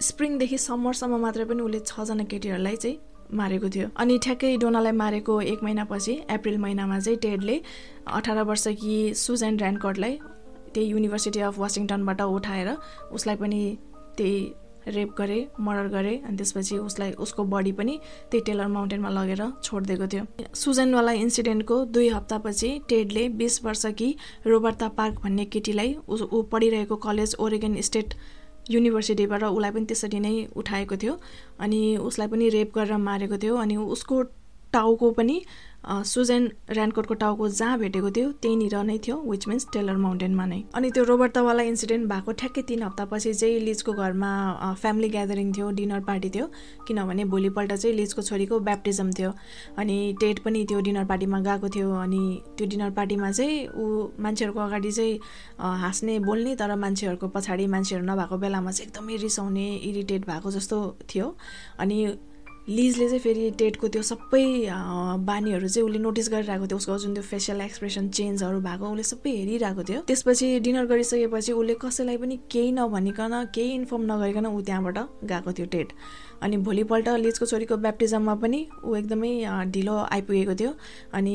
स्प्रिङदेखि 0.00 0.58
समरसम्म 0.58 1.20
मात्रै 1.20 1.44
पनि 1.44 1.62
उसले 1.62 1.80
छजना 1.80 2.24
केटीहरूलाई 2.24 2.76
चाहिँ 2.76 2.98
मारेको 3.34 3.68
थियो। 3.68 3.88
अनि 3.96 4.18
ठ्याक्कै 4.18 4.56
डोनालाई 4.56 4.92
मारेको 4.92 5.40
एक 5.40 5.62
महिनापछि 5.62 6.14
अप्रिल 6.30 6.58
महिनामा 6.58 6.98
चाहिँ 6.98 7.18
टेडले 7.18 7.60
अठार 8.06 8.42
वर्षकी 8.42 9.14
सुजन 9.14 9.56
ऱ्यान्कर्डलाई 9.58 10.18
त्यही 10.74 10.86
युनिभर्सिटी 10.88 11.40
अफ 11.40 11.58
वासिङटनबाट 11.58 12.20
उठाएर 12.20 12.68
उसलाई 13.12 13.36
पनि 13.36 13.62
त्यही 14.16 14.52
रेप 14.88 15.10
गरे 15.18 15.38
मर्डर 15.60 15.86
गरे 15.88 16.14
अनि 16.26 16.36
त्यसपछि 16.36 16.76
उसलाई 16.78 17.12
उसको 17.24 17.44
बडी 17.44 17.72
पनि 17.72 17.98
त्यही 18.30 18.44
टेलर 18.46 18.66
माउन्टेनमा 18.66 19.10
लगेर 19.10 19.42
छोडिदिएको 19.62 20.06
थियो। 20.12 20.24
सुजनवाला 20.54 21.12
इन्सिडेन्टको 21.22 21.84
दुई 21.94 22.08
हप्तापछि 22.08 22.70
टेडले 22.88 23.28
बिस 23.38 23.64
वर्षकी 23.64 24.14
रोबर्ता 24.46 24.88
पार्क 24.98 25.20
भन्ने 25.24 25.44
केटीलाई 25.54 25.96
ऊ 26.08 26.42
पढिरहेको 26.52 26.96
कलेज 27.06 27.36
ओरेगन 27.38 27.80
स्टेट 27.80 28.14
युनिभर्सिटीबाट 28.70 29.42
उसलाई 29.44 29.70
पनि 29.70 29.84
त्यसरी 29.86 30.20
नै 30.20 30.34
उठाएको 30.56 30.96
थियो। 30.96 31.14
अनि 31.60 31.80
उसलाई 32.08 32.28
पनि 32.28 32.48
रेप 32.50 32.74
गरेर 32.74 32.96
मारेको 33.08 33.38
थियो। 33.38 33.56
अनि 33.56 33.76
उसको 33.76 34.22
टाउको 34.72 35.10
पनि 35.12 35.36
सुजेन 35.84 36.50
ऱ्यान्डकोटको 36.70 37.14
टाउको 37.14 37.48
जहाँ 37.50 37.78
भेटेको 37.78 38.10
थियो 38.10 38.30
त्यहीँनिर 38.42 38.76
नै 38.82 38.98
थियो 38.98 39.16
विच 39.20 39.46
मिन्स 39.48 39.66
टेलर 39.72 39.96
माउन्टेनमा 39.96 40.44
नै। 40.46 40.62
अनि 40.74 40.90
त्यो 40.90 41.04
रोबर्टवाला 41.04 41.62
इन्सिडेन्ट 41.62 42.08
भएको 42.08 42.32
ठ्याक्कै 42.32 42.62
तिन 42.68 42.82
हप्तापछि 42.82 43.32
चाहिँ 43.34 43.58
लिजको 43.60 43.92
घरमा 43.92 44.30
फ्यामिली 44.80 45.08
ग्यादरिङ 45.08 45.52
थियो 45.52 45.70
डिनर 45.80 46.00
पार्टी 46.06 46.30
थियो 46.30 46.46
किनभने 46.88 47.24
भोलिपल्ट 47.34 47.72
चाहिँ 47.74 47.96
लिजको 47.96 48.22
छोरीको 48.22 48.60
ब्याप्टिजम 48.60 49.10
थियो। 49.18 49.32
अनि 49.78 49.98
टेट 50.20 50.38
पनि 50.44 50.64
त्यो 50.64 50.80
डिनर 50.80 51.04
पार्टीमा 51.04 51.40
गएको 51.42 51.68
थियो 51.68 51.92
अनि 51.98 52.22
त्यो 52.56 52.66
डिनर 52.66 52.90
पार्टीमा 52.96 53.30
चाहिँ 53.32 53.66
ऊ 53.68 54.08
मान्छेहरूको 54.22 54.60
अगाडि 54.60 54.92
चाहिँ 54.92 55.18
हाँस्ने 55.82 56.18
बोल्ने 56.20 56.56
तर 56.56 56.74
मान्छेहरूको 56.78 57.28
पछाडि 57.28 57.66
मान्छेहरू 57.66 58.04
नभएको 58.06 58.36
बेलामा 58.38 58.70
चाहिँ 58.70 58.88
एकदमै 58.88 59.16
रिसाउने 59.22 59.66
इरिटेट 59.90 60.26
भएको 60.26 60.50
जस्तो 60.50 60.78
थियो। 61.10 61.34
अनि 61.78 61.98
लिजले 62.68 63.06
चाहिँ 63.08 63.18
फेरि 63.20 63.50
टेटको 63.58 63.88
त्यो 63.88 64.02
सबै 64.02 64.44
बानीहरू 65.26 65.68
चाहिँ 65.68 65.86
उसले 65.86 65.98
नोटिस 65.98 66.28
गरिरहेको 66.32 66.66
थियो। 66.66 66.76
उसको 66.78 66.98
जुन 66.98 67.14
त्यो 67.14 67.22
फेसियल 67.22 67.60
एक्सप्रेसन 67.60 68.08
चेन्जहरू 68.08 68.60
भएको 68.62 68.90
उसले 68.90 69.02
सबै 69.02 69.30
हेरिरहेको 69.36 69.82
थियो। 69.82 70.00
त्यसपछि 70.06 70.46
डिनर 70.60 70.86
गरिसकेपछि 70.86 71.52
उसले 71.52 71.74
कसैलाई 71.82 72.16
पनि 72.16 72.36
केही 72.50 72.72
नभनिकन 72.72 73.34
केही 73.54 73.70
इन्फर्म 73.74 74.02
नगरिकन 74.12 74.46
ऊ 74.46 74.60
त्यहाँबाट 74.62 74.98
गएको 75.24 75.52
थियो 75.52 75.66
टेट 75.74 75.92
अनि 76.42 76.56
भोलिपल्ट 76.66 77.08
लिजको 77.24 77.46
छोरीको 77.46 77.76
ब्याप्टिजममा 77.82 78.34
पनि 78.42 78.66
ऊ 78.84 78.94
एकदमै 78.96 79.32
ढिलो 79.74 79.96
आइपुगेको 80.14 80.54
थियो। 80.54 80.72
अनि 81.14 81.34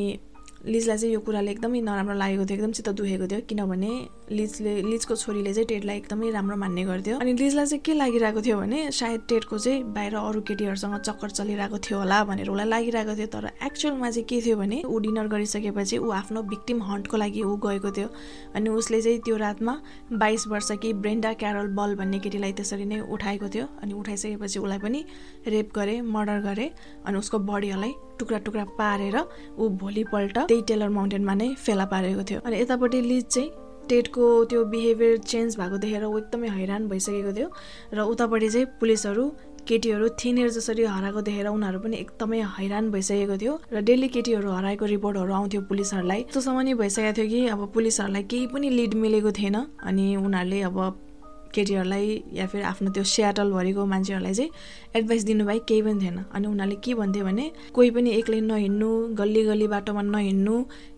लिजलाई 0.65 0.97
चाहिँ 0.97 1.13
यो 1.13 1.19
कुराले 1.21 1.51
एकदमै 1.51 1.79
नराम्रो 1.81 2.13
लागेको 2.17 2.45
थियो 2.45 2.55
एकदम 2.57 2.71
चित्त 2.71 2.89
दुखेको 2.97 3.27
थियो 3.27 3.39
किनभने 3.49 3.91
लिजले 4.31 4.73
लिजको 4.81 5.15
छोरीले 5.15 5.53
चाहिँ 5.53 5.67
टेटलाई 5.67 5.97
एकदमै 5.97 6.29
राम्रो 6.31 6.55
मान्ने 6.57 6.83
गर्थ्यो। 6.85 7.17
अनि 7.17 7.33
लिजलाई 7.33 7.65
चाहिँ 7.65 7.81
के 7.85 7.93
लागिरहेको 7.93 8.41
थियो 8.41 8.57
भने 8.57 8.79
सायद 8.91 9.21
टेटको 9.29 9.57
चाहिँ 9.57 9.83
बाहिर 9.93 10.15
अरू 10.17 10.41
केटीहरूसँग 10.41 10.97
चक्कर 10.97 11.29
चलिरहेको 11.29 11.77
थियो 11.77 11.97
होला 11.99 12.23
भनेर 12.23 12.49
उसलाई 12.49 12.67
लागिरहेको 12.67 13.15
थियो। 13.17 13.27
तर 13.27 13.45
एक्चुअलमा 13.65 14.09
चाहिँ 14.09 14.25
के 14.25 14.41
थियो 14.41 14.57
भने 14.57 14.81
ऊ 14.85 14.99
डिनर 14.99 15.27
गरिसकेपछि 15.27 15.97
ऊ 15.97 16.09
आफ्नो 16.11 16.41
भिक्टिम 16.49 16.81
हन्टको 16.89 17.17
लागि 17.17 17.41
ऊ 17.43 17.55
गएको 17.65 17.91
थियो। 17.91 18.09
अनि 18.55 18.69
उसले 18.69 19.01
चाहिँ 19.01 19.19
त्यो 19.25 19.37
रातमा 19.37 19.79
बाइस 20.13 20.47
वर्ष 20.47 20.71
कि 20.81 20.93
ब्रेन्डा 21.05 21.33
क्यारल 21.37 21.67
बल 21.77 21.95
भन्ने 21.95 22.19
केटीलाई 22.19 22.53
त्यसरी 22.57 22.85
नै 22.85 22.99
उठाएको 23.05 23.49
थियो। 23.53 23.65
अनि 23.83 23.93
उठाइसकेपछि 23.93 24.59
उसलाई 24.59 24.79
पनि 24.79 25.05
रेप 25.47 25.71
गरे 25.75 26.01
मर्डर 26.01 26.41
गरे। 26.49 26.71
अनि 27.05 27.17
उसको 27.17 27.39
बडीहरूलाई 27.39 27.93
टुक्रा 28.19 28.38
टुक्रा 28.45 28.63
पारेर 28.80 29.17
ऊ 29.58 29.69
भोलिपल्ट 29.84 30.38
त्यही 30.39 30.62
टेलर 30.67 30.89
माउन्टेनमा 30.97 31.34
नै 31.34 31.53
फेला 31.65 31.86
पारेको 31.93 32.23
थियो। 32.30 32.39
अनि 32.45 32.62
यतापट्टि 32.62 33.01
लिज 33.01 33.25
चाहिँ 33.25 33.49
टेटको 33.89 34.23
त्यो 34.51 34.63
बिहेभियर 34.71 35.17
चेन्ज 35.32 35.58
भएको 35.58 35.77
देखेर 35.84 36.03
ऊ 36.06 36.17
एकदमै 36.17 36.47
हैरान 36.56 36.88
भइसकेको 36.88 37.32
थियो 37.38 37.49
र 37.93 38.08
उतापट्टि 38.13 38.49
चाहिँ 38.49 38.65
पुलिसहरू 38.80 39.25
केटीहरू 39.67 40.08
थिनेर 40.19 40.49
जसरी 40.49 40.84
हराएको 40.86 41.21
देखेर 41.21 41.47
उनीहरू 41.47 41.80
पनि 41.80 41.97
एकदमै 41.97 42.39
हैरान 42.58 42.91
भइसकेको 42.91 43.38
थियो 43.38 43.53
र 43.73 43.82
डेली 43.88 44.08
केटीहरू 44.15 44.51
हराएको 44.51 44.86
रिपोर्टहरू 44.86 45.34
आउँथ्यो 45.34 45.62
पुलिसहरूलाई। 45.71 46.21
त्यस्तोसम्म 46.23 46.60
नि 46.67 46.73
भइसकेको 46.84 47.13
थियो 47.17 47.27
कि 47.32 47.39
अब 47.56 47.65
पुलिसहरूलाई 47.73 48.23
केही 48.32 48.47
पनि 48.53 48.69
लिड 48.69 48.93
मिलेको 49.03 49.32
थिएन 49.39 49.56
अनि 49.56 50.15
उनीहरूले 50.15 50.62
अब 50.69 50.77
केटीहरूलाई 51.57 52.07
या 52.33 52.45
फिर 52.47 52.63
आफ्नो 52.71 52.89
त्यो 52.95 53.03
स्याटलभरिको 53.13 53.85
मान्छेहरूलाई 53.93 54.33
चाहिँ 54.33 54.51
एडभाइस 54.95 55.23
दिनुभयो 55.25 55.59
केही 55.67 55.81
पनि 55.81 55.99
थिएन। 56.01 56.17
अनि 56.31 56.47
उनीहरूले 56.47 56.75
के 56.85 56.93
भन्थ्यो 57.01 57.25
भने 57.25 57.45
कोही 57.75 57.89
पनि 57.97 58.09
एक्लै 58.19 58.39
नहिँड्नु 58.41 58.89
गल्ली 59.19 59.43
गल्ली 59.49 59.67
बाटोमा 59.73 60.01
नहिँड्नु 60.13 60.55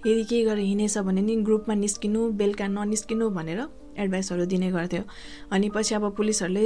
यदि 0.07 0.23
केही 0.29 0.43
गरेर 0.45 0.65
हिँडेछ 0.65 0.97
भने 1.07 1.21
नि 1.21 1.35
ग्रुपमा 1.47 1.73
निस्किनु 1.83 2.21
बेलुका 2.39 2.67
ननिस्किनु 2.67 3.29
भनेर 3.39 3.59
एडभाइसहरू 3.99 4.45
दिने 4.45 4.71
गर्थ्यो। 4.71 5.03
अनि 5.51 5.69
पछि 5.75 5.95
अब 5.95 6.03
पुलिसहरूले 6.17 6.65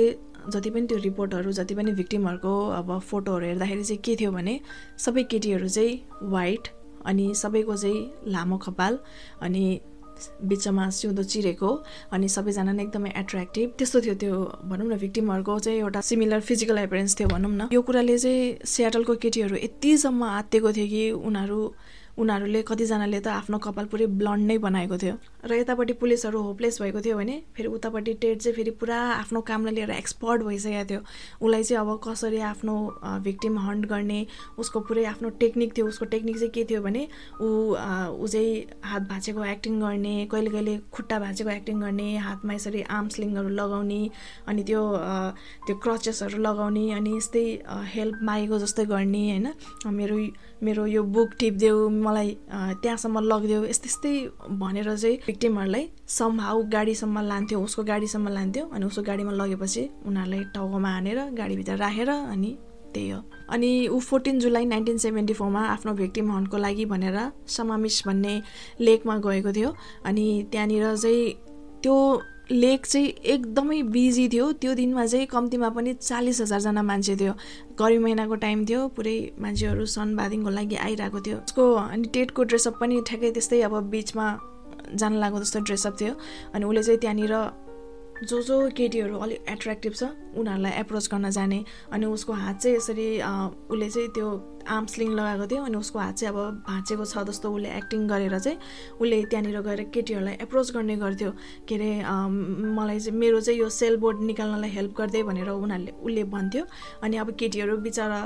जति 0.53 0.69
पनि 0.69 0.88
त्यो 0.88 0.97
रिपोर्टहरू 1.08 1.51
जति 1.60 1.75
पनि 1.75 1.91
भिक्टिमहरूको 1.99 2.53
अब 2.79 2.99
फोटोहरू 3.10 3.45
हेर्दाखेरि 3.45 3.84
चाहिँ 3.84 4.01
के 4.06 4.15
थियो 4.19 4.32
भने 4.32 4.60
सबै 5.06 5.23
केटीहरू 5.32 5.67
चाहिँ 5.67 6.29
वाइट 6.36 6.67
अनि 7.06 7.25
सबैको 7.36 7.75
चाहिँ 7.77 8.32
लामो 8.34 8.58
कपाल 8.65 8.99
अनि 9.41 9.63
बिचमा 10.44 10.90
सिउँदो 10.90 11.24
चिरेको 11.24 11.72
अनि 12.12 12.28
सबैजना 12.30 12.72
नै 12.72 12.84
एकदमै 12.84 13.12
एट्र्याक्टिभ 13.18 13.70
त्यस्तो 13.78 14.02
थियो 14.02 14.16
त्यो 14.16 14.36
भनौँ 14.70 14.88
न 14.88 14.98
भिक्टिमहरूको 15.04 15.60
चाहिँ 15.60 15.80
एउटा 15.80 16.02
सिमिलर 16.02 16.40
फिजिकल 16.42 16.78
एपिरेन्स 16.78 17.20
थियो 17.20 17.28
भनौँ 17.30 17.52
न। 17.52 17.70
यो 17.74 17.82
कुराले 17.82 18.18
चाहिँ 18.18 18.58
सियाटलको 18.66 19.16
केटीहरू 19.24 19.56
यतिसम्म 19.64 20.24
आत्तिएको 20.24 20.72
थियो 20.74 20.88
कि 20.88 21.04
उनीहरू 21.12 21.60
उनीहरूले 22.17 22.62
कतिजनाले 22.62 23.19
त 23.19 23.28
आफ्नो 23.28 23.58
कपाल 23.58 23.86
पुरै 23.91 24.06
ब्लन्ड 24.21 24.45
नै 24.47 24.58
बनाएको 24.65 24.97
थियो। 24.97 25.15
र 25.43 25.54
यतापट्टि 25.60 25.93
पुलिसहरू 26.02 26.39
होपलेस 26.41 26.82
भएको 26.82 27.02
थियो 27.02 27.15
भने 27.17 27.36
फेरि 27.56 27.67
उतापट्टि 27.67 28.13
टेड 28.21 28.38
चाहिँ 28.39 28.56
फेरि 28.56 28.71
पुरा 28.82 28.97
आफ्नो 29.13 29.41
कामलाई 29.41 29.73
लिएर 29.76 29.91
एक्सपर्ट 29.91 30.41
भइसकेको 30.43 30.86
थियो। 30.89 30.99
उसलाई 31.41 31.63
चाहिँ 31.63 31.82
अब 31.82 31.89
कसरी 32.06 32.39
आफ्नो 32.54 32.76
भिक्टिम 33.23 33.58
हन्ट 33.60 33.86
गर्ने 33.89 34.19
उसको 34.62 34.80
पुरै 34.88 35.06
आफ्नो 35.06 35.30
टेक्निक 35.41 35.78
थियो 35.78 35.88
उसको 35.88 36.06
टेक्निक 36.13 36.38
चाहिँ 36.38 36.52
के 36.54 36.63
थियो 36.69 36.82
भने 36.82 37.08
ऊ 37.41 37.47
ऊ 37.73 38.28
चाहिँ 38.28 38.54
हात 38.91 39.02
भाँचेको 39.10 39.45
एक्टिङ 39.45 39.80
गर्ने 39.82 40.15
कहिले 40.32 40.49
कहिले 40.52 40.78
खुट्टा 40.93 41.19
भाँचेको 41.19 41.49
एक्टिङ 41.49 41.80
गर्ने 41.82 42.08
हातमा 42.28 42.54
यसरी 42.54 42.82
आर्मस्लिङहरू 42.93 43.49
लगाउने 43.60 44.02
अनि 44.47 44.63
त्यो 44.63 44.82
त्यो 45.65 45.76
क्रचेसहरू 45.84 46.38
लगाउने 46.47 46.86
अनि 46.93 47.17
यस्तै 47.17 47.45
हेल्प 47.95 48.19
मागेको 48.23 48.60
जस्तै 48.60 48.86
गर्ने 48.86 49.23
होइन। 49.30 49.47
मेरो 49.99 50.17
मेरो 50.63 50.86
यो 50.88 51.04
बुक 51.15 51.30
टिपिदेऊ 51.39 51.78
मलाई 51.89 52.30
त्यहाँसम्म 52.82 53.19
लगिदेऊ 53.32 53.63
यस्तै 53.65 53.88
यस्तै 53.89 54.13
भनेर 54.62 54.95
चाहिँ 54.95 55.17
भिक्टिमहरूलाई 55.28 55.89
समहाउ 56.17 56.62
गाडीसम्म 56.76 57.21
लान्थ्यो 57.32 57.60
उसको 57.67 57.84
गाडीसम्म 57.84 58.28
लान्थ्यो 58.38 58.63
अनि 58.73 58.86
उसको 58.86 59.02
गाडीमा 59.10 59.32
लगेपछि 59.41 59.84
उनीहरूलाई 60.08 60.43
टाउकोमा 60.56 60.89
हानेर 60.89 61.19
गाडीभित्र 61.39 61.76
राखेर 61.84 62.10
अनि 62.10 62.52
त्यही 62.93 63.10
हो। 63.10 63.19
अनि 63.49 63.69
ऊ 63.88 63.99
फोर्टिन 63.99 64.39
जुलाई 64.39 64.65
नाइन्टिन 64.65 64.97
सेभेन्टी 65.06 65.34
फोरमा 65.34 65.62
आफ्नो 65.67 65.93
भिक्टिम 66.02 66.32
हन्टको 66.32 66.58
लागि 66.58 66.86
भनेर 66.86 67.17
समामिस 67.47 68.02
भन्ने 68.08 68.41
लेकमा 68.82 69.17
गएको 69.26 69.52
थियो 69.54 69.76
अनि 70.06 70.26
त्यहाँनिर 70.52 70.95
चाहिँ 70.95 71.32
त्यो 71.84 71.95
लेक 72.51 72.86
चाहिँ 72.86 73.08
एकदमै 73.08 73.82
बिजी 73.84 74.27
थियो। 74.29 74.51
त्यो 74.51 74.73
दिनमा 74.75 75.06
चाहिँ 75.06 75.25
कम्तीमा 75.25 75.69
पनि 75.69 75.93
चालिस 75.93 76.41
हजारजना 76.41 76.82
मान्छे 76.84 77.15
थियो। 77.15 77.34
गर्मी 77.79 77.97
महिनाको 77.97 78.36
टाइम 78.36 78.65
थियो। 78.65 78.88
पुरै 78.88 79.17
मान्छेहरू 79.39 79.86
सनबादिङको 79.86 80.49
लागि 80.49 80.75
आइरहेको 80.75 81.19
थियो। 81.21 81.38
उसको 81.38 81.73
अनि 81.73 82.08
टेटको 82.13 82.43
ड्रेसअप 82.43 82.77
पनि 82.79 83.01
ठ्याक्कै 83.08 83.32
त्यस्तै 83.32 83.62
अब 83.62 83.73
बिचमा 83.89 84.25
जान 84.95 85.13
लागेको 85.13 85.39
जस्तो 85.39 85.60
ड्रेसअप 85.60 85.93
थियो। 86.01 86.13
अनि 86.53 86.65
उसले 86.65 86.84
चाहिँ 86.84 86.99
त्यहाँनिर 86.99 87.34
जो 88.21 88.41
जो 88.41 88.69
केटीहरू 88.78 89.17
अलिक 89.17 89.45
एट्र्याक्टिभ 89.49 89.93
छ 89.93 90.04
उनीहरूलाई 90.38 90.71
एप्रोच 90.80 91.08
गर्न 91.12 91.30
जाने 91.30 91.63
अनि 91.91 92.06
उसको 92.06 92.34
हात 92.34 92.60
चाहिँ 92.62 92.78
यसरी 92.78 93.08
उसले 93.67 93.89
चाहिँ 93.89 94.10
त्यो 94.15 94.28
आर्मस्लिङ 94.69 95.10
लगाएको 95.12 95.47
थियो 95.47 95.63
अनि 95.63 95.78
उसको 95.78 95.99
हात 95.99 96.15
चाहिँ 96.15 96.34
अब 96.34 96.63
भाँचेको 96.67 97.06
छ 97.06 97.23
जस्तो 97.28 97.52
उसले 97.52 97.69
एक्टिङ 97.78 98.08
गरेर 98.08 98.39
चाहिँ 98.39 98.58
उसले 99.02 99.23
त्यहाँनिर 99.26 99.62
गएर 99.62 99.84
केटीहरूलाई 99.93 100.38
एप्रोच 100.41 100.71
गर्ने 100.71 100.95
गर्थ्यो। 101.04 101.32
के 101.67 101.76
अरे 101.76 101.91
मलाई 102.78 102.99
चाहिँ 102.99 103.19
मेरो 103.19 103.41
चाहिँ 103.41 103.60
यो 103.60 103.69
सेल 103.69 103.97
बोर्ड 103.97 104.21
निकाल्नलाई 104.23 104.69
हेल्प 104.69 104.93
गरिदिए 104.97 105.23
भनेर 105.23 105.49
उनीहरूले 105.49 105.91
उसले 105.91 106.23
भन्थ्यो। 106.23 106.63
अनि 107.04 107.17
अब 107.17 107.32
केटीहरू 107.39 107.78
बिचरा 107.78 108.19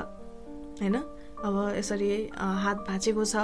होइन? 0.80 0.96
अब 1.44 1.56
यसरी 1.76 2.10
हात 2.34 2.78
भाँचेको 2.88 3.24
छ 3.24 3.36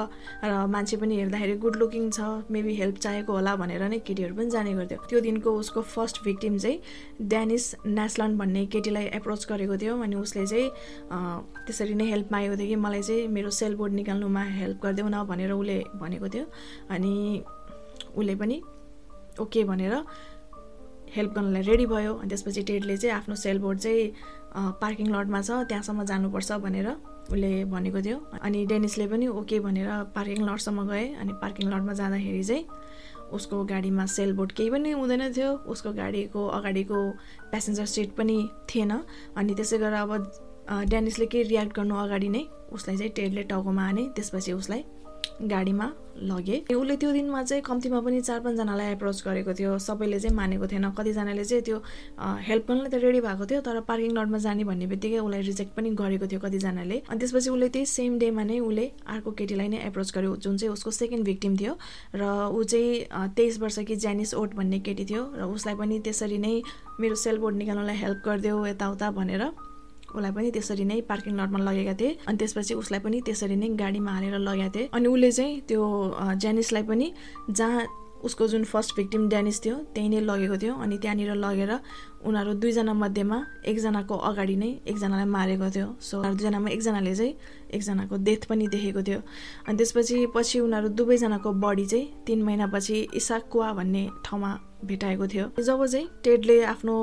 र 0.44 0.66
मान्छे 0.66 0.96
पनि 0.96 1.16
हेर्दाखेरि 1.16 1.54
गुड 1.62 1.76
लुकिङ 1.76 2.10
छ 2.10 2.20
मेबी 2.50 2.74
हेल्प 2.74 2.96
चाहेको 2.98 3.32
होला 3.32 3.54
भनेर 3.56 3.82
नै 3.88 3.98
केटीहरू 4.02 4.34
पनि 4.34 4.50
जाने 4.50 4.72
गर्थ्यो। 4.74 4.98
त्यो 5.08 5.20
दिनको 5.20 5.50
उसको 5.58 5.82
फर्स्ट 5.94 6.22
भिक्टिम 6.24 6.58
चाहिँ 6.58 6.78
ड्यानिस 7.22 7.64
नेसलन्ड 7.86 8.38
भन्ने 8.38 8.66
केटीलाई 8.74 9.06
एप्रोच 9.20 9.46
गरेको 9.50 9.76
थियो 9.78 9.94
अनि 10.02 10.16
उसले 10.16 10.46
चाहिँ 10.46 10.68
त्यसरी 11.66 11.94
नै 11.94 12.10
हेल्प 12.10 12.32
मागेको 12.32 12.56
थियो 12.58 12.68
कि 12.68 12.76
मलाई 12.76 13.02
चाहिँ 13.02 13.28
मेरो 13.30 13.50
सेल 13.60 13.74
बोर्ड 13.78 13.92
निकाल्नुमा 13.94 14.42
हेल्प 14.58 14.82
गरिदेऊ 14.82 15.08
न 15.08 15.22
भनेर 15.30 15.52
उसले 15.52 15.78
भनेको 15.94 16.28
थियो। 16.28 16.44
अनि 16.90 17.14
उसले 18.18 18.34
पनि 18.34 18.60
ओके 19.40 19.64
भनेर 19.64 19.94
हेल्प 21.14 21.32
गर्नलाई 21.34 21.62
रेडी 21.62 21.86
भयो। 21.86 22.14
अनि 22.14 22.28
त्यसपछि 22.28 22.62
टेडले 22.68 22.96
चाहिँ 22.96 23.16
आफ्नो 23.16 23.34
सेल 23.38 23.58
बोर्ड 23.58 23.78
चाहिँ 23.78 24.12
पार्किङ 24.82 25.06
लटमा 25.14 25.40
छ 25.42 25.50
त्यहाँसम्म 25.70 26.04
जानुपर्छ 26.10 26.52
भनेर 26.66 26.88
उसले 27.24 27.52
भनेको 27.64 28.00
थियो। 28.02 28.18
अनि 28.42 28.64
डेनिसले 28.66 29.06
पनि 29.08 29.26
ओके 29.26 29.60
भनेर 29.60 29.88
पार्किङ 30.14 30.44
लटसम्म 30.48 30.86
गए। 30.88 31.06
अनि 31.20 31.32
पार्किङ 31.42 31.68
लटमा 31.72 31.92
जाँदाखेरि 31.92 32.42
चाहिँ 32.44 32.64
उसको 33.32 33.64
गाडीमा 33.64 34.04
सेल 34.06 34.32
बोर्ड 34.36 34.52
केही 34.52 34.70
पनि 34.70 34.90
हुँदैन 34.92 35.32
थियो। 35.32 35.50
उसको 35.72 35.92
गाडीको 35.92 36.46
अगाडिको 36.58 36.98
प्यासेन्जर 37.50 37.86
सिट 37.86 38.10
पनि 38.16 38.38
थिएन। 38.70 38.92
अनि 39.36 39.54
त्यसै 39.54 39.78
गरेर 39.78 40.00
अब 40.04 40.10
डेनिसले 40.90 41.26
केही 41.26 41.44
रियाक्ट 41.48 41.72
गर्नु 41.76 41.94
अगाडि 41.96 42.28
नै 42.28 42.42
उसलाई 42.72 42.96
चाहिँ 42.96 43.12
टेडले 43.16 43.42
टाउकोमा 43.50 43.84
हाने। 43.84 44.02
त्यसपछि 44.16 44.52
उसलाई 44.52 44.82
गाडीमा 45.42 45.86
लगे। 46.14 46.56
उसले 46.70 46.96
त्यो 46.96 47.10
दिनमा 47.12 47.42
चाहिँ 47.42 47.62
कम्तीमा 47.66 48.00
पनि 48.00 48.20
चार 48.20 48.40
पाँचजनालाई 48.40 48.92
एप्रोच 48.92 49.22
गरेको 49.26 49.52
थियो। 49.58 49.78
सबैले 49.78 50.18
चाहिँ 50.20 50.36
मानेको 50.36 50.66
थिएन। 50.70 50.90
कतिजनाले 50.94 51.44
चाहिँ 51.44 51.62
त्यो 51.64 51.78
हेल्प 52.48 52.64
गर्नलाई 52.68 52.90
त 52.90 52.94
रेडी 53.02 53.20
भएको 53.20 53.46
थियो 53.50 53.60
तर 53.66 53.80
पार्किङ 53.82 54.12
लटमा 54.14 54.38
जाने 54.38 54.64
भन्ने 54.64 54.86
बित्तिकै 54.86 55.18
उसलाई 55.18 55.42
रिजेक्ट 55.42 55.72
पनि 55.74 55.90
गरेको 55.90 56.26
थियो 56.30 56.40
कतिजनाले। 56.40 57.02
अनि 57.10 57.18
त्यसपछि 57.18 57.50
उसले 57.50 57.68
त्यही 57.68 57.86
सेम 57.86 58.18
डेमा 58.18 58.42
नै 58.46 58.58
उसले 58.62 58.86
अर्को 59.10 59.30
केटीलाई 59.34 59.68
नै 59.74 59.78
एप्रोच 59.90 60.12
गर्यो 60.14 60.36
जुन 60.38 60.56
चाहिँ 60.56 60.72
उसको 60.72 60.90
सेकेन्ड 61.02 61.24
भिक्टिम 61.26 61.56
थियो। 61.58 61.74
र 62.14 62.22
ऊ 62.54 62.62
चाहिँ 62.62 63.34
तेइस 63.34 63.58
वर्ष 63.58 63.78
कि 63.90 63.96
ज्यानिस 63.96 64.34
ओट 64.38 64.54
भन्ने 64.54 64.78
केटी 64.86 65.04
थियो। 65.10 65.22
र 65.34 65.50
उसलाई 65.50 65.74
पनि 65.74 65.98
त्यसरी 65.98 66.38
नै 66.38 66.62
मेरो 67.00 67.14
सेल 67.18 67.38
बोर्ड 67.42 67.56
निकाल्नलाई 67.56 67.96
हेल्प 67.96 68.22
गरिदेऊ 68.24 68.66
यताउता 68.66 69.10
भनेर। 69.10 69.73
उसलाई 70.14 70.32
पनि 70.32 70.50
त्यसरी 70.50 70.84
नै 70.84 71.00
पार्किङ 71.10 71.32
लटमा 71.40 71.58
लगेका 71.68 71.94
थिए। 72.00 72.16
अनि 72.28 72.36
त्यसपछि 72.38 72.74
उसलाई 72.82 73.00
पनि 73.04 73.20
त्यसरी 73.26 73.56
नै 73.56 73.68
गाडीमा 73.82 74.10
हालेर 74.14 74.38
लगेका 74.38 74.70
थिए। 74.74 74.88
अनि 74.94 75.06
उसले 75.08 75.30
चाहिँ 75.32 75.60
त्यो 75.68 75.82
जेनिसलाई 76.42 76.82
पनि 76.82 77.06
जहाँ 77.50 77.86
उसको 78.24 78.46
जुन 78.48 78.64
फर्स्ट 78.64 78.96
भिक्टिम 78.96 79.28
ड्यानिस 79.28 79.60
थियो 79.64 79.76
त्यहीँ 79.94 80.08
नै 80.08 80.20
लगेको 80.24 80.56
थियो। 80.56 80.74
अनि 80.80 80.96
त्यहाँनिर 80.96 81.34
लगेर 81.36 81.72
उनीहरू 82.24 82.52
दुईजना 82.56 82.92
मध्येमा 82.96 83.38
एकजनाको 83.68 84.14
अगाडि 84.28 84.56
नै 84.56 84.70
एकजनालाई 84.88 85.28
मारेको 85.28 85.68
थियो। 85.76 85.88
सो 86.00 86.22
दुईजनामा 86.24 86.68
एकजनाले 86.72 87.14
चाहिँ 87.14 87.34
एकजनाको 87.76 88.16
डेथ 88.24 88.42
पनि 88.48 88.64
देखेको 88.72 89.02
थियो। 89.04 89.20
अनि 89.68 89.76
त्यसपछि 89.76 90.16
पछि 90.32 90.56
उनीहरू 90.64 90.88
दुवैजनाको 90.96 91.50
बडी 91.52 91.86
चाहिँ 91.92 92.24
तिन 92.26 92.42
महिनापछि 92.42 92.96
इसाकुवा 93.12 93.72
भन्ने 93.76 94.02
ठाउँमा 94.24 94.50
भेटाएको 94.86 95.26
थियो। 95.26 95.44
जब 95.60 95.84
चाहिँ 95.86 96.08
टेडले 96.24 96.62
आफ्नो 96.64 96.94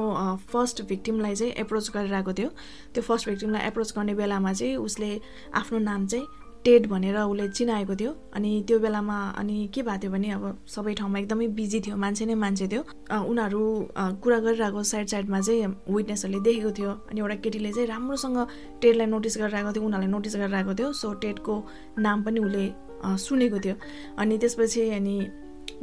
फर्स्ट 0.52 0.82
भिक्टिमलाई 0.90 1.36
चाहिँ 1.36 1.54
एप्रोच 1.64 1.90
गरिरहेको 1.96 2.34
थियो 2.34 2.50
त्यो 2.94 3.04
फर्स्ट 3.04 3.30
भिक्टिमलाई 3.30 3.68
एप्रोच 3.68 3.94
गर्ने 3.98 4.14
बेलामा 4.16 4.54
चाहिँ 4.54 4.76
उसले 4.78 5.20
आफ्नो 5.56 5.80
नाम 5.80 6.06
चाहिँ 6.06 6.28
टेड 6.66 6.86
भनेर 6.88 7.18
उसले 7.18 7.48
चिनाएको 7.50 7.96
थियो। 7.98 8.12
अनि 8.38 8.50
त्यो 8.68 8.78
बेलामा 8.80 9.18
अनि 9.42 9.56
के 9.74 9.82
भएको 9.82 10.02
थियो 10.02 10.12
भने 10.12 10.30
अब 10.32 10.44
सबै 10.70 10.94
ठाउँमा 10.94 11.20
एकदमै 11.20 11.48
बिजी 11.58 11.80
थियो 11.82 11.96
मान्छे 11.98 12.26
नै 12.26 12.36
मान्छे 12.38 12.68
थियो। 12.70 12.82
उनीहरू 13.18 13.62
कुरा 14.22 14.38
गरिरहेको 14.46 14.84
साइड 14.84 15.08
साइडमा 15.10 15.40
चाहिँ 15.42 15.66
विटनेसहरूले 15.90 16.40
देखेको 16.46 16.72
थियो। 16.78 16.92
अनि 17.10 17.20
एउटा 17.20 17.36
केटीले 17.42 17.72
चाहिँ 17.74 17.88
राम्रोसँग 17.90 18.38
टेडलाई 18.82 19.08
नोटिस 19.10 19.38
गरिरहेको 19.42 19.72
थियो 19.74 19.86
उनीहरूलाई 19.86 20.12
नोटिस 20.14 20.36
गरिरहेको 20.38 20.74
थियो। 20.78 20.94
सो 21.02 21.14
टेडको 21.18 21.56
नाम 21.98 22.24
पनि 22.24 22.40
उसले 22.46 22.66
सुनेको 23.26 23.60
थियो। 23.66 23.76
अनि 24.22 24.38
त्यसपछि 24.38 24.82
अनि 25.02 25.16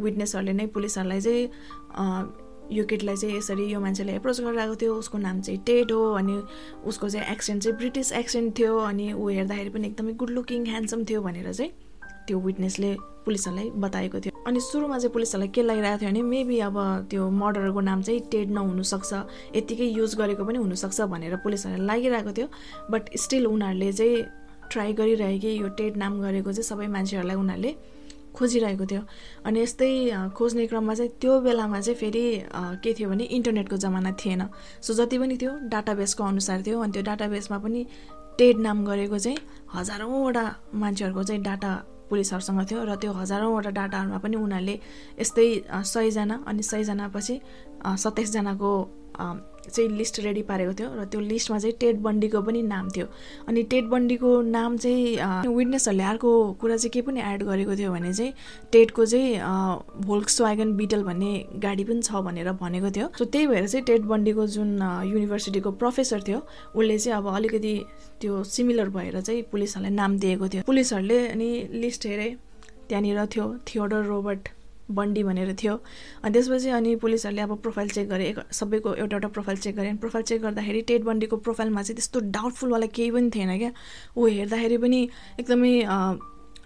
विटनेसहरूले 0.00 0.52
नै 0.52 0.66
पुलिसहरूलाई 0.76 1.20
चाहिँ 1.20 1.44
यो 2.72 2.84
केटीलाई 2.84 3.16
चाहिँ 3.16 3.36
यसरी 3.36 3.64
यो 3.72 3.80
मान्छेले 3.80 4.14
एप्रोच 4.16 4.40
गरिरहेको 4.40 4.74
थियो 4.76 4.94
उसको 4.94 5.18
नाम 5.18 5.40
चाहिँ 5.40 5.60
टेड 5.66 5.92
हो 5.92 6.00
अनि 6.14 6.42
उसको 6.86 7.08
चाहिँ 7.08 7.32
एक्सेन्ट 7.32 7.62
चाहिँ 7.62 7.76
ब्रिटिस 7.78 8.12
एक्सेन्ट 8.12 8.58
थियो 8.58 8.78
अनि 8.78 9.12
ऊ 9.12 9.28
हेर्दाखेरि 9.28 9.70
पनि 9.70 9.86
एकदमै 9.88 10.12
गुड 10.20 10.30
लुकिङ 10.30 10.66
ह्यान्डसम 10.66 11.04
थियो 11.04 11.22
भनेर 11.22 11.52
चाहिँ 11.52 11.72
त्यो 12.28 12.38
विटनेसले 12.38 12.94
पुलिसहरूलाई 13.24 13.70
बताएको 13.80 14.20
थियो। 14.20 14.32
अनि 14.46 14.60
सुरुमा 14.60 14.98
चाहिँ 14.98 15.12
पुलिसहरूलाई 15.12 15.48
के 15.48 15.62
लागिरहेको 15.62 16.00
थियो 16.00 16.10
भने 16.10 16.22
मेबी 16.22 16.58
अब 16.60 16.76
त्यो 17.10 17.28
मर्डरको 17.40 17.80
नाम 17.80 18.02
चाहिँ 18.02 18.20
टेड 18.32 18.50
नहुनसक्छ 18.52 19.12
यत्तिकै 19.56 19.88
युज 19.96 20.14
गरेको 20.20 20.44
पनि 20.44 20.58
हुनसक्छ 20.58 21.00
भनेर 21.12 21.36
पुलिसहरूलाई 21.44 21.86
लागिरहेको 21.88 22.32
थियो। 22.36 22.48
बट 22.92 23.16
स्टिल 23.16 23.46
उनीहरूले 23.46 23.92
चाहिँ 23.92 24.24
ट्राई 24.72 24.92
गरिरहे 24.92 25.38
कि 25.38 25.60
यो 25.62 25.68
टेड 25.80 25.96
नाम 25.96 26.20
गरेको 26.20 26.52
चाहिँ 26.52 26.68
सबै 26.68 26.86
मान्छेहरूलाई 26.92 27.36
उनीहरूले 27.36 27.72
खोजिरहेको 28.38 28.86
थियो। 28.86 29.02
अनि 29.46 29.60
यस्तै 29.62 29.90
खोज्ने 30.38 30.66
क्रममा 30.66 30.94
चाहिँ 30.94 31.12
त्यो 31.20 31.40
बेलामा 31.42 31.80
चाहिँ 31.80 31.98
फेरि 31.98 32.24
के 32.82 32.94
थियो 32.94 33.08
भने 33.10 33.24
इन्टरनेटको 33.36 33.76
जमाना 33.76 34.12
थिएन। 34.20 34.42
सो 34.80 34.94
जति 34.94 35.18
पनि 35.18 35.36
थियो 35.36 35.52
डाटाबेसको 35.68 36.24
अनुसार 36.24 36.62
थियो 36.66 36.80
अनि 36.80 36.92
त्यो 36.92 37.02
डाटाबेसमा 37.02 37.58
पनि 37.58 37.86
टेड 38.38 38.56
नाम 38.62 38.84
गरेको 38.86 39.18
चाहिँ 39.18 39.38
हजारौँवटा 39.74 40.44
मान्छेहरूको 40.74 41.22
चाहिँ 41.24 41.42
डाटा 41.42 41.70
पुलिसहरूसँग 42.10 42.60
थियो 42.70 42.84
र 42.84 42.94
त्यो 42.96 43.12
हजारौँवटा 43.12 43.70
डाटाहरूमा 43.78 44.18
पनि 44.24 44.36
उनीहरूले 44.36 44.76
यस्तै 45.20 45.48
सयजना 45.92 46.36
अनि 46.46 46.62
सयजना 46.62 47.08
पछि 47.14 47.34
सत्ताइसजनाको 47.84 48.70
चाहिँ 49.68 49.90
लिस्ट 49.98 50.20
रेडी 50.20 50.42
पारेको 50.42 50.72
थियो 50.78 50.88
र 50.94 51.04
त्यो 51.12 51.20
लिस्टमा 51.20 51.58
चाहिँ 51.58 51.76
टेड 51.80 52.00
बन्डीको 52.02 52.40
पनि 52.42 52.62
नाम 52.62 52.88
थियो। 52.96 53.06
अनि 53.48 53.62
टेड 53.72 53.88
बन्डीको 53.88 54.30
नाम 54.42 54.76
चाहिँ 54.76 55.46
विटनेसहरूले 55.46 56.04
अर्को 56.04 56.30
कुरा 56.60 56.76
चाहिँ 56.76 56.90
के 56.92 57.02
पनि 57.02 57.20
एड 57.32 57.42
गरेको 57.44 57.76
थियो 57.76 57.92
भने 57.92 58.12
चाहिँ 58.14 58.32
टेडको 58.72 59.06
चाहिँ 59.06 59.38
भोल्क्स 60.06 60.40
वागन 60.40 60.72
बिटल 60.76 61.02
भन्ने 61.04 61.32
गाडी 61.62 61.84
पनि 61.84 62.02
छ 62.02 62.22
भनेर 62.26 62.52
भनेको 62.60 62.90
थियो। 62.90 63.08
सो 63.18 63.24
त्यही 63.24 63.46
भएर 63.46 63.68
चाहिँ 63.68 63.84
टेड 63.86 64.02
बन्डीको 64.08 64.46
जुन 64.56 64.70
युनिभर्सिटीको 65.12 65.70
प्रोफेसर 65.78 66.22
थियो 66.28 66.40
उसले 66.74 66.98
चाहिँ 66.98 67.16
अब 67.18 67.34
अलिकति 67.34 67.74
त्यो 68.20 68.42
सिमिलर 68.44 68.88
भएर 68.90 69.20
चाहिँ 69.20 69.42
पुलिसहरूलाई 69.52 69.94
नाम 69.94 70.18
दिएको 70.18 70.48
थियो। 70.48 70.62
पुलिसहरूले 70.66 71.26
अनि 71.28 71.50
लिस्ट 71.72 72.06
हेरे 72.06 72.28
त्यहाँनिर 72.88 73.26
थियो 73.34 73.46
थियोडर 73.68 74.02
रोबर्ट 74.04 74.48
बन्डी 74.90 75.22
भनेर 75.24 75.54
थियो। 75.62 75.74
अनि 76.24 76.32
त्यसपछि 76.32 76.68
अनि 76.70 76.94
पुलिसहरूले 76.96 77.42
अब 77.42 77.56
प्रोफाइल 77.62 77.88
चेक 77.88 78.08
गरे 78.08 78.34
सबैको 78.52 78.94
एउटा 78.94 79.16
एउटा 79.16 79.28
प्रोफाइल 79.28 79.58
चेक 79.58 79.76
गरे। 79.76 79.92
प्रोफाइल 80.00 80.24
चेक 80.24 80.42
गर्दाखेरि 80.42 80.80
टेड 80.88 81.04
बन्डीको 81.04 81.36
प्रोफाइलमा 81.36 81.82
चाहिँ 81.82 81.96
त्यस्तो 81.96 82.20
डाउटफुलवाला 82.32 82.86
केही 82.96 83.10
पनि 83.10 83.30
थिएन 83.34 83.58
क्या। 83.58 83.72
ऊ 84.16 84.26
हेर्दाखेरि 84.26 84.78
पनि 84.78 85.08
एकदमै 85.40 85.74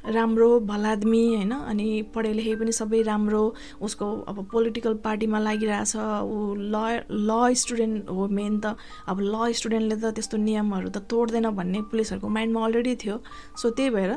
राम्रो 0.02 0.48
भलादमी 0.66 1.22
होइन? 1.34 1.52
अनि 1.52 1.86
पढाइ 2.14 2.32
लेखाइ 2.34 2.54
पनि 2.58 2.72
सबै 2.72 3.02
राम्रो। 3.06 3.42
उसको 3.80 4.06
अब 4.26 4.38
पोलिटिकल 4.52 4.94
पार्टीमा 4.98 5.38
लागिरहेछ। 5.38 5.94
ऊ 6.26 6.54
ल 6.58 7.06
ल 7.10 7.54
स्टुडेन्ट 7.54 8.10
हो 8.10 8.26
मेन 8.28 8.58
त। 8.60 8.74
अब 9.06 9.20
ल 9.22 9.52
स्टुडेन्टले 9.54 9.96
त 10.02 10.14
त्यस्तो 10.14 10.36
नियमहरू 10.42 10.88
त 10.90 11.06
तोड्दैन 11.06 11.50
भन्ने 11.54 11.80
पुलिसहरूको 11.90 12.28
माइन्डमा 12.28 12.64
अलरेडी 12.66 12.94
थियो। 12.98 13.16
सो 13.54 13.70
त्यही 13.70 13.90
भएर 13.90 14.12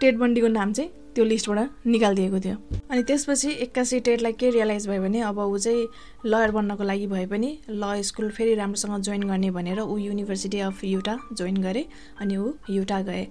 टेड 0.00 0.18
बन्डीको 0.18 0.48
नाम 0.48 0.72
चाहिँ 0.72 0.90
त्यो 1.14 1.24
लिस्टबाट 1.24 1.86
निकालिदिएको 1.86 2.38
थियो। 2.40 2.56
अनि 2.90 3.02
त्यसपछि 3.02 3.50
एक्कासी 3.64 4.00
टेडलाई 4.06 4.32
के 4.32 4.50
रियलाइज 4.50 4.88
भयो 4.88 5.02
भने 5.02 5.20
अब 5.24 5.38
ऊ 5.38 5.58
चाहिँ 5.58 5.86
लयर 6.26 6.50
बन्नको 6.52 6.84
लागि 6.84 7.06
भए 7.06 7.26
पनि 7.26 7.50
ल 7.70 8.02
स्कुल 8.04 8.30
फेरि 8.30 8.54
राम्रोसँग 8.54 9.00
जोइन 9.00 9.22
गर्ने 9.28 9.50
भनेर 9.50 9.80
ऊ 9.80 9.96
युनिभर्सिटी 9.98 10.60
अफ 10.60 10.84
युटा 10.84 11.18
जोइन 11.32 11.56
गरे 11.62 11.86
अनि 12.20 12.36
ऊ 12.36 12.52
युटा 12.70 13.00
गए। 13.08 13.26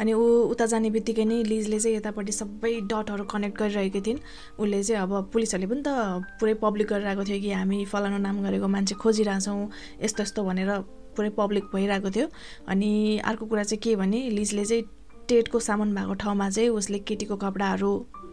अनि 0.00 0.12
ऊ 0.12 0.24
उता 0.52 0.66
जाने 0.66 0.90
बित्तिकै 0.90 1.24
नै 1.24 1.42
लिजले 1.44 1.78
चाहिँ 1.80 1.96
यतापट्टि 1.96 2.32
सबै 2.32 2.72
डटहरू 2.92 3.24
कनेक्ट 3.24 3.58
गरिरहेको 3.58 4.00
थिइन्। 4.06 4.18
उसले 4.60 4.82
चाहिँ 4.82 5.02
अब 5.02 5.30
पुलिसहरूले 5.32 5.66
पनि 5.72 5.82
त 5.86 5.88
पुरै 6.40 6.54
पब्लिक 6.60 6.86
गरिरहेको 6.92 7.24
थियो 7.24 7.40
कि 7.40 7.50
हामी 7.52 7.84
फलानु 7.88 8.18
नाम 8.18 8.42
गरेको 8.44 8.68
मान्छे 8.68 8.94
खोजिरहेछौँ 9.00 9.70
यस्तो 10.04 10.22
यस्तो 10.22 10.44
भनेर 10.44 10.70
पुरै 11.16 11.30
पब्लिक 11.38 11.64
भइरहेको 11.72 12.10
थियो। 12.10 12.26
अनि 12.68 12.90
अर्को 13.24 13.46
कुरा 13.46 13.62
चाहिँ 13.62 13.80
के 13.80 13.96
भने 13.96 14.28
लिजले 14.36 14.64
चाहिँ 14.64 14.84
टेटको 15.28 15.58
सामान 15.60 15.94
भएको 15.94 16.14
ठाउँमा 16.14 16.50
चाहिँ 16.50 16.68
उसले 16.70 16.98
केटीको 16.98 17.36
कपडाहरू 17.36 17.90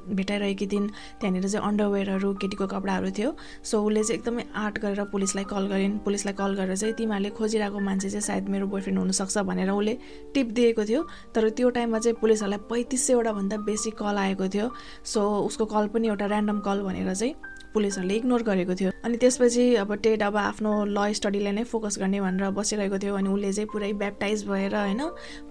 भेटाइरहेकी 0.10 0.68
थिइन्। 0.68 0.88
त्यहाँनिर 1.22 1.48
चाहिँ 1.48 1.68
अन्डरवेयरहरू 1.68 2.34
केटीको 2.42 2.68
कपडाहरू 2.68 3.10
थियो। 3.18 3.36
सो 3.64 3.84
उसले 3.86 4.04
चाहिँ 4.04 4.20
एकदमै 4.20 4.44
आर्ट 4.56 4.80
गरेर 4.80 5.04
पुलिसलाई 5.12 5.44
कल 5.46 5.68
गरिन्। 5.68 5.98
पुलिसलाई 6.02 6.34
कल 6.34 6.54
गरेर 6.56 6.76
चाहिँ 6.76 6.96
तिमीहरूले 6.98 7.30
खोजिरहेको 7.30 7.80
मान्छे 7.80 8.10
चाहिँ 8.10 8.22
सायद 8.22 8.50
मेरो 8.50 8.68
बोयफ्रेन्ड 8.68 9.00
हुनसक्छ 9.00 9.38
भनेर 9.46 9.70
उसले 9.70 9.98
टिप 10.34 10.48
दिएको 10.50 10.86
थियो। 10.86 11.02
तर 11.36 11.50
त्यो 11.50 11.70
टाइममा 11.70 12.00
चाहिँ 12.00 12.18
पुलिसहरूलाई 12.22 12.60
पैँतिस 12.70 13.08
सयवटा 13.08 13.58
बेसी 13.70 13.92
कल 13.92 14.18
आएको 14.18 14.48
थियो। 14.50 14.72
सो 15.06 15.22
उसको 15.46 15.66
कल 15.66 15.88
पनि 15.94 16.08
एउटा 16.08 16.26
ऱ्यान्डम 16.26 16.60
कल 16.66 16.82
भनेर 16.82 17.14
चाहिँ 17.14 17.34
पुलिसहरूले 17.74 18.16
इग्नोर 18.16 18.44
गरेको 18.44 18.76
थियो। 18.76 18.92
अनि 19.06 19.18
त्यसपछि 19.18 19.64
अब 19.76 19.94
टेड 20.04 20.24
अब 20.24 20.38
आफ्नो 20.38 20.72
ल 20.86 21.12
स्टडीलाई 21.14 21.54
नै 21.54 21.64
फोकस 21.64 21.98
गर्ने 22.00 22.22
भनेर 22.22 22.50
बसिरहेको 22.52 22.98
थियो 23.00 23.16
अनि 23.16 23.30
उसले 23.30 23.52
चाहिँ 23.54 23.70
पुरै 23.74 23.92
ब्याप्टाइज 24.02 24.46
भएर 24.48 24.76
होइन 24.76 25.02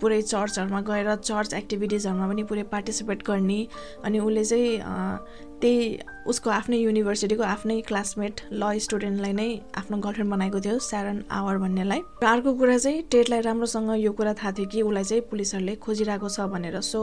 पुरै 0.00 0.20
चर्चहरूमा 0.22 0.80
गएर 0.90 1.14
चर्च 1.14 1.54
एक्टिभिटिजहरूमा 1.54 2.28
पनि 2.28 2.42
पुरै 2.44 2.62
पार्टिसिपेट 2.72 3.22
गर्ने। 3.26 3.60
अनि 4.04 4.18
उसले 4.18 4.44
चाहिँ 4.44 5.47
त्यही 5.62 5.98
उसको 6.30 6.50
आफ्नै 6.50 6.76
युनिभर्सिटीको 6.78 7.42
आफ्नै 7.42 7.80
क्लासमेट 7.88 8.40
ल 8.52 8.78
स्टुडेन्टलाई 8.78 9.32
नै 9.32 9.48
आफ्नो 9.80 9.96
गर्लफ्रेन्ड 10.04 10.30
बनाएको 10.32 10.59
थियो 10.61 10.78
स्यारन 10.78 11.18
आवर 11.30 11.56
भन्नेलाई। 11.59 12.00
र 12.22 12.26
अर्को 12.26 12.52
कुरा 12.61 12.76
चाहिँ 12.78 13.02
टेटलाई 13.11 13.40
राम्रोसँग 13.48 13.90
यो 13.98 14.12
कुरा 14.12 14.32
थाहा 14.38 14.52
थियो 14.59 14.68
कि 14.68 14.82
उसलाई 14.82 15.04
चाहिँ 15.04 15.22
पुलिसहरूले 15.30 15.74
खोजिरहेको 15.84 16.28
छ 16.28 16.46
भनेर। 16.52 16.80
सो 16.80 17.00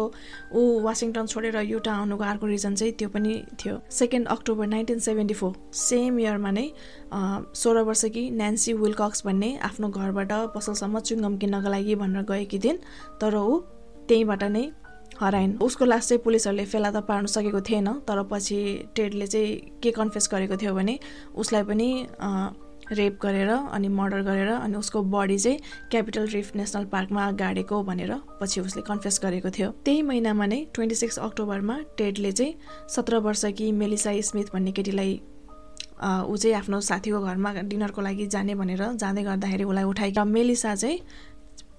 ऊ 0.54 0.62
वासिङटन 0.88 1.26
छोडेर 1.26 1.58
युटा 1.74 1.92
आउनुको 1.96 2.24
अर्को 2.24 2.46
रिजन 2.48 2.76
चाहिँ 2.76 2.94
त्यो 2.96 3.10
पनि 3.10 3.34
थियो। 3.60 3.76
Second 3.92 4.28
October 4.36 4.68
nineteen 4.68 5.00
seventy 5.08 5.36
four 5.42 5.52
same 5.74 6.20
इयरमा 6.20 6.52
नै 6.52 6.68
सोह्र 7.12 7.84
वर्षकी 7.90 8.30
नेन्सी 8.40 8.74
विलकक्स 8.80 9.26
भन्ने 9.26 9.50
आफ्नो 9.68 9.90
घरबाट 9.90 10.32
पसलसम्म 10.56 11.00
चुङ्गम 11.00 11.38
किन्नको 11.44 11.70
लागि 11.76 11.96
भनेर 11.98 12.24
गएकी 12.32 12.60
थिइन्। 12.64 12.80
तर 13.20 13.36
ऊ 13.36 13.60
त्यहीँबाट 14.08 14.44
नै 14.56 14.66
हराइन्। 15.20 15.58
उसको 15.64 15.86
लास्ट 15.86 16.10
चाहिँ 16.10 16.22
पुलिसहरूले 16.24 16.66
फेला 16.66 16.92
त 16.92 17.04
पार्न 17.08 17.26
सकेको 17.26 17.62
थिएन 17.62 17.88
तर 18.08 18.22
पछि 18.32 18.60
टेडले 18.96 19.28
चाहिँ 19.28 19.80
के 19.84 19.92
कन्फेस 19.92 20.30
गरेको 20.32 20.58
थियो 20.58 20.74
भने 20.76 21.00
उसलाई 21.36 21.64
पनि 21.64 21.90
रेप 22.92 23.20
गरेर 23.22 23.50
अनि 23.50 23.88
मर्डर 23.90 24.22
गरेर 24.22 24.50
अनि 24.50 24.76
उसको 24.78 25.02
बडी 25.02 25.38
चाहिँ 25.38 25.60
क्यापिटल 25.92 26.26
रिफ 26.30 26.56
नेसनल 26.56 26.86
पार्कमा 26.86 27.32
गाडेको 27.42 27.82
भनेर 27.84 28.14
पछि 28.42 28.62
उसले 28.62 28.82
कन्फेस 28.82 29.20
गरेको 29.24 29.50
थियो। 29.50 29.70
त्यही 29.86 30.02
महिनामा 30.02 30.46
नै 30.46 30.60
ट्वेन्टी 30.74 30.96
सिक्स 30.96 31.20
अक्टोबरमा 31.20 31.80
टेडले 31.98 32.32
चाहिँ 32.32 32.54
सत्र 32.90 33.18
वर्षकी 33.26 33.72
मेलिसा 33.72 34.12
स्मिथ 34.22 34.54
भन्ने 34.54 34.72
केटीलाई 34.72 35.14
ऊ 36.28 36.36
चाहिँ 36.38 36.56
आफ्नो 36.56 36.80
साथीको 36.82 37.20
घरमा 37.22 37.54
डिनरको 37.72 38.02
लागि 38.02 38.26
जाने 38.28 38.56
भनेर 38.56 38.84
जाँदै 39.00 39.24
गर्दाखेरि 39.24 39.64
उसलाई 39.64 39.84
उठाइ 39.84 40.12
मेलिसा 40.28 40.76
चाहिँ 40.76 41.00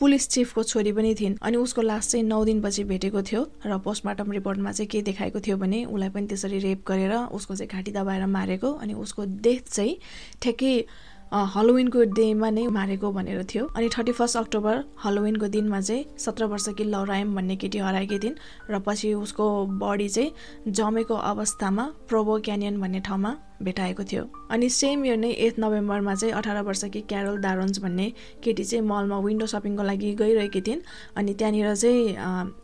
पुलिस 0.01 0.29
चिफको 0.29 0.63
छोरी 0.63 0.93
पनि 0.93 1.15
थिइन् 1.15 1.37
अनि 1.43 1.57
उसको 1.57 1.83
लास 1.83 2.09
चाहिँ 2.11 2.25
नौ 2.27 2.45
दिनपछि 2.45 2.85
भेटेको 2.85 3.23
थियो 3.23 3.43
र 3.67 3.79
पोस्टमार्टम 3.79 4.33
रिपोर्टमा 4.33 4.73
चाहिँ 4.73 4.89
के 4.89 5.03
देखाएको 5.03 5.41
थियो 5.41 5.57
भने 5.57 5.85
उसलाई 5.87 6.09
पनि 6.11 6.27
त्यसरी 6.27 6.59
रेप 6.59 6.83
गरेर 6.89 7.15
उसको 7.33 7.55
चाहिँ 7.57 7.69
घाँटी 7.69 7.93
दबाएर 7.93 8.27
मारेको 8.29 8.73
अनि 8.77 8.95
उसको 8.95 9.25
डेथ 9.41 9.73
चाहिँ 9.73 9.97
ठ्याक्कै 10.43 10.75
हलोविनको 11.37 12.03
डेमा 12.17 12.51
नै 12.51 12.67
मारेको 12.69 13.11
भनेर 13.13 13.43
थियो। 13.45 13.65
अनि 13.77 13.89
थर्टी 13.97 14.13
फर्स्ट 14.13 14.37
अक्टोबर 14.37 14.85
हलोविनको 15.05 15.47
दिनमा 15.49 15.81
चाहिँ 15.81 16.05
सत्र 16.19 16.45
वर्षकी 16.53 16.85
लौरायम 16.85 17.35
भन्ने 17.35 17.57
केटी 17.57 17.79
हराएकी 17.79 18.19
थिइन् 18.19 18.37
र 18.71 18.79
पछि 18.81 19.13
उसको 19.15 19.45
बडी 19.81 20.09
चाहिँ 20.09 20.73
जमेको 20.73 21.15
अवस्थामा 21.15 21.85
प्रोबो 22.09 22.39
क्यानियन 22.41 22.81
भन्ने 22.81 23.01
ठाउँमा 23.01 23.37
भेटाएको 23.57 24.05
थियो। 24.05 24.23
अनि 24.51 24.69
सेम 24.69 25.05
इयर 25.05 25.17
नै 25.17 25.31
एथ 25.33 25.59
नोभेम्बरमा 25.59 26.15
चाहिँ 26.15 26.33
अठार 26.35 26.61
वर्षकी 26.63 27.01
क्यारोल 27.09 27.41
दारोन्स 27.41 27.79
भन्ने 27.81 28.13
केटी 28.45 28.65
चाहिँ 28.65 28.85
मलमा 28.85 29.19
विन्डो 29.19 29.47
सपिङको 29.47 29.83
लागि 29.83 30.13
गइरहेकी 30.15 30.61
थिइन्। 30.61 30.81
अनि 31.17 31.35
त्यहाँनिर 31.35 31.75
चाहिँ 31.75 32.05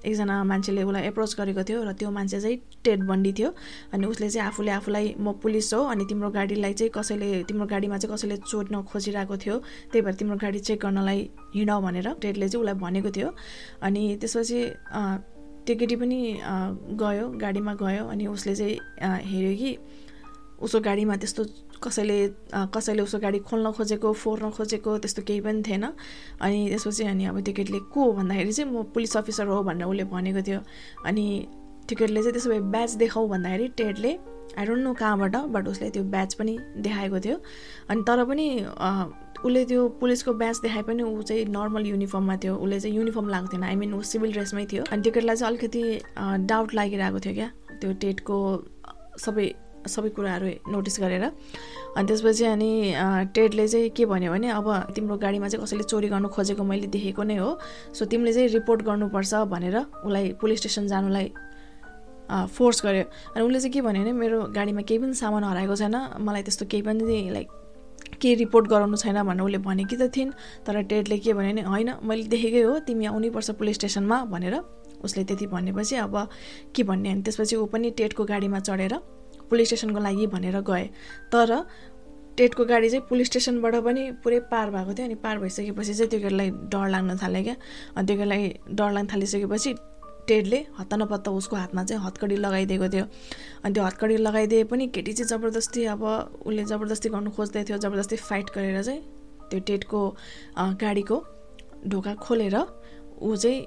एकजना 0.04 0.44
मान्छेले 0.44 0.82
उसलाई 0.82 1.02
एप्रोच 1.08 1.34
गरेको 1.40 1.62
थियो 1.64 1.84
र 1.84 1.92
त्यो 1.96 2.10
मान्छे 2.10 2.40
चाहिँ 2.40 2.56
टेड 2.84 3.06
बन्डी 3.08 3.32
थियो। 3.32 3.50
अनि 3.92 4.06
उसले 4.06 4.28
चाहिँ 4.30 4.46
आफूले 4.48 4.70
आफूलाई 4.70 5.14
म 5.18 5.32
पुलिस 5.42 5.72
हो 5.74 5.80
अनि 5.96 6.04
तिम्रो 6.08 6.30
गाडीलाई 6.30 6.72
चाहिँ 6.72 6.90
कसैले 6.92 7.42
तिम्रो 7.48 7.66
गाडीमा 7.72 7.96
चाहिँ 7.98 8.12
कसैले 8.12 8.36
चोट्न 8.62 8.82
खोजिरहेको 8.86 9.36
थियो। 9.36 9.56
त्यही 9.90 10.02
भएर 10.06 10.14
तिम्रो 10.14 10.36
गाडी 10.38 10.58
चेक 10.62 10.78
गर्नलाई 10.78 11.20
हिँड 11.54 11.70
भनेर 11.82 12.08
टेडले 12.22 12.48
चाहिँ 12.48 12.62
उसलाई 12.62 12.74
भनेको 12.78 13.10
थियो। 13.10 13.28
अनि 13.82 14.02
त्यसपछि 14.22 14.60
त्यो 15.66 15.74
केटी 15.78 15.96
पनि 15.96 16.18
गयो 17.02 17.26
गाडीमा 17.42 17.74
गयो 17.82 18.04
अनि 18.06 18.26
उसले 18.26 18.54
चाहिँ 18.54 18.78
हेऱ्यो 19.30 19.52
कि 19.58 19.70
उसको 20.62 20.80
गाडीमा 20.80 21.16
त्यस्तो 21.22 21.42
कसैले 21.82 22.18
कसैले 22.70 23.02
उसको 23.02 23.18
गाडी 23.18 23.38
खोल्न 23.46 23.70
खोजेको 23.74 24.12
फोर्न 24.14 24.50
खोजेको 24.54 24.90
त्यस्तो 25.02 25.22
केही 25.22 25.40
पनि 25.42 25.62
थिएन। 25.66 25.84
अनि 26.38 26.58
त्यसपछि 26.70 27.04
अनि 27.04 27.24
अब 27.26 27.40
त्यो 27.42 27.54
केटीले 27.54 27.78
को 27.90 27.98
हो 28.02 28.12
भन्दाखेरि 28.18 28.52
चाहिँ 28.52 28.70
म 28.70 28.82
पुलिस 28.94 29.16
अफिसर 29.16 29.46
हो 29.46 29.62
भनेर 29.62 29.86
उसले 29.86 30.04
भनेको 30.06 30.42
थियो। 30.46 30.60
अनि 31.06 31.26
त्यो 31.86 31.94
केटीले 31.98 32.20
चाहिँ 32.22 32.32
त्यसो 32.32 32.50
भए 32.50 32.60
ब्याच 32.70 32.90
देखाऊ 33.02 33.26
भन्दाखेरि 33.28 33.68
टेडले 33.78 34.12
आई 34.58 34.66
डोन्ट 34.66 34.82
नो 34.84 34.92
कहाँबाट 34.94 35.36
बट 35.54 35.68
उसले 35.68 35.90
त्यो 35.90 36.02
ब्याच 36.14 36.34
पनि 36.34 36.58
देखाएको 36.84 37.20
थियो। 37.20 37.36
अनि 37.90 38.02
तर 38.08 38.24
पनि 38.24 38.46
उसले 39.44 39.64
त्यो 39.64 39.88
पुलिसको 40.00 40.32
ब्याच 40.34 40.56
देखाए 40.62 40.82
पनि 40.82 41.02
ऊ 41.02 41.22
चाहिँ 41.22 41.44
नर्मल 41.50 41.86
युनिफर्ममा 41.86 42.36
थियो। 42.44 42.54
उसले 42.56 42.80
चाहिँ 42.80 42.96
युनिफर्म 42.96 43.28
लगाएको 43.28 43.52
थिएन। 43.52 43.64
आई 43.64 43.74
मिन 43.76 43.94
ऊ 43.94 44.02
सिभिल 44.12 44.32
ड्रेसमै 44.32 44.64
थियो। 44.72 44.84
अनि 44.92 45.02
त्यो 45.02 45.12
केटीलाई 45.12 45.36
चाहिँ 45.36 45.50
अलिकति 45.50 45.82
डाउट 46.46 46.74
लागिरहेको 46.74 47.20
थियो 47.20 47.34
क्या 47.34 47.50
त्यो 47.80 47.92
टेटको 48.02 48.36
सबै 49.24 49.52
सबै 49.82 50.08
कुराहरू 50.14 50.46
नोटिस 50.72 51.00
गरेर। 51.00 51.24
अनि 51.96 52.06
त्यसपछि 52.06 52.44
अनि 52.46 52.70
टेडले 53.34 53.66
चाहिँ 53.68 53.88
के 53.96 54.04
भन्यो 54.06 54.30
भने 54.32 54.48
अब 54.54 54.68
तिम्रो 54.94 55.16
गाडीमा 55.18 55.48
चाहिँ 55.48 55.66
कसैले 55.66 55.84
चोरी 55.90 56.08
गर्नु 56.08 56.28
खोजेको 56.30 56.62
मैले 56.64 56.86
देखेको 56.86 57.22
नै 57.22 57.36
हो। 57.36 57.58
सो 57.90 58.04
तिमीले 58.06 58.32
चाहिँ 58.32 58.48
रिपोर्ट 58.48 58.82
गर्नुपर्छ 58.86 59.34
भनेर 59.50 59.76
उसलाई 60.06 60.32
पुलिस 60.40 60.58
स्टेसन 60.58 60.86
जानुलाई 60.86 61.32
फोर्स 62.30 62.82
गर्यो। 62.84 63.04
अनि 63.34 63.44
उसले 63.44 63.60
चाहिँ 63.60 63.72
के 63.72 63.80
भन्यो 63.80 64.02
भने 64.02 64.12
मेरो 64.12 64.38
गाडीमा 64.54 64.82
केही 64.88 64.98
पनि 64.98 65.14
सामान 65.14 65.44
हराएको 65.44 65.76
छैन 65.76 65.96
मलाई 66.20 66.42
त्यस्तो 66.42 66.66
केही 66.70 66.82
पनि 66.82 67.30
लाइक 67.30 67.48
केही 68.20 68.34
रिपोर्ट 68.34 68.66
गराउनु 68.68 68.96
छैन 68.96 69.22
भनेर 69.22 69.42
उसले 69.42 69.58
भनेकी 69.58 69.96
त 69.96 70.10
थिइन्। 70.16 70.30
तर 70.66 70.82
टेडले 70.90 71.18
के 71.18 71.32
भन्यो 71.32 71.52
भने 71.52 71.62
होइन 71.62 71.90
मैले 72.04 72.24
देखेकै 72.28 72.62
हो 72.62 72.78
तिमी 72.86 73.04
आउनैपर्छ 73.06 73.50
पुलिस 73.58 73.76
स्टेसनमा 73.76 74.24
भनेर 74.32 74.54
उसले 75.04 75.24
त्यति 75.24 75.46
भनेपछि 75.46 75.96
अब 75.96 76.14
के 76.74 76.82
भन्ने 76.82 77.10
अनि 77.10 77.22
त्यसपछि 77.22 77.56
ऊ 77.56 77.66
पनि 77.66 77.90
टेडको 77.98 78.24
गाडीमा 78.24 78.58
चढेर 78.60 78.94
पुलिस 79.50 79.68
स्टेसनको 79.68 80.00
लागि 80.00 80.26
भनेर 80.26 80.60
गएँ। 80.62 80.86
तर 81.32 81.50
टेटको 82.32 82.64
गाडी 82.64 82.88
चाहिँ 82.88 83.04
पुलिस 83.08 83.26
स्टेसनबाट 83.28 83.74
पनि 83.84 84.02
पुरै 84.24 84.38
पार 84.48 84.70
भएको 84.70 84.92
थियो 84.94 85.06
अनि 85.06 85.14
पार 85.20 85.38
भइसकेपछि 85.38 85.94
चाहिँ 85.94 86.10
त्यो 86.10 86.20
केटीलाई 86.20 86.50
डर 86.72 86.88
लाग्न 86.88 87.16
थाल्यो 87.22 87.42
क्या। 87.42 87.56
अनि 87.96 88.06
त्यो 88.06 88.16
केटीलाई 88.16 88.42
डर 88.72 88.90
लाग्न 88.92 89.06
थालिसकेपछि 89.12 89.74
टेडले 90.28 90.58
हत्ता 90.78 90.96
नपत्ता 90.96 91.30
उसको 91.30 91.56
हातमा 91.56 91.82
चाहिँ 91.84 92.02
हतकडी 92.04 92.36
लगाइदिएको 92.36 92.88
थियो। 92.88 93.04
अनि 93.64 93.74
त्यो 93.74 93.84
हतकडी 93.84 94.16
लगाइदिए 94.16 94.64
पनि 94.70 94.86
केटी 94.94 95.12
चाहिँ 95.12 95.28
जबरजस्ती 95.28 95.84
अब 95.94 96.02
उसले 96.46 96.64
जबरजस्ती 96.64 97.08
गर्नु 97.08 97.30
खोज्दै 97.36 97.64
थियो 97.64 97.78
जबरजस्ती 97.84 98.16
फाइट 98.16 98.46
गरेर 98.54 98.82
चाहिँ 98.82 99.00
त्यो 99.50 99.60
टेटको 99.68 100.00
गाडीको 100.82 101.16
ढोका 101.88 102.14
खोलेर 102.24 102.56
ऊ 103.22 103.36
चाहिँ 103.36 103.60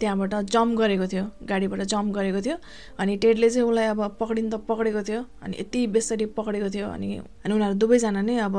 त्यहाँबाट 0.00 0.34
जम्प 0.52 0.78
गरेको 0.78 1.06
थियो 1.12 1.24
गाडीबाट 1.48 1.80
जम्प 1.92 2.14
गरेको 2.14 2.40
थियो। 2.40 2.56
अनि 3.00 3.16
टेडले 3.24 3.48
चाहिँ 3.50 3.68
उसलाई 3.68 3.86
अब 3.92 4.00
पक्रिनु 4.20 4.50
त 4.50 4.60
पक्रेको 4.68 5.02
थियो 5.08 5.20
अनि 5.44 5.56
यति 5.60 5.86
बेसरी 5.94 6.26
पक्रेको 6.38 6.68
थियो 6.74 6.86
अनि 6.88 7.08
अनि 7.44 7.52
उनीहरू 7.54 7.74
दुवैजना 7.76 8.22
नै 8.22 8.36
अब 8.48 8.56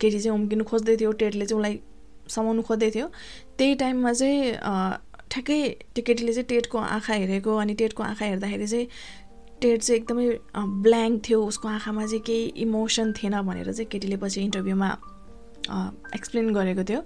केटी 0.00 0.18
चाहिँ 0.20 0.34
उम्किनु 0.38 0.64
खोज्दै 0.64 0.96
थियो 0.96 1.12
टेडले 1.20 1.46
चाहिँ 1.46 1.60
उसलाई 1.60 1.80
समाउनु 2.28 2.62
खोज्दै 2.68 2.90
थियो। 2.94 3.06
त्यही 3.58 3.74
टाइममा 3.80 4.12
चाहिँ 4.12 4.38
ठ्याक्कै 5.30 5.60
त्यो 5.94 6.02
केटीले 6.06 6.32
चाहिँ 6.32 6.48
टेटको 6.48 6.78
आँखा 6.78 7.14
हेरेको 7.14 7.56
अनि 7.56 7.74
टेटको 7.80 8.02
आँखा 8.02 8.24
हेर्दाखेरि 8.24 8.66
चाहिँ 8.66 8.86
टेड 9.62 9.80
चाहिँ 9.82 10.00
एकदमै 10.00 10.26
ब्ल्याङ्क 10.82 11.22
थियो। 11.28 11.38
उसको 11.44 11.68
आँखामा 11.68 12.06
चाहिँ 12.06 12.22
केही 12.26 12.44
इमोसन 12.64 13.12
थिएन 13.18 13.40
भनेर 13.42 13.72
चाहिँ 13.72 13.88
केटीले 13.92 14.16
पछि 14.22 14.40
इन्टरभ्यूमा 14.40 14.88
एक्सप्लेन 16.14 16.52
गरेको 16.54 16.84
थियो। 16.88 17.00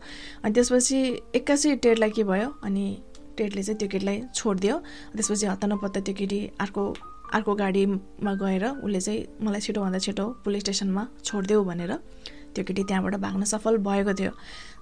अनि 0.44 0.52
त्यसपछि 0.54 0.98
एक्कासी 1.34 1.74
टेडलाई 1.84 2.10
के 2.10 2.24
भयो? 2.24 2.48
अनि 2.62 2.84
टेडले 3.38 3.62
चाहिँ 3.62 3.78
त्यो 3.78 3.88
केटीलाई 3.88 4.20
छोडिदियो। 4.34 4.76
त्यसपछि 5.16 5.46
हत्ता 5.46 6.00
त्यो 6.00 6.14
केटी 6.14 6.40
अर्को 6.60 6.84
अर्को 7.32 7.54
गाडीमा 7.56 8.32
गएर 8.36 8.64
उसले 8.84 9.00
चाहिँ 9.00 9.20
मलाई 9.40 9.60
छिटोभन्दा 9.60 9.98
छिटो 10.04 10.24
पुलिस 10.44 10.60
स्टेसनमा 10.62 11.02
छोडिदेऊ 11.24 11.64
भनेर 11.64 11.92
त्यो 12.52 12.64
केटी 12.68 12.82
त्यहाँबाट 12.84 13.14
भाग्न 13.24 13.44
सफल 13.48 13.76
भएको 13.88 14.12
थियो। 14.20 14.32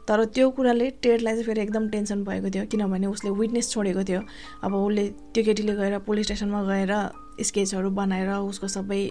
तर 0.09 0.24
त्यो 0.34 0.51
कुराले 0.51 0.90
टेडलाई 1.03 1.32
चाहिँ 1.32 1.46
फेरि 1.46 1.61
एकदम 1.61 1.88
टेन्सन 1.88 2.24
भएको 2.24 2.51
थियो 2.51 2.64
किनभने 2.66 3.07
उसले 3.07 3.30
विटनेस 3.30 3.70
छोडेको 3.70 4.03
थियो। 4.05 4.20
अब 4.64 4.74
उसले 4.74 5.09
त्यो 5.34 5.44
केटीले 5.44 5.74
गएर 5.76 5.98
पुलिस 6.07 6.26
स्टेसनमा 6.26 6.62
गएर 6.70 6.92
स्केचहरू 7.40 7.90
बनाएर 7.90 8.30
उसको 8.51 8.68
सबै 8.68 9.03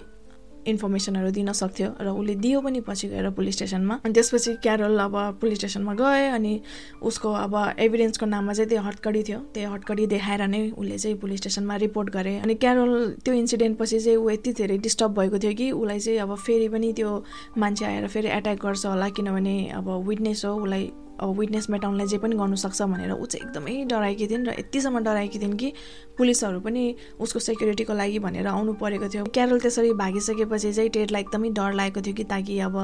इन्फर्मेसनहरू 0.68 1.32
दिन 1.32 1.52
सक्थ्यो 1.52 1.90
र 2.02 2.08
उसले 2.10 2.36
दियो 2.36 2.62
पनि 2.62 2.80
पछि 2.82 3.08
गएर 3.08 3.30
पुलिस 3.32 3.56
स्टेसनमा। 3.56 4.00
अनि 4.06 4.14
त्यसपछि 4.14 4.54
क्यारल 4.64 5.00
अब 5.00 5.16
पुलिस 5.42 5.58
स्टेसनमा 5.58 5.94
गए 5.94 6.28
अनि 6.30 6.54
उसको 7.02 7.32
अब 7.34 7.56
एभिडेन्सको 7.80 8.26
नाममा 8.26 8.54
चाहिँ 8.54 8.70
त्यो 8.70 8.82
हटकडी 8.82 9.24
थियो। 9.24 9.40
त्यो 9.54 9.70
हटकडी 9.72 10.06
देखाएर 10.08 10.48
नै 10.48 10.62
उसले 10.72 10.98
चाहिँ 10.98 11.18
पुलिस 11.18 11.40
स्टेसनमा 11.40 11.76
रिपोर्ट 11.86 12.10
गरे। 12.14 12.38
अनि 12.40 12.56
क्यारल 12.56 13.16
त्यो 13.26 13.34
इन्सिडेन्ट 13.34 13.78
पछि 13.80 14.00
चाहिँ 14.00 14.18
ऊ 14.18 14.30
यति 14.30 14.54
धेरै 14.54 14.78
डिस्टर्ब 14.78 15.20
भएको 15.20 15.40
थियो 15.40 15.54
कि 15.54 15.72
उसलाई 15.72 16.00
चाहिँ 16.00 16.20
अब 16.20 16.36
फेरि 16.36 16.70
पनि 16.70 16.94
त्यो 16.94 17.12
मान्छे 17.58 17.86
आएर 17.86 18.08
फेरि 18.08 18.30
एट्याक 18.38 18.66
गर्छ 18.66 18.86
होला 18.86 19.10
किनभने 19.10 19.56
अब 19.76 19.90
विटनेस 20.08 20.46
हो 20.46 20.56
उसलाई 20.56 20.92
विटनेस 21.20 21.70
मेटाउनलाई 21.70 22.08
जे 22.08 22.18
पनि 22.18 22.36
गर्नुसक्छ 22.36 22.82
भनेर 22.82 23.12
ऊ 23.12 23.26
चाहिँ 23.26 23.46
एकदमै 23.46 23.74
डराएकी 23.92 24.28
थिइन् 24.28 24.46
र 24.48 24.56
यतिसम्म 24.60 25.00
डराएकी 25.04 25.40
थिइन् 25.40 25.58
कि 25.58 25.74
पुलिसहरू 26.18 26.60
पनि 26.60 26.84
उसको 27.20 27.40
सेक्युरिटीको 27.40 27.94
लागि 27.94 28.20
भनेर 28.20 28.48
आउनु 28.48 28.74
परेको 28.80 29.08
थियो। 29.14 29.24
क्यारल 29.36 29.60
त्यसरी 29.60 29.94
भागिसकेपछि 30.00 30.74
चाहिँ 30.74 30.90
टेडलाई 30.90 31.22
एकदमै 31.22 31.50
डर 31.60 31.74
लागेको 31.74 32.02
थियो 32.02 32.16
कि 32.16 32.24
ताकि 32.24 32.60
अब 32.68 32.76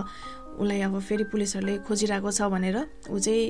उसलाई 0.60 0.82
अब 0.82 1.00
फेरि 1.00 1.24
पुलिसहरूले 1.32 1.78
खोजिरहेको 1.88 2.32
छ 2.32 2.42
भनेर 2.52 2.78
ऊ 3.12 3.20
चाहिँ 3.20 3.44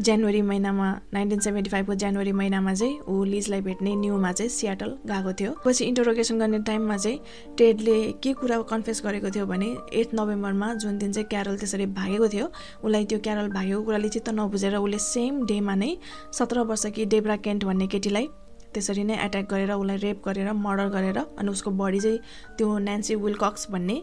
जनवरी 0.00 0.40
महिनामा 0.42 0.90
नाइन्टिन 1.14 1.40
सेभेन्टी 1.40 1.70
फाइभको 1.70 1.94
जनवरी 1.94 2.32
महिनामा 2.32 2.72
चाहिँ 2.74 2.98
ऊ 3.08 3.22
लिजलाई 3.24 3.60
भेट्ने 3.60 3.94
न्युमा 3.96 4.32
चाहिँ 4.32 4.50
सियाटल 4.50 4.96
गएको 5.06 5.32
थियो। 5.40 5.52
पछि 5.66 5.84
इन्टरोगेसन 5.84 6.38
गर्ने 6.38 6.58
टाइममा 6.66 6.96
चाहिँ 6.96 7.18
टेडले 7.58 7.96
के 8.22 8.32
कुरा 8.34 8.60
कन्फेस 8.70 9.02
गरेको 9.04 9.30
थियो 9.30 9.46
भने 9.46 9.70
एट 9.94 10.14
नोभेम्बरमा 10.14 10.72
जुन 10.82 10.98
दिन 10.98 11.12
चाहिँ 11.12 11.28
क्यारल 11.28 11.56
त्यसरी 11.56 11.86
भागेको 11.94 12.28
थियो 12.28 12.46
उसलाई 12.84 13.04
त्यो 13.04 13.18
क्यारल 13.18 13.48
भागेको 13.54 13.82
कुराले 13.82 14.08
चित्त 14.08 14.30
नबुझेर 14.34 14.76
उसले 14.76 14.98
सेम 14.98 15.44
डेमा 15.46 15.74
नै 15.74 15.96
सत्र 16.38 16.62
वर्षकी 16.66 17.04
डेब्रा 17.14 17.36
केन्ट 17.46 17.64
भन्ने 17.64 17.86
केटीलाई 17.86 18.28
त्यसरी 18.74 19.02
नै 19.04 19.14
एट्याक 19.24 19.46
गरेर 19.50 19.72
उसलाई 19.72 19.96
रेप 20.02 20.22
गरेर 20.26 20.52
मर्डर 20.58 20.88
गरेर 20.90 21.18
अनि 21.18 21.48
उसको 21.48 21.70
बडी 21.70 22.00
चाहिँ 22.00 22.18
त्यो 22.58 22.78
नेन्सी 22.78 23.14
विलकक्स 23.14 23.70
भन्ने 23.70 24.02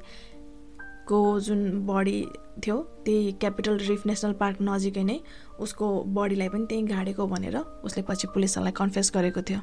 को 1.11 1.19
जुन 1.39 1.61
बडी 1.87 2.19
थियो 2.63 2.77
त्यही 3.05 3.31
क्यापिटल 3.41 3.77
रिफ 3.89 4.05
नेसनल 4.05 4.33
पार्क 4.39 4.57
नजिकै 4.61 5.03
नै 5.03 5.19
उसको 5.59 5.91
बडीलाई 6.15 6.49
पनि 6.49 6.65
त्यहीँ 6.69 6.87
गाडेको 6.87 7.27
भनेर 7.27 7.57
उसले 7.83 8.03
पछि 8.09 8.27
पुलिसहरूलाई 8.33 8.73
कन्फेस 8.79 9.11
गरेको 9.15 9.41
थियो। 9.41 9.61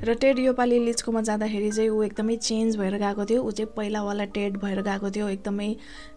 र 0.00 0.14
टेड 0.16 0.38
योपालि 0.38 0.78
लिजकोमा 0.80 1.20
जाँदाखेरि 1.20 1.70
चाहिँ 1.70 1.90
ऊ 1.90 2.02
एकदमै 2.02 2.36
चेन्ज 2.36 2.76
भएर 2.76 2.96
गएको 2.98 3.24
थियो। 3.24 3.42
ऊ 3.42 3.50
चाहिँ 3.50 3.72
पहिलावाला 3.76 4.24
टेड 4.36 4.56
भएर 4.56 4.80
गएको 4.82 5.10
थियो 5.10 5.28
एकदमै 5.28 5.68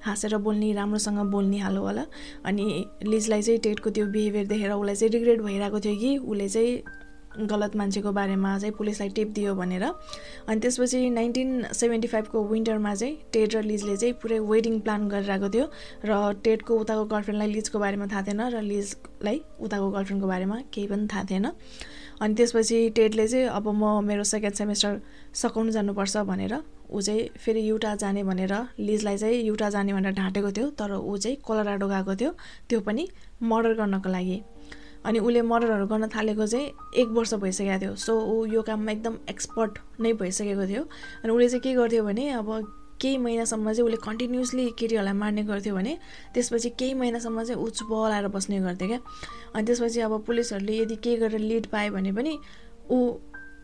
हाँसेर 0.06 0.38
बोल्ने 0.40 0.72
राम्रोसँग 0.74 1.20
बोल्ने 1.32 1.58
हालोवाला। 1.60 2.06
अनि 2.46 2.66
लिजलाई 3.04 3.42
चाहिँ 3.42 3.60
टेडको 3.60 3.90
त्यो 3.90 4.06
बिहेभियर 4.16 4.46
देखेर 4.48 4.72
उसलाई 4.72 4.96
चाहिँ 4.96 5.12
रिग्रेट 5.14 5.42
भइरहेको 5.42 5.80
थियो 5.80 5.96
कि 6.00 6.18
उसले 6.18 6.48
चाहिँ 6.50 7.03
गलत 7.40 7.76
मान्छेको 7.76 8.12
बारेमा 8.12 8.58
चाहिँ 8.60 8.74
पुलिसलाई 8.78 9.10
टिप 9.10 9.30
दियो 9.34 9.56
भनेर। 9.56 9.84
अनि 9.84 10.60
त्यसपछि 10.60 11.10
नाइन्टिन 11.10 11.72
सेभेन्टी 11.74 12.08
फाइभको 12.08 12.44
विन्टरमा 12.48 12.94
चाहिँ 12.96 13.18
टेड 13.34 13.56
र 13.56 13.62
लिजले 13.64 13.96
चाहिँ 13.98 14.14
पुरै 14.22 14.40
वेडिङ 14.40 14.80
प्लान 14.80 15.08
गरिरहेको 15.10 15.50
थियो 15.50 15.66
र 16.06 16.34
टेडको 16.44 16.78
उताको 16.80 17.06
गर्लफ्रेन्डलाई 17.06 17.50
लिजको 17.54 17.80
बारेमा 17.80 18.06
थाहा 18.12 18.22
थिएन 18.28 18.42
र 18.54 18.62
लिजलाई 18.62 19.42
उताको 19.60 19.90
गर्लफ्रेन्डको 19.90 20.28
बारेमा 20.28 20.62
केही 20.74 20.88
पनि 20.88 21.08
थाहा 21.14 21.24
थिएन। 21.32 21.46
अनि 22.22 22.34
त्यसपछि 22.36 22.78
टेडले 22.96 23.28
चाहिँ 23.28 23.48
अब 23.50 23.68
म 23.68 24.06
मेरो 24.06 24.24
सेकेन्ड 24.24 24.56
सेमेस्टर 24.56 25.02
सघाउनु 25.34 25.72
जानुपर्छ 25.72 26.18
भनेर 26.30 26.54
ऊ 26.94 27.02
चाहिँ 27.02 27.30
फेरि 27.42 27.62
युटा 27.70 27.96
जाने 27.96 28.24
भनेर 28.24 28.54
लिजलाई 28.80 29.18
चाहिँ 29.18 29.42
युटा 29.44 29.70
जाने 29.70 29.94
भनेर 29.94 30.14
ढाँटेको 30.14 30.52
थियो 30.52 30.70
तर 30.78 30.94
ऊ 30.94 31.18
चाहिँ 31.18 31.38
कोलोराडो 31.42 31.88
गएको 31.90 32.16
थियो। 32.16 32.32
त्यो 32.70 32.80
पनि 32.86 33.08
मर्डर 33.42 33.74
गर्नको 33.74 34.10
लागि। 34.10 34.38
अनि 35.06 35.20
उसले 35.20 35.42
मर्डरहरू 35.42 35.86
गर्न 35.88 36.08
थालेको 36.16 36.46
चाहिँ 36.48 36.72
एक 37.02 37.08
वर्ष 37.18 37.34
भइसकेको 37.34 37.80
थियो। 37.82 37.96
सो 37.96 38.14
ऊ 38.14 38.46
यो 38.54 38.62
काममा 38.62 38.92
एकदम 38.92 39.18
एक्सपर्ट 39.30 39.80
नै 40.00 40.14
भइसकेको 40.22 40.68
थियो। 40.68 40.84
अनि 41.24 41.32
उसले 41.34 41.48
चाहिँ 41.50 41.62
के 41.62 41.74
गर्थ्यो 41.74 42.04
भने 42.04 42.30
अब 42.40 42.50
केही 43.02 43.18
महिनासम्म 43.18 43.72
चाहिँ 43.74 43.84
उसले 43.84 43.98
कन्टिन्युसली 44.06 44.70
केटीहरूलाई 44.80 45.14
मार्ने 45.14 45.44
गर्थ्यो 45.44 45.76
भने 45.76 45.98
त्यसपछि 46.34 46.70
केही 46.80 46.94
महिनासम्म 46.94 47.44
चाहिँ 47.44 47.62
ऊ 47.62 47.70
चुप 47.70 47.92
लाएर 48.10 48.28
बस्ने 48.32 48.60
गर्थ्यो 48.62 48.88
क्या। 48.88 49.00
अनि 49.56 49.66
त्यसपछि 49.68 50.00
अब 50.00 50.24
पुलिसहरूले 50.24 50.78
यदि 50.78 50.96
के 51.04 51.16
गरेर 51.18 51.40
लिड 51.40 51.66
पायो 51.68 51.92
भने 51.94 52.12
पनि 52.12 52.38
ऊ 52.92 52.98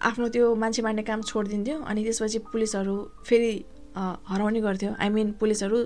आफ्नो 0.02 0.28
त्यो 0.36 0.56
मान्छे 0.56 0.82
मार्ने 0.82 1.04
काम 1.04 1.22
छोडिदिन्थ्यो। 1.22 1.78
अनि 1.88 2.04
त्यसपछि 2.04 2.40
पुलिसहरू 2.52 2.96
फेरि 3.26 3.54
हराउने 3.96 4.62
गर्थ्यो। 4.62 4.92
आई 5.00 5.10
मिन 5.10 5.32
पुलिसहरू 5.40 5.78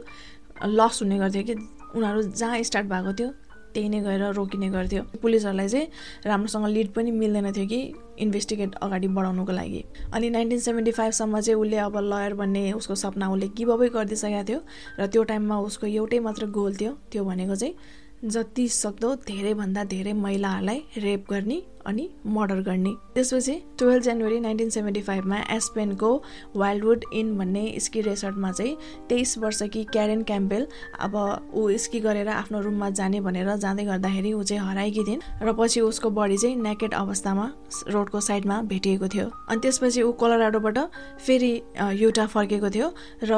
लस 0.65 0.99
हुने 1.01 1.17
गर्थ्यो 1.19 1.43
कि 1.43 1.53
उनीहरू 1.95 2.21
जहाँ 2.33 2.61
स्टार्ट 2.63 2.87
भएको 2.87 3.13
थियो। 3.13 3.29
त्यही 3.74 3.89
नै 3.89 3.99
गएर 4.01 4.24
रोकिने 4.34 4.69
गर्थ्यो। 4.69 5.01
पुलिसहरूलाई 5.21 5.67
चाहिँ 5.67 5.88
राम्रोसँग 6.26 6.65
लिड 6.67 6.91
पनि 6.93 7.11
मिल्दैन 7.11 7.51
थियो 7.51 7.65
कि 7.67 7.80
इन्भेस्टिगेट 8.19 8.76
अगाडि 8.82 9.07
बढाउनुको 9.07 9.51
लागि। 9.51 9.84
अनि 10.13 10.30
नाइन्टिन 10.30 10.59
सेभेन्टी 10.59 10.91
फाइभसम्म 10.91 11.39
चाहिँ 11.39 11.59
उसले 11.59 11.78
अब 11.78 11.97
लयर 11.97 12.34
बन्ने 12.34 12.71
उसको 12.74 12.95
सपना 12.95 13.30
उसले 13.34 13.47
गिभअपै 13.57 13.89
गरिदिइसकेको 13.89 14.43
थियो 14.49 14.59
र 14.99 15.07
त्यो 15.07 15.24
टाइममा 15.24 15.59
उसको 15.59 15.88
एउटै 15.88 16.19
मात्र 16.19 16.45
गोल 16.51 16.76
थियो 16.76 16.91
त्यो 17.11 17.24
भनेको 17.26 17.55
चाहिँ 17.55 17.76
जति 18.24 18.67
सक्दो 18.69 19.13
धेरैभन्दा 19.28 19.84
धेरै 19.84 20.13
महिलाहरूलाई 20.13 20.84
रेप 20.97 21.26
गर्ने 21.30 21.61
अनि 21.88 22.09
मर्डर 22.26 22.59
गर्ने। 22.63 22.93
त्यसपछि 23.15 23.55
टुवेल्भ 23.80 24.03
जनवरी 24.03 24.39
नाइन्टिन 24.39 24.69
सेभेन्टी 24.69 25.01
फाइभमा 25.01 25.38
एसपेनको 25.51 26.11
वाइल्डवुड 26.55 27.03
इन 27.13 27.36
भन्ने 27.38 27.63
स्की 27.80 28.01
रेसर्टमा 28.01 28.51
चाहिँ 28.51 28.78
तेइस 29.09 29.38
वर्षकी 29.38 29.84
क्यारेन 29.91 30.24
क्याम्पेल 30.24 30.67
अब 30.99 31.15
ऊ 31.53 31.69
स्की 31.78 31.99
गरेर 31.99 32.30
आफ्नो 32.30 32.61
रुममा 32.61 32.89
जाने 32.89 33.21
भनेर 33.21 33.55
जाँदै 33.55 33.86
गर्दाखेरि 33.86 34.34
ऊ 34.34 34.43
चाहिँ 34.43 34.63
हराएकी 34.63 35.03
थिइन् 35.03 35.21
र 35.43 35.53
पछि 35.59 35.82
उसको 35.82 36.09
बडी 36.09 36.38
चाहिँ 36.38 36.55
नेकेट 36.55 36.93
अवस्थामा 36.93 37.51
रोडको 37.88 38.19
साइडमा 38.21 38.61
भेटिएको 38.71 39.07
थियो। 39.07 39.30
अनि 39.49 39.59
त्यसपछि 39.61 40.01
ऊ 40.01 40.11
कोलोराडोबाट 40.13 40.78
फेरि 41.19 41.53
युटा 41.99 42.26
फर्केको 42.28 42.69
थियो 42.69 42.93
र 43.24 43.34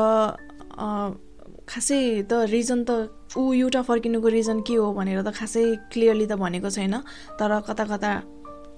खासै 1.69 1.99
त 2.29 2.33
रिजन 2.53 2.79
त 2.87 2.91
ऊ 3.37 3.43
युटा 3.53 3.81
फर्किनुको 3.89 4.27
रिजन 4.37 4.57
के 4.67 4.75
हो 4.81 4.87
भनेर 4.93 5.21
त 5.21 5.29
खासै 5.33 5.65
क्लियरली 5.91 6.25
त 6.31 6.33
भनेको 6.37 6.69
छैन। 6.69 6.95
तर 7.39 7.51
कता 7.67 7.85
कता 7.91 8.11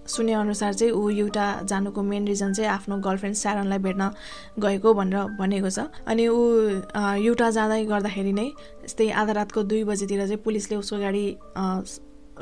सुनेअनुसार 0.08 0.74
चाहिँ 0.74 0.94
ऊ 0.96 1.10
युटा 1.20 1.46
जानुको 1.68 2.02
मेन 2.02 2.24
रिजन 2.32 2.54
चाहिँ 2.56 2.72
आफ्नो 2.72 2.96
गर्लफ्रेन्ड 3.04 3.38
स्यारनलाई 3.38 3.80
भेट्न 3.84 4.04
गएको 4.64 4.90
भनेर 5.00 5.36
भनेको 5.36 5.70
छ। 5.70 5.92
अनि 6.08 6.24
ऊ 6.32 6.40
युटा 7.28 7.48
जाँदै 7.58 7.84
गर्दाखेरि 7.92 8.34
नै 8.40 8.48
यस्तै 8.88 9.12
आधा 9.12 9.34
रातको 9.40 9.64
दुई 9.68 9.84
बजीतिर 9.84 10.24
चाहिँ 10.24 10.42
पुलिसले 10.48 10.76
उसको 10.80 10.98
गाडी 11.04 11.26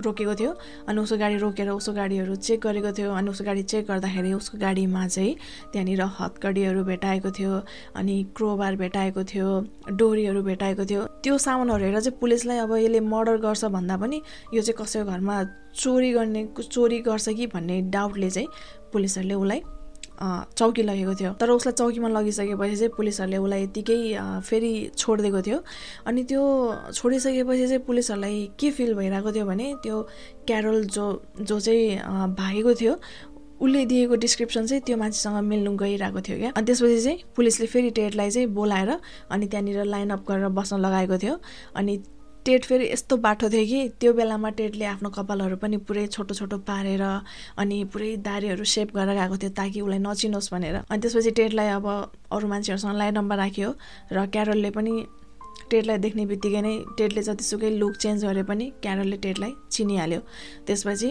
रोकेको 0.04 0.36
थियो 0.36 0.52
अनि 0.88 1.02
उसको 1.02 1.18
गाडी 1.18 1.38
रोकेर 1.38 1.70
उसको 1.70 1.94
गाडीहरू 1.94 2.36
चेक 2.36 2.60
गरेको 2.62 2.92
थियो 2.92 3.12
अनि 3.12 3.30
उसको 3.30 3.46
गाडी 3.46 3.64
चेक 3.64 3.86
गर्दाखेरि 3.88 4.34
उसको 4.34 4.58
गाडीमा 4.58 5.08
चाहिँ 5.08 5.36
त्यहाँनिर 5.74 6.02
हतकडीहरू 6.20 6.84
भेटाएको 6.84 7.32
थियो 7.32 7.62
अनि 7.96 8.16
क्रोबार 8.36 8.76
भेटाएको 8.76 9.24
थियो 9.24 9.50
डोरीहरू 9.92 10.42
भेटाएको 10.44 10.86
थियो। 10.86 11.06
त्यो 11.24 11.38
सामानहरू 11.38 11.84
हेरेर 11.84 12.00
चाहिँ 12.00 12.20
पुलिसलाई 12.20 12.58
अब 12.58 12.76
यसले 12.76 13.00
मर्डर 13.00 13.38
गर्छ 13.38 13.66
भन्दा 13.66 13.98
पनि 13.98 14.22
यो 14.54 14.62
चाहिँ 14.62 14.78
कसैको 14.80 15.12
घरमा 15.12 15.44
चोरी 15.76 16.12
गर्ने 16.14 16.48
चोरी 16.72 17.00
गर्छ 17.02 17.30
कि 17.30 17.48
भन्ने 17.48 17.82
डाउटले 17.92 18.30
चाहिँ 18.30 18.48
पुलिसहरूले 18.94 19.34
उसलाई 19.34 19.62
चौकी 20.22 20.84
लगेको 20.84 21.14
थियो 21.16 21.32
तर 21.34 21.50
उसलाई 21.52 21.74
चौकीमा 21.74 22.10
लगिसकेपछि 22.10 22.76
चाहिँ 22.76 22.92
पुलिसहरूले 22.98 23.38
उसलाई 23.38 23.64
यत्तिकै 23.64 24.00
फेरि 24.42 24.72
छोडिदिएको 24.98 25.42
थियो 25.42 25.60
अनि 26.06 26.24
त्यो 26.24 26.42
छोडिसकेपछि 26.94 27.68
चाहिँ 27.68 27.84
पुलिसहरूलाई 27.84 28.50
के 28.60 28.72
फिल 28.72 28.94
भइरहेको 28.96 29.32
थियो 29.32 29.46
भने 29.46 29.74
त्यो 29.84 30.02
क्यारोल 30.48 30.84
जो 30.88 31.06
जो 31.42 31.60
चाहिँ 31.60 32.34
भागेको 32.34 32.74
थियो 32.76 32.94
उसले 33.62 33.86
दिएको 33.86 34.16
डिस्क्रिप्सन 34.18 34.66
चाहिँ 34.66 34.82
त्यो 34.84 34.98
मान्छेसँग 34.98 35.38
मिल्नु 35.44 35.76
गइरहेको 35.78 36.22
थियो 36.22 36.38
क्या 36.38 36.52
अनि 36.52 36.66
त्यसपछि 36.66 37.02
चाहिँ 37.02 37.20
पुलिसले 37.36 37.68
फेरि 37.68 37.90
टेडलाई 37.92 38.30
चाहिँ 38.32 38.48
बोलाएर 38.54 38.90
अनि 39.32 39.48
त्यहाँनिर 39.48 39.84
लाइनअप 39.86 40.26
गरेर 40.28 40.48
बस्न 40.52 40.80
लगाएको 40.80 41.18
थियो 41.18 41.40
अनि 41.76 41.98
टेट 42.46 42.66
फेरि 42.66 42.86
यस्तो 42.92 43.18
बाठो 43.18 43.50
थियो 43.50 43.66
कि 43.66 43.80
त्यो 44.00 44.12
बेलामा 44.14 44.50
टेटले 44.58 44.86
आफ्नो 44.86 45.10
कपालहरू 45.10 45.56
पनि 45.58 45.78
पुरै 45.88 46.06
छोटो 46.16 46.34
छोटो 46.40 46.58
पारेर 46.70 47.02
अनि 47.58 47.78
पुरै 47.94 48.10
दारीहरू 48.22 48.64
सेप 48.74 48.94
गरेर 48.96 49.18
गएको 49.20 49.38
थियो 49.42 49.52
ताकि 49.60 49.82
उसलाई 49.82 50.00
नचिनोस् 50.00 50.52
भनेर। 50.54 50.76
अनि 50.86 51.00
त्यसपछि 51.02 51.32
टेटलाई 51.40 51.70
अब 51.78 51.88
अरू 52.32 52.48
मान्छेहरूसँग 52.48 53.02
नम्बर 53.18 53.38
राख्यो 53.38 53.70
र 54.12 54.26
क्यारलले 54.34 54.72
पनि 54.78 54.94
टेटलाई 55.72 55.98
देख्ने 55.98 56.26
बित्तिकै 56.32 56.62
नै 56.62 56.74
टेटले 56.98 57.22
जतिसुकै 57.24 57.70
लुक 57.82 57.94
चेन्ज 58.04 58.26
गरे 58.26 58.44
पनि 58.46 58.66
क्यारलले 58.84 59.18
टेटलाई 59.26 59.52
चिनिहाल्यो। 59.74 60.22
त्यसपछि 60.68 61.10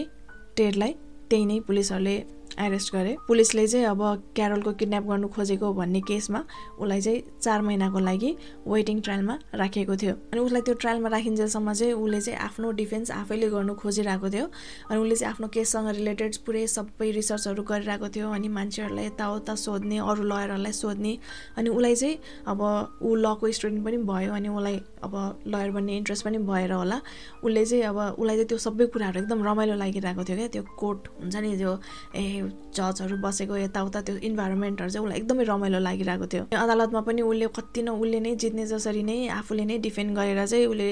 टेटलाई 0.57 0.91
त्यही 1.29 1.45
नै 1.45 1.59
पुलिसहरूले 1.67 2.15
एरेस्ट 2.59 2.93
गरे। 2.93 3.15
पुलिसले 3.27 3.67
चाहिँ 3.67 3.85
अब 3.85 4.01
क्यारोलको 4.35 4.71
किडन्याप 4.79 5.03
गर्नु 5.03 5.27
खोजेको 5.27 5.73
भन्ने 5.73 6.01
केसमा 6.07 6.39
उसलाई 6.79 7.01
चाहिँ 7.01 7.21
चार 7.41 7.61
महिनाको 7.61 7.99
लागि 7.99 8.31
वेटिङ 8.67 8.99
ट्रायलमा 9.01 9.37
राखिएको 9.55 9.95
थियो। 9.95 10.13
अनि 10.31 10.39
उसलाई 10.41 10.61
त्यो 10.61 10.73
ट्रायलमा 10.75 11.09
राखिन्जेलसम्म 11.09 11.73
चाहिँ 11.73 11.93
उसले 11.93 12.21
चाहिँ 12.21 12.39
आफ्नो 12.39 12.71
डिफेन्स 12.71 13.11
आफैले 13.11 13.49
गर्नु 13.49 13.73
खोजिरहेको 13.75 14.29
थियो। 14.29 14.45
अनि 14.91 14.99
उसले 14.99 15.15
चाहिँ 15.15 15.31
आफ्नो 15.33 15.47
केससँग 15.47 15.89
रिलेटेड 15.95 16.35
पुरै 16.45 16.65
सबै 16.67 17.11
रिसर्चहरू 17.11 17.63
गरिरहेको 17.63 18.07
थियो 18.15 18.29
अनि 18.31 18.47
मान्छेहरूलाई 18.47 19.05
यताउता 19.05 19.55
सोध्ने 19.55 19.97
अरू 19.99 20.23
लयरहरूलाई 20.23 20.71
सोध्ने। 20.71 21.17
अनि 21.57 21.69
उसलाई 21.69 21.95
चाहिँ 21.95 22.17
अब 22.47 22.61
ऊ 23.01 23.15
लको 23.15 23.51
स्टुडेन्ट 23.51 23.85
पनि 23.85 23.97
भयो 23.97 24.33
अनि 24.33 24.49
उसलाई 24.49 24.81
अब 25.03 25.13
लयर 25.47 25.71
बन्ने 25.71 25.97
इन्ट्रेस्ट 25.97 26.25
पनि 26.25 26.37
भएर 26.47 26.71
होला। 26.71 27.01
उसले 27.43 27.65
चाहिँ 27.65 27.83
अब 27.83 27.97
उसलाई 28.19 28.35
चाहिँ 28.35 28.47
त्यो 28.47 28.57
सबै 28.57 28.85
कुराहरू 28.95 29.19
एकदम 29.21 29.43
रमाइलो 29.43 29.75
लागिरहेको 29.75 30.23
थियो 30.23 30.37
क्या। 30.37 30.47
त्यो 30.47 30.63
कोर्ट 30.79 31.07
हुन्छ 31.21 31.35
नि 31.35 31.57
त्यो 31.57 31.73
ए 32.15 32.44
जजहरू 32.75 33.17
बसेको 33.23 33.55
यताउता 33.57 34.01
त्यो 34.01 34.15
इन्भाइरोमेन्टहरू 34.29 34.89
चाहिँ 34.89 35.05
उसलाई 35.05 35.19
एकदमै 35.19 35.43
रमाइलो 35.43 35.79
लागिरहेको 35.79 36.27
थियो। 36.27 36.43
अदालतमा 36.53 37.01
पनि 37.07 37.21
उसले 37.21 37.47
कति 37.57 37.81
न 37.83 37.89
उसले 37.95 38.19
नै 38.19 38.35
जित्ने 38.35 38.65
जसरी 38.67 39.03
नै 39.03 39.17
आफूले 39.39 39.65
नै 39.65 39.77
डिफेन्ड 39.87 40.15
गरेर 40.17 40.45
चाहिँ 40.45 40.65
उसले 40.67 40.89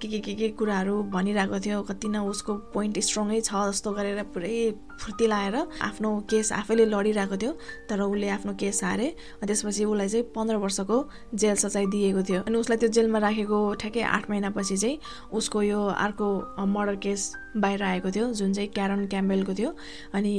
के 0.00 0.08
के 0.08 0.18
के 0.20 0.34
के 0.34 0.48
कुराहरू 0.58 0.94
भनिरहेको 1.12 1.58
थियो 1.60 1.82
कति 1.90 2.08
न 2.08 2.16
उसको 2.32 2.52
पोइन्ट 2.74 2.98
स्ट्रङै 2.98 3.40
छ 3.40 3.52
जस्तो 3.68 3.92
गरेर 3.92 4.22
पुरै 4.34 4.56
फुर्ती 4.96 5.26
लाएर 5.28 5.56
आफ्नो 5.88 6.10
केस 6.30 6.52
आफैले 6.52 6.84
लडिरहेको 6.88 7.36
थियो 7.36 7.52
तर 7.88 8.00
उसले 8.00 8.28
आफ्नो 8.36 8.52
केस 8.56 8.84
हारे 8.84 9.08
त्यसपछि 9.44 9.84
उसलाई 9.84 10.08
चाहिँ 10.08 10.24
पन्ध्र 10.36 10.56
वर्षको 10.56 10.96
जेल 11.34 11.56
सजाय 11.56 11.86
दिएको 11.92 12.22
थियो। 12.28 12.40
अनि 12.48 12.56
उसलाई 12.58 12.78
त्यो 12.80 12.88
जेलमा 12.96 13.18
राखेको 13.26 13.58
ठ्याक्कै 13.80 14.02
आठ 14.16 14.30
महिनापछि 14.30 14.76
चाहिँ 14.76 14.98
उसको 15.36 15.62
यो 15.62 15.80
अर्को 16.06 16.28
मर्डर 16.66 16.96
केस 17.04 17.32
बाहिर 17.56 17.82
आएको 17.82 18.10
थियो 18.16 18.32
जुन 18.32 18.52
चाहिँ 18.52 18.68
क्यारन 18.72 19.06
क्याम्बेलको 19.12 19.54
थियो। 19.54 19.70
अनि 20.14 20.32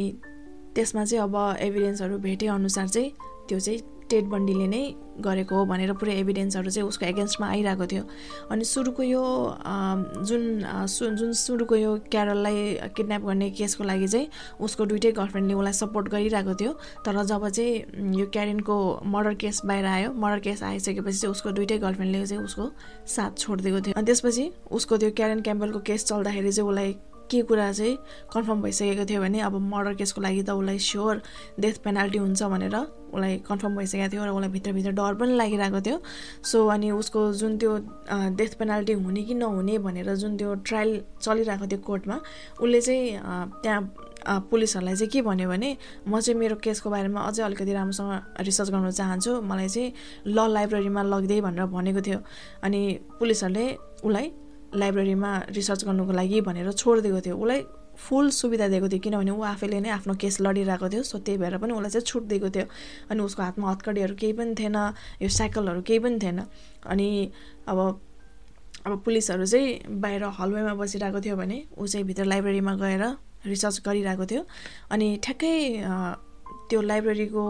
त्यसमा 0.78 1.05
चाहिँ 1.05 1.23
अब 1.23 1.36
एभिडेन्सहरू 1.67 2.17
भेटे 2.21 2.47
अनुसार 2.55 2.88
चाहिँ 2.88 3.11
त्यो 3.49 3.59
चाहिँ 3.59 3.80
टेड 4.09 4.25
बन्डीले 4.32 4.67
नै 4.67 4.82
गरेको 5.19 5.55
हो 5.55 5.63
भनेर 5.65 5.91
पुरै 5.99 6.13
एभिडेन्सहरू 6.19 6.69
चाहिँ 6.71 6.88
उसको 6.88 7.05
एगेन्स्टमा 7.05 7.47
आइरहेको 7.47 7.86
थियो। 7.91 8.03
अनि 8.51 8.63
सुरुको 8.63 9.03
यो 9.03 9.23
जुन 10.23 10.43
जुन 11.19 11.34
सुरुको 11.36 11.75
यो 11.75 11.91
क्यारललाई 12.11 12.91
किडन्याप 12.95 13.21
गर्ने 13.25 13.49
केसको 13.59 13.84
लागि 13.84 14.07
चाहिँ 14.07 14.30
उसको 14.63 14.86
दुइटै 14.86 15.11
गर्लफ्रेन्डले 15.11 15.53
उसलाई 15.53 15.73
सपोर्ट 15.73 16.07
गरिरहेको 16.07 16.53
थियो। 16.55 16.71
तर 17.03 17.23
जब 17.23 17.47
चाहिँ 17.49 18.15
यो 18.19 18.25
क्यारिनको 18.32 18.78
मर्डर 19.11 19.34
केस 19.43 19.61
बाहिर 19.65 19.86
आयो 19.86 20.13
मर्डर 20.13 20.39
केस 20.47 20.63
आइसकेपछि 20.63 21.17
चाहिँ 21.17 21.32
उसको 21.32 21.51
दुइटै 21.59 21.78
गर्लफ्रेन्डले 21.84 22.25
चाहिँ 22.25 22.43
उसको 22.43 22.71
साथ 23.15 23.32
छोडिदिएको 23.38 23.82
थियो। 23.82 23.93
अनि 23.97 24.05
त्यसपछि 24.05 24.49
उसको 24.71 24.97
त्यो 24.97 25.11
क्यारेन 25.19 25.41
क्याम्पलको 25.41 25.80
केस 25.91 26.05
चल्दाखेरि 26.05 26.51
चाहिँ 26.51 26.69
उसलाई 26.69 26.95
के 27.32 27.41
कुरा 27.49 27.71
चाहिँ 27.71 27.95
कन्फर्म 28.34 28.61
भइसकेको 28.61 29.05
थियो 29.09 29.21
भने 29.21 29.39
अब 29.41 29.59
मर्डर 29.73 29.93
केसको 29.99 30.21
लागि 30.21 30.43
त 30.43 30.49
उसलाई 30.49 30.80
स्योर 30.80 31.21
डेथ 31.59 31.75
पेनाल्टी 31.84 32.17
हुन्छ 32.17 32.43
भनेर 32.43 32.75
उसलाई 32.75 33.38
कन्फर्म 33.47 33.75
भइसकेको 33.78 34.09
थियो 34.13 34.25
र 34.25 34.30
उसलाई 34.30 34.49
भित्रभित्र 34.51 34.91
डर 34.91 35.13
पनि 35.19 35.36
लागिरहेको 35.38 35.82
थियो। 35.82 35.97
सो 36.43 36.67
अनि 36.67 36.91
उसको 36.91 37.21
जुन 37.34 37.57
त्यो 37.57 37.78
डेथ 38.36 38.57
पेनाल्टी 38.59 38.93
हुने 39.03 39.23
कि 39.23 39.34
नहुने 39.36 39.78
भनेर 39.86 40.15
जुन 40.15 40.38
त्यो 40.38 40.55
ट्रायल 40.67 41.01
चलिरहेको 41.21 41.67
थियो 41.67 41.80
कोर्टमा 41.88 42.19
उसले 42.61 42.82
चाहिँ 42.82 43.19
त्यहाँ 43.63 43.82
पुलिसहरूलाई 44.28 44.95
चाहिँ 44.95 45.09
के 45.11 45.21
भन्यो 45.21 45.49
भने 45.49 45.69
म 46.07 46.19
चाहिँ 46.19 46.39
मेरो 46.39 46.55
केसको 46.63 46.89
बारेमा 46.89 47.21
अझै 47.21 47.43
अलिकति 47.43 47.73
राम्रोसँग 47.73 48.43
रिसर्च 48.43 48.69
गर्न 48.71 48.91
चाहन्छु 48.91 49.41
मलाई 49.41 49.67
चाहिँ 49.69 49.93
ल 50.28 50.47
लाइब्रेरीमा 50.51 51.01
लगिदिए 51.03 51.41
भनेर 51.41 51.65
भनेको 51.71 52.01
थियो। 52.01 52.19
अनि 52.63 52.82
पुलिसहरूले 53.19 53.65
उसलाई 54.03 54.32
लाइब्रेरीमा 54.76 55.32
रिसर्च 55.51 55.84
गर्नुको 55.86 56.11
लागि 56.11 56.41
भनेर 56.41 56.72
छोडिदिएको 56.72 57.22
थियो। 57.22 57.36
उसलाई 57.38 57.61
फुल 57.97 58.30
सुविधा 58.30 58.68
दिएको 58.68 58.88
थियो 58.89 58.99
किनभने 59.01 59.32
ऊ 59.32 59.41
आफैले 59.41 59.80
नै 59.82 59.89
आफ्नो 59.89 60.13
केस 60.22 60.41
लडिरहेको 60.41 60.89
थियो 60.89 61.03
सो 61.03 61.18
त्यही 61.18 61.38
भएर 61.38 61.57
पनि 61.57 61.74
उसलाई 61.74 61.91
चाहिँ 61.91 62.05
छुट 62.05 62.24
दिएको 62.30 62.49
थियो। 62.49 62.65
अनि 63.09 63.22
उसको 63.24 63.41
हातमा 63.43 63.72
हत्कडीहरू 63.72 64.15
केही 64.15 64.34
पनि 64.34 64.53
थिएन 64.59 64.78
यो 65.22 65.30
साइकलहरू 65.30 65.82
केही 65.82 65.99
पनि 65.99 66.20
थिएन। 66.20 66.39
अनि 66.86 67.07
अब 67.68 67.80
अब 68.86 69.01
पुलिसहरू 69.05 69.45
चाहिँ 69.45 69.99
बाहिर 69.99 70.24
हलवेमा 70.39 70.74
बसिरहेको 70.78 71.20
थियो 71.22 71.36
भने 71.36 71.57
ऊ 71.78 71.88
चाहिँ 71.88 72.05
भित्र 72.07 72.26
लाइब्रेरीमा 72.26 72.76
गएर 72.76 73.03
रिसर्च 73.45 73.82
गरिरहेको 73.86 74.26
थियो। 74.26 74.45
अनि 74.91 75.07
ठ्याक्कै 75.24 75.55
त्यो 76.70 76.82
लाइब्रेरीको 76.82 77.43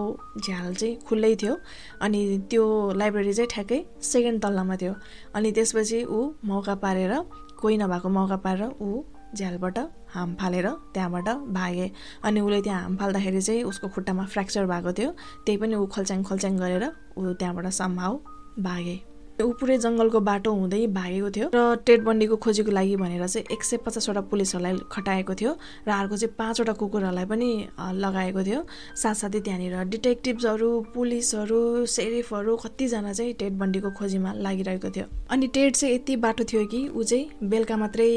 झ्याल 0.46 0.74
चाहिँ 0.76 0.96
खुल्लै 1.08 1.36
थियो 1.42 1.56
अनि 2.02 2.22
त्यो 2.52 2.64
लाइब्रेरी 2.96 3.34
चाहिँ 3.34 3.50
ठ्याक्कै 3.54 3.80
सेकेन्ड 4.02 4.42
तल्लामा 4.44 4.76
थियो। 4.82 4.94
अनि 5.36 5.52
त्यसपछि 5.52 6.04
ऊ 6.06 6.20
मौका 6.46 6.76
पारेर 6.84 7.14
कोही 7.62 7.78
नभएको 7.78 8.10
मौका 8.10 8.38
पारेर 8.46 8.64
ऊ 8.82 9.04
झ्यालबाट 9.36 9.78
हाम 10.14 10.36
फालेर 10.40 10.68
त्यहाँबाट 10.94 11.30
भागे। 11.58 11.92
अनि 12.24 12.40
उसले 12.42 12.62
त्यहाँ 12.62 12.82
हाम 12.82 12.96
फाल्दाखेरि 12.98 13.42
चाहिँ 13.42 13.64
उसको 13.64 13.88
खुट्टामा 13.96 14.26
फ्र्याक्चर 14.26 14.66
भएको 14.66 14.92
थियो। 14.94 15.12
त्यही 15.46 15.58
पनि 15.58 15.76
ऊ 15.76 15.86
खोल्च्याङ 15.86 16.24
खोल्च्याङ 16.24 16.58
गरेर 16.58 16.84
ऊ 17.18 17.34
त्यहाँबाट 17.34 17.68
सम्भाव 17.82 18.14
भागे। 18.60 18.98
ऊ 19.40 19.52
पुरै 19.60 19.78
जङ्गलको 19.78 20.20
बाटो 20.28 20.52
हुँदै 20.52 20.86
भागेको 20.94 21.30
थियो 21.30 21.48
र 21.54 21.60
टेट 21.86 22.02
बन्डीको 22.04 22.36
खोजीको 22.44 22.72
लागि 22.72 22.96
भनेर 22.98 23.26
चाहिँ 23.28 23.46
एक 23.54 23.64
सय 23.64 23.78
पचासवटा 23.86 24.22
पुलिसहरूलाई 24.32 24.74
खटाएको 24.92 25.34
थियो 25.40 25.52
र 25.88 25.90
अर्को 25.94 26.18
चाहिँ 26.18 26.34
पाँचवटा 26.38 26.74
कुकुरहरूलाई 26.74 27.26
पनि 27.32 27.50
लगाएको 28.04 28.42
थियो। 28.48 28.60
साथसाथै 28.98 29.40
त्यहाँनिर 29.46 29.76
डिटेक्टिभ्सहरू 29.94 30.70
पुलिसहरू 30.94 31.62
सेरिफहरू 31.86 32.56
कतिजना 32.66 33.14
चाहिँ 33.14 33.34
टेट 33.38 33.54
बन्डीको 33.62 33.90
खोजीमा 34.00 34.34
लागिरहेको 34.42 34.90
थियो। 34.90 35.06
अनि 35.30 35.48
टेट 35.54 35.76
चाहिँ 35.76 35.96
यति 35.96 36.16
बाटो 36.18 36.44
थियो 36.50 36.66
कि 36.74 36.82
ऊ 36.90 37.04
चाहिँ 37.04 37.48
बेलुका 37.52 37.78
मात्रै 37.78 38.10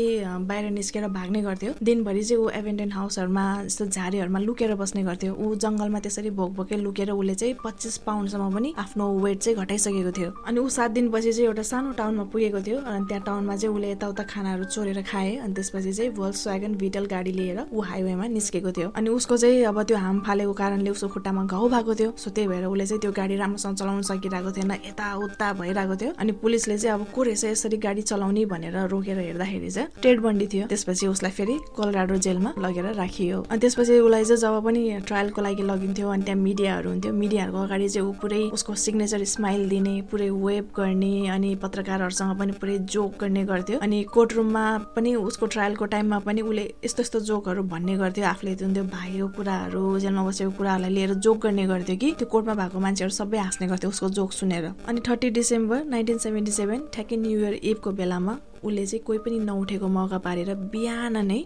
बाहिर 0.49 0.71
निस्केर 0.71 1.09
भाग्ने 1.18 1.43
गर्थ्यो। 1.43 1.73
दिनभरि 1.83 2.23
चाहिँ 2.25 2.43
ऊ 2.43 2.49
एभेन्टेन 2.61 2.93
हाउसहरूमा 2.93 3.45
यस्तो 3.66 3.87
झारीहरूमा 3.87 4.39
लुकेर 4.41 4.75
बस्ने 4.81 5.03
गर्थ्यो। 5.05 5.35
ऊ 5.37 5.55
जङ्गलमा 5.61 6.01
त्यसरी 6.01 6.31
भोक 6.41 6.51
भोकै 6.57 6.77
लुकेर 6.81 7.11
उसले 7.12 7.35
चाहिँ 7.35 7.55
पच्चिस 7.64 7.97
पाउन्डसम्म 8.09 8.51
पनि 8.57 8.75
आफ्नो 8.79 9.12
वेट 9.21 9.39
चाहिँ 9.39 9.59
घटाइसकेको 9.61 10.12
थियो। 10.16 10.31
अनि 10.49 10.61
ऊ 10.61 10.68
सात 10.71 10.91
दिन 10.91 11.09
दिनपछि 11.11 11.33
चाहिँ 11.33 11.47
एउटा 11.47 11.63
सानो 11.63 11.93
टाउनमा 11.99 12.25
पुगेको 12.31 12.61
थियो 12.63 12.79
अनि 12.87 13.05
त्यहाँ 13.11 13.23
टाउनमा 13.27 13.55
चाहिँ 13.57 13.75
उसले 13.75 13.91
यताउता 13.91 14.23
खानाहरू 14.31 14.65
चोरेर 14.65 15.03
खाए 15.03 15.37
अनि 15.43 15.55
त्यसपछि 15.55 15.93
चाहिँ 15.93 16.11
भोल्स 16.15 16.47
वागन 16.47 16.75
भिटल 16.79 17.05
गाडी 17.11 17.33
लिएर 17.33 17.59
ऊ 17.67 17.81
हाइवेमा 17.83 18.27
निस्केको 18.31 18.71
थियो। 18.71 18.89
अनि 18.95 19.11
उसको 19.11 19.37
चाहिँ 19.37 19.65
अब 19.67 19.83
त्यो 19.83 19.97
हाम 19.99 20.21
फालेको 20.23 20.53
कारणले 20.55 20.91
उसको 20.91 21.09
खुट्टामा 21.11 21.45
घाउ 21.51 21.69
भएको 21.69 21.95
थियो। 21.95 22.11
सो 22.15 22.31
त्यही 22.31 22.49
भएर 22.49 22.65
उसले 22.71 22.87
चाहिँ 22.87 23.01
त्यो 23.01 23.13
गाडी 23.13 23.37
राम्रोसँग 23.43 23.77
चलाउन 23.77 24.03
सकिरहेको 24.07 24.51
थिएन 24.55 24.71
यताउता 24.87 25.53
भइरहेको 25.59 25.97
थियो। 25.99 26.13
अनि 26.15 26.33
पुलिसले 26.39 26.79
चाहिँ 26.79 26.95
अब 26.95 27.07
को 27.11 27.23
रहेछ 27.23 27.45
यसरी 27.45 27.77
गाडी 27.77 28.03
चलाउने 28.03 28.45
भनेर 28.47 28.77
रोकेर 28.87 29.19
हेर्दाखेरि 29.19 29.71
चाहिँ 29.71 29.89
टेड 30.03 30.21
बन्डी 30.23 30.47
थियो। 30.47 30.67
त्यसपछि 30.71 31.07
उसलाई 31.07 31.33
फेरि 31.35 31.59
कोलगाडो 31.77 32.17
जेलमा 32.23 32.55
लगेर 32.59 32.87
राखियो। 32.95 33.43
अनि 33.51 33.59
त्यसपछि 33.59 33.99
उसलाई 33.99 34.25
चाहिँ 34.25 34.41
जब 34.41 34.63
पनि 34.65 34.83
ट्रायलको 35.11 35.43
लागि 35.43 35.63
लगिन्थ्यो 35.71 36.09
अनि 36.09 36.23
त्यहाँ 36.23 36.41
मिडियाहरू 36.41 36.89
हुन्थ्यो 36.91 37.13
मिडियाहरूको 37.13 37.59
अगाडि 37.67 37.89
चाहिँ 37.89 38.09
ऊ 38.09 38.13
पुरै 38.23 38.43
उसको 38.55 38.75
सिग्नेचर 38.87 39.25
स्माइल 39.35 39.69
दिने 39.69 40.01
पुरै 40.11 40.29
वेब 40.31 40.69
गर्ने 40.77 41.00
गर्ने 41.01 41.29
अनि 41.29 41.55
पत्रकारहरूसँग 41.57 42.39
पनि 42.39 42.53
पुरै 42.61 42.79
जोक 42.85 43.13
गर्ने 43.21 43.45
गर्थ्यो। 43.45 43.79
अनि 43.81 44.03
कोर्ट 44.13 44.33
रुममा 44.33 44.65
पनि 44.97 45.15
उसको 45.17 45.47
ट्रायलको 45.47 45.85
टाइममा 45.87 46.19
पनि 46.21 46.41
उसले 46.43 46.65
यस्तो 46.85 47.03
यस्तो 47.03 47.21
जोकहरू 47.21 47.63
भन्ने 47.73 47.97
गर्थ्यो। 47.97 48.25
आफूले 48.27 48.55
जुन 48.55 48.75
त्यो 48.75 48.85
भाइको 48.85 49.29
कुराहरू 49.37 49.83
जेलमा 49.99 50.23
बसेको 50.25 50.51
कुराहरूलाई 50.59 50.93
लिएर 50.93 51.15
जोक 51.17 51.39
गर्ने 51.43 51.67
गर्थ्यो 51.67 51.97
कि 51.97 52.13
त्यो 52.19 52.29
कोर्टमा 52.29 52.55
भएको 52.55 52.81
मान्छेहरू 52.81 53.15
सबै 53.15 53.39
हाँस्ने 53.39 53.67
गर्थ्यो 53.69 53.91
उसको 53.91 54.09
जोक 54.11 54.33
सुनेर। 54.33 54.65
अनि 54.89 55.01
thirty 55.09 55.31
December 55.31 55.85
nineteen 55.85 56.19
seventy 56.19 56.53
seven 56.53 56.87
ठ्याक्कै 56.93 57.17
न्यु 57.17 57.39
इयर 57.41 57.55
इभको 57.65 57.91
बेलामा 57.93 58.39
उसले 58.65 58.87
चाहिँ 58.87 59.05
कोही 59.05 59.19
पनि 59.19 59.39
नउठेको 59.51 59.89
मौका 59.89 60.19
पारेर 60.27 60.55
बिहान 60.73 61.17
नै 61.27 61.41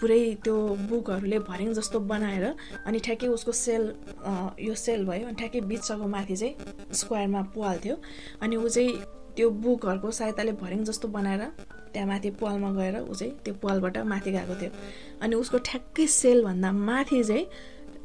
पुरै 0.00 0.20
त्यो 0.44 0.54
बुकहरूले 0.90 1.38
भर्याङ 1.48 1.72
जस्तो 1.74 2.00
बनाएर 2.12 2.44
अनि 2.86 2.98
ठ्याक्कै 2.98 3.28
उसको 3.36 3.52
सेल 3.52 3.82
यो 4.60 4.74
सेल 4.74 5.04
भयो 5.06 5.26
अनि 5.26 5.36
ठ्याक्कै 5.36 5.60
बिचको 5.70 6.06
माथि 6.14 6.36
चाहिँ 6.36 6.54
स्क्वायरमा 7.00 7.42
थियो 7.84 7.96
अनि 8.42 8.56
ऊ 8.56 8.68
चाहिँ 8.68 8.90
त्यो 9.36 9.50
बुकहरूको 9.50 10.10
सहायताले 10.10 10.52
भर्याङ 10.62 10.84
जस्तो 10.84 11.08
बनाएर 11.08 11.42
त्यहाँ 11.92 12.08
माथि 12.08 12.30
पालमा 12.42 12.70
गएर 12.72 12.96
ऊ 13.02 13.14
चाहिँ 13.14 13.32
त्यो 13.44 13.54
पालबाट 13.62 13.98
माथि 14.12 14.30
गएको 14.32 14.54
थियो। 14.60 14.70
अनि 15.22 15.34
उसको 15.36 15.58
ठ्याक्कै 15.68 16.06
सेलभन्दा 16.06 16.70
माथि 16.72 17.22
चाहिँ 17.24 17.46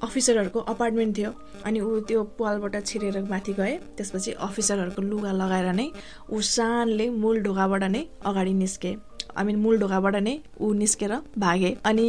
अफिसरहरूको 0.03 0.59
अपार्टमेन्ट 0.73 1.17
थियो। 1.17 1.31
अनि 1.65 1.79
ऊ 1.79 1.99
त्यो 2.07 2.23
पालबाट 2.39 2.75
छिरेर 2.85 3.21
माथि 3.29 3.53
गए। 3.53 3.73
त्यसपछि 3.97 4.31
अफिसरहरूको 4.47 5.01
लुगा 5.01 5.31
लगाएर 5.31 5.71
नै 5.73 5.87
ऊ 6.31 6.41
सानले 6.49 7.09
मूल 7.21 7.41
ढोकाबाट 7.43 7.83
नै 7.83 8.05
अगाडि 8.25 8.53
निस्के। 8.53 8.95
आई 9.37 9.43
मिन 9.45 9.55
मूल 9.63 9.77
ढोकाबाट 9.79 10.15
नै 10.15 10.35
ऊ 10.61 10.73
निस्केर 10.73 11.13
भागे। 11.37 11.71
अनि 11.85 12.07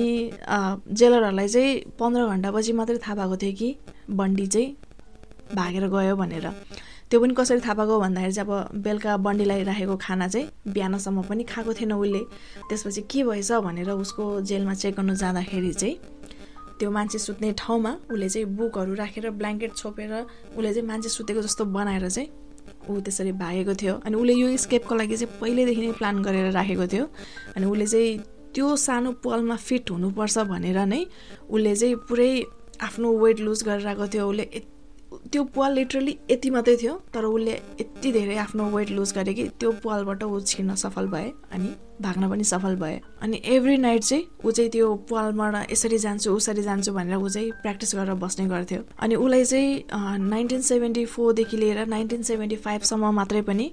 जेलरहरूलाई 0.99 1.49
चाहिँ 1.49 1.97
पन्ध्र 1.99 2.27
घन्टापछि 2.27 2.73
मात्रै 2.73 2.99
थाहा 2.99 3.15
भएको 3.17 3.37
थियो 3.43 3.53
कि 3.59 3.69
बन्डी 4.11 4.47
चाहिँ 4.47 4.77
भागेर 5.55 5.89
गयो 5.89 6.15
भनेर। 6.17 6.47
त्यो 7.11 7.21
पनि 7.21 7.35
कसरी 7.35 7.61
थाहा 7.61 7.75
पाएको 7.75 7.99
भन्दाखेरि 8.01 8.33
चाहिँ 8.33 8.49
अब 8.49 8.83
बेलुका 8.83 9.17
बन्डीलाई 9.27 9.63
राखेको 9.67 9.97
खाना 9.99 10.29
चाहिँ 10.29 10.73
बिहानसम्म 10.73 11.23
पनि 11.27 11.43
खाएको 11.43 11.73
थिएन 11.75 11.93
उसले। 11.93 12.23
त्यसपछि 12.71 13.03
के 13.11 13.23
भएछ 13.27 13.53
भनेर 13.67 13.91
उसको 13.91 14.25
जेलमा 14.47 14.75
चेक 14.75 14.95
गर्नु 14.97 15.15
जाँदाखेरि 15.19 15.73
चाहिँ 15.75 15.97
त्यो 16.81 16.91
मान्छे 16.91 17.19
सुत्ने 17.19 17.53
ठाउँमा 17.61 17.93
उसले 18.11 18.29
चाहिँ 18.29 18.47
बुकहरू 18.57 18.95
राखेर 18.97 19.31
ब्ल्याङ्केट 19.37 19.73
छोपेर 19.77 20.13
उसले 20.57 20.73
चाहिँ 20.75 20.87
मान्छे 20.89 21.09
सुतेको 21.09 21.41
जस्तो 21.43 21.65
बनाएर 21.77 22.09
चाहिँ 22.09 22.29
ऊ 22.89 23.01
त्यसरी 23.05 23.33
भागेको 23.37 23.75
थियो। 23.77 23.95
अनि 24.07 24.17
उसले 24.17 24.35
यो 24.35 24.57
स्केपको 24.57 24.95
लागि 24.97 25.17
चाहिँ 25.17 25.39
पहिल्यैदेखि 25.41 25.81
नै 25.81 25.93
प्लान 26.01 26.23
गरेर 26.25 26.51
राखेको 26.57 26.87
थियो। 26.93 27.05
अनि 27.57 27.67
उसले 27.67 27.87
चाहिँ 27.87 28.19
त्यो 28.55 28.67
सानो 28.77 29.13
पलमा 29.21 29.57
फिट 29.57 29.91
हुनुपर्छ 29.91 30.39
भनेर 30.49 30.79
नै 30.89 31.05
उसले 31.51 31.75
चाहिँ 31.77 31.97
पुरै 32.09 32.31
आफ्नो 32.81 33.09
वेट 33.21 33.41
लुज 33.47 33.63
गरेर 33.69 33.87
आएको 33.87 34.07
थियो। 34.09 34.25
उसले 34.31 34.45
त्यो 35.33 35.43
पाल 35.55 35.73
लिटरली 35.75 36.17
यति 36.31 36.51
मात्रै 36.51 36.77
थियो 36.77 36.95
तर 37.15 37.25
उसले 37.25 37.53
यति 37.81 38.13
धेरै 38.13 38.37
आफ्नो 38.45 38.65
वेट 38.71 38.91
लुज 38.91 39.13
गरे 39.15 39.35
कि 39.35 39.45
त्यो 39.61 39.71
पालबाट 39.85 40.23
ऊ 40.25 40.41
छिर्न 40.41 40.75
सफल 40.75 41.07
भए 41.07 41.31
अनि 41.53 41.69
भाग्न 42.03 42.31
पनि 42.31 42.45
सफल 42.45 42.77
भए। 42.77 43.01
अनि 43.23 43.41
एभ्री 43.55 43.77
नाइट 43.77 44.03
चाहिँ 44.03 44.25
ऊ 44.45 44.51
चाहिँ 44.51 44.71
त्यो 44.71 44.95
पालबाट 45.11 45.71
यसरी 45.73 45.99
जान्छु 45.99 46.33
उसरी 46.33 46.63
जान्छु 46.63 46.93
भनेर 46.93 47.17
ऊ 47.17 47.29
चाहिँ 47.29 47.51
प्र्याक्टिस 47.63 47.95
गरेर 47.95 48.15
बस्ने 48.25 48.47
गर्थ्यो। 48.49 48.83
अनि 48.99 49.15
उसलाई 49.15 49.45
चाहिँ 49.45 50.19
नाइन्टिन 50.31 50.61
सेभेन्टी 50.71 51.05
फोरदेखि 51.07 51.57
लिएर 51.57 51.87
नाइन्टिन 51.87 52.23
सेभेन्टी 52.23 52.57
फाइभसम्म 52.57 53.11
मात्रै 53.15 53.43
पनि 53.43 53.71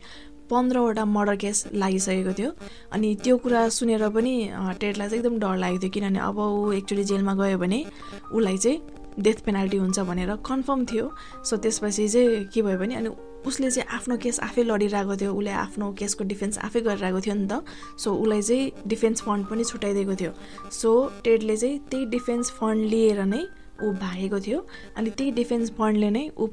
पन्ध्रवटा 0.52 1.06
मर्डर 1.06 1.36
केस 1.36 1.66
लागिसकेको 1.74 2.34
थियो। 2.34 2.52
अनि 2.94 3.16
त्यो 3.24 3.38
कुरा 3.38 3.68
सुनेर 3.70 4.08
पनि 4.10 4.36
टेडलाई 4.80 5.10
चाहिँ 5.10 5.20
एकदम 5.20 5.40
डर 5.40 5.58
लागेको 5.58 5.82
थियो। 5.82 5.92
किनभने 5.92 6.20
अब 6.20 6.40
ऊ 6.40 6.72
एकचोटि 6.74 7.04
जेलमा 7.04 7.34
गयो 7.42 7.58
भने 7.58 7.84
उसलाई 8.32 8.58
चाहिँ 8.58 8.80
डेथ 9.20 9.38
पेनाल्टी 9.46 9.78
हुन्छ 9.78 10.00
भनेर 10.00 10.36
कन्फर्म 10.46 10.86
थियो. 10.86 11.12
सो 11.44 11.58
त्यसपछि 11.58 12.08
चाहिँ 12.10 12.46
के 12.54 12.62
भयो 12.62 12.78
भने 12.78 12.96
अनि 12.96 13.10
उसले 13.48 13.70
चाहिँ 13.72 13.88
आफ्नो 13.96 14.18
केस 14.18 14.40
आफै 14.44 14.64
लडिरहेको 14.64 15.16
थियो 15.18 15.34
उसले 15.34 15.52
आफ्नो 15.66 15.92
केसको 16.00 16.24
डिफेन्स 16.24 16.58
आफै 16.68 16.82
गरिरहेको 16.82 17.20
थियो 17.22 17.36
नि 17.36 17.48
त। 17.48 17.64
सो 17.98 18.14
उसलाई 18.14 18.42
चाहिँ 18.42 18.72
डिफेन्स 18.88 19.22
फन्ड 19.22 19.46
पनि 19.48 19.64
छुट्याइदिएको 19.64 20.16
थियो। 20.16 20.32
सो 20.72 20.90
टेडले 21.24 21.56
चाहिँ 21.58 21.80
त्यही 21.90 22.06
डिफेन्स 22.16 22.52
फन्ड 22.60 22.86
लिएर 22.92 23.24
नै 23.26 23.44
ऊ 23.78 23.92
भागेको 23.94 24.40
थियो। 24.42 24.60
अनि 24.98 25.10
त्यही 25.10 25.32
डिफेन्स 25.32 25.72
फन्डले 25.78 26.10
नै 26.10 26.24
ऊ 26.38 26.46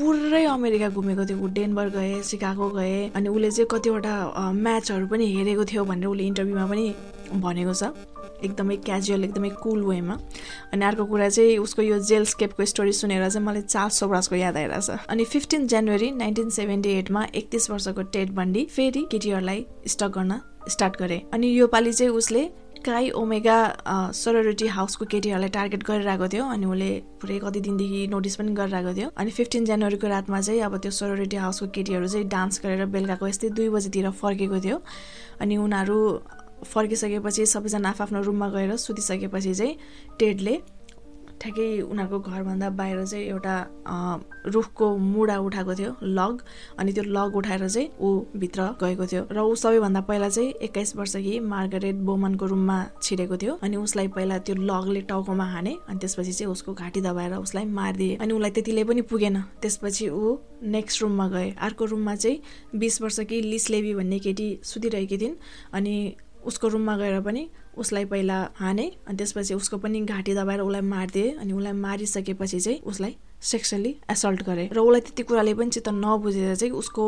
पुरै 0.00 0.44
अमेरिका 0.44 0.88
घुमेको 0.88 1.24
थियो। 1.28 1.38
ऊ 1.38 1.46
डेनबर 1.56 1.88
गए 1.96 2.22
सिकागो 2.24 2.68
गए 2.76 3.10
अनि 3.16 3.28
उसले 3.28 3.50
चाहिँ 3.50 3.68
कतिवटा 3.70 4.14
म्याचहरू 4.56 5.06
पनि 5.06 5.26
हेरेको 5.36 5.64
थियो 5.64 5.84
भनेर 5.84 6.08
उसले 6.08 6.24
इन्टरभ्यूमा 6.26 6.66
पनि 6.66 6.84
भनेको 7.36 7.74
छ। 7.74 7.92
एकदमै 8.42 8.76
क्याजुअल 8.86 9.24
एकदमै 9.24 9.50
कुल 9.62 9.82
वेमा। 9.84 10.18
अनि 10.72 10.84
अर्को 10.84 11.04
कुरा 11.06 11.28
चाहिँ 11.28 11.58
उसको 11.58 11.82
यो 11.82 11.98
जेल 12.10 12.24
स्केपको 12.32 12.64
स्टोरी 12.64 12.92
सुनेर 12.92 13.28
चाहिँ 13.28 13.46
मलाई 13.46 13.62
चार्ल्स 13.62 13.98
सोब्रासको 14.00 14.36
याद 14.36 14.56
आइरहेछ। 14.56 14.90
अनि 15.08 15.24
फिफ्टिन 15.24 15.66
जनवरी 15.66 16.10
नाइन्टिन 16.12 16.50
सेभेन्टी 16.50 16.90
एटमा 16.98 17.26
एकतिस 17.34 17.70
वर्षको 17.70 18.02
टेट 18.14 18.30
बन्डी 18.32 18.64
फेरि 18.70 19.06
केटीहरूलाई 19.10 19.66
स्टक 19.86 20.10
गर्न 20.18 20.40
स्टार्ट 20.68 20.98
गरे। 20.98 21.22
अनि 21.34 21.46
योपालि 21.58 21.92
चाहिँ 21.92 22.12
उसले 22.12 22.50
काई 22.80 23.08
ओमेगा 23.12 23.56
सोरोरिटी 24.16 24.66
हाउसको 24.66 25.04
केटीहरूलाई 25.04 25.48
टार्गेट 25.52 25.82
गरिरहेको 25.84 26.28
थियो। 26.32 26.44
अनि 26.44 26.66
उसले 26.66 26.90
पुरै 27.20 27.38
कति 27.38 27.60
दिनदेखि 27.60 28.06
नोटिस 28.08 28.36
पनि 28.36 28.52
गरिरहेको 28.56 28.92
थियो। 28.96 29.08
अनि 29.20 29.30
फिफ्टिन 29.30 29.64
जनवरीको 29.64 30.06
रातमा 30.08 30.40
चाहिँ 30.40 30.60
अब 30.64 30.76
त्यो 30.80 30.90
सोरोरिटी 30.90 31.36
हाउसको 31.36 31.66
केटीहरू 31.76 32.08
चाहिँ 32.08 32.26
डान्स 32.28 32.60
गरेर 32.64 32.86
बेलुकाको 32.88 33.26
यस्तै 33.28 33.48
दुई 33.52 33.68
बजीतिर 33.68 34.10
फर्केको 34.16 34.60
थियो। 34.64 34.80
अनि 35.40 35.56
उनीहरू 35.56 35.98
फर्किसकेपछि 36.64 37.46
सबैजना 37.46 37.94
आफ्नो 38.00 38.20
रुममा 38.22 38.48
गएर 38.50 38.76
सुतिसकेपछि 38.76 39.54
चाहिँ 39.54 39.76
टेडले 40.18 40.60
ठ्याक्कै 41.40 41.80
उनीहरूको 41.80 42.18
घरभन्दा 42.20 42.68
बाहिर 42.76 43.04
चाहिँ 43.06 43.24
एउटा 43.24 43.54
रुखको 44.52 44.86
मुढा 44.96 45.36
उठाएको 45.40 45.74
थियो 45.74 45.92
लग। 46.04 46.42
अनि 46.78 46.92
त्यो 46.92 47.04
लग 47.08 47.36
उठाएर 47.36 47.68
चाहिँ 47.68 47.88
ऊ 47.96 48.08
भित्र 48.36 48.62
गएको 48.76 49.06
थियो। 49.06 49.22
र 49.32 49.40
ऊ 49.40 49.54
सबैभन्दा 49.56 50.00
पहिला 50.04 50.28
चाहिँ 50.28 50.52
एक्काइस 50.60 50.96
वर्षकी 50.96 51.38
मार्गरेट 51.40 51.96
बोमनको 52.04 52.46
रुममा 52.46 52.78
छिरेको 53.02 53.36
थियो। 53.40 53.58
अनि 53.62 53.76
उसलाई 53.76 54.08
पहिला 54.12 54.38
त्यो 54.44 54.54
लगले 54.60 55.00
टाउकोमा 55.08 55.44
हाने 55.52 55.76
अनि 55.88 55.98
त्यसपछि 55.98 56.32
चाहिँ 56.32 56.52
उसको 56.52 56.74
घाँटी 56.76 57.00
दबाएर 57.00 57.34
उसलाई 57.40 57.64
मारिदिए। 57.64 58.16
अनि 58.20 58.32
उसलाई 58.36 58.50
त्यतिले 58.50 58.84
पनि 58.84 59.02
पुगेन। 59.08 59.40
त्यसपछि 59.64 60.08
ऊ 60.08 60.36
नेक्स्ट 60.76 61.02
रुममा 61.02 61.28
गए। 61.28 61.50
अर्को 61.56 61.84
रुममा 61.84 62.14
चाहिँ 62.16 62.40
बिस 62.76 63.02
वर्षकी 63.02 63.40
लिस 63.42 63.70
लेबी 63.70 63.94
भन्ने 63.94 64.18
केटी 64.18 64.58
सुतिरहेकी 64.62 65.18
थिइन्। 65.18 65.36
अनि 65.72 65.96
उसको 66.46 66.68
रुममा 66.68 66.96
गएर 66.96 67.20
पनि 67.20 67.48
उसलाई 67.76 68.04
पहिला 68.04 68.38
हाने 68.56 68.90
अनि 69.06 69.16
त्यसपछि 69.16 69.54
उसको 69.54 69.78
पनि 69.78 70.00
घाँटी 70.00 70.34
दबाएर 70.34 70.60
उसलाई 70.60 70.80
मारिदिए 70.80 71.30
अनि 71.30 71.52
उसलाई 71.52 71.72
मारिसकेपछि 71.72 72.60
चाहिँ 72.60 72.80
उसलाई 72.84 73.16
सेक्सुअली 73.40 73.94
एसल्ट 74.10 74.42
गरे। 74.46 74.68
र 74.72 74.78
उसलाई 74.78 75.00
त्यति 75.00 75.22
कुराले 75.22 75.54
पनि 75.54 75.70
चित्त 75.70 75.88
नबुझेर 75.88 76.54
चाहिँ 76.54 76.72
उसको 76.76 77.04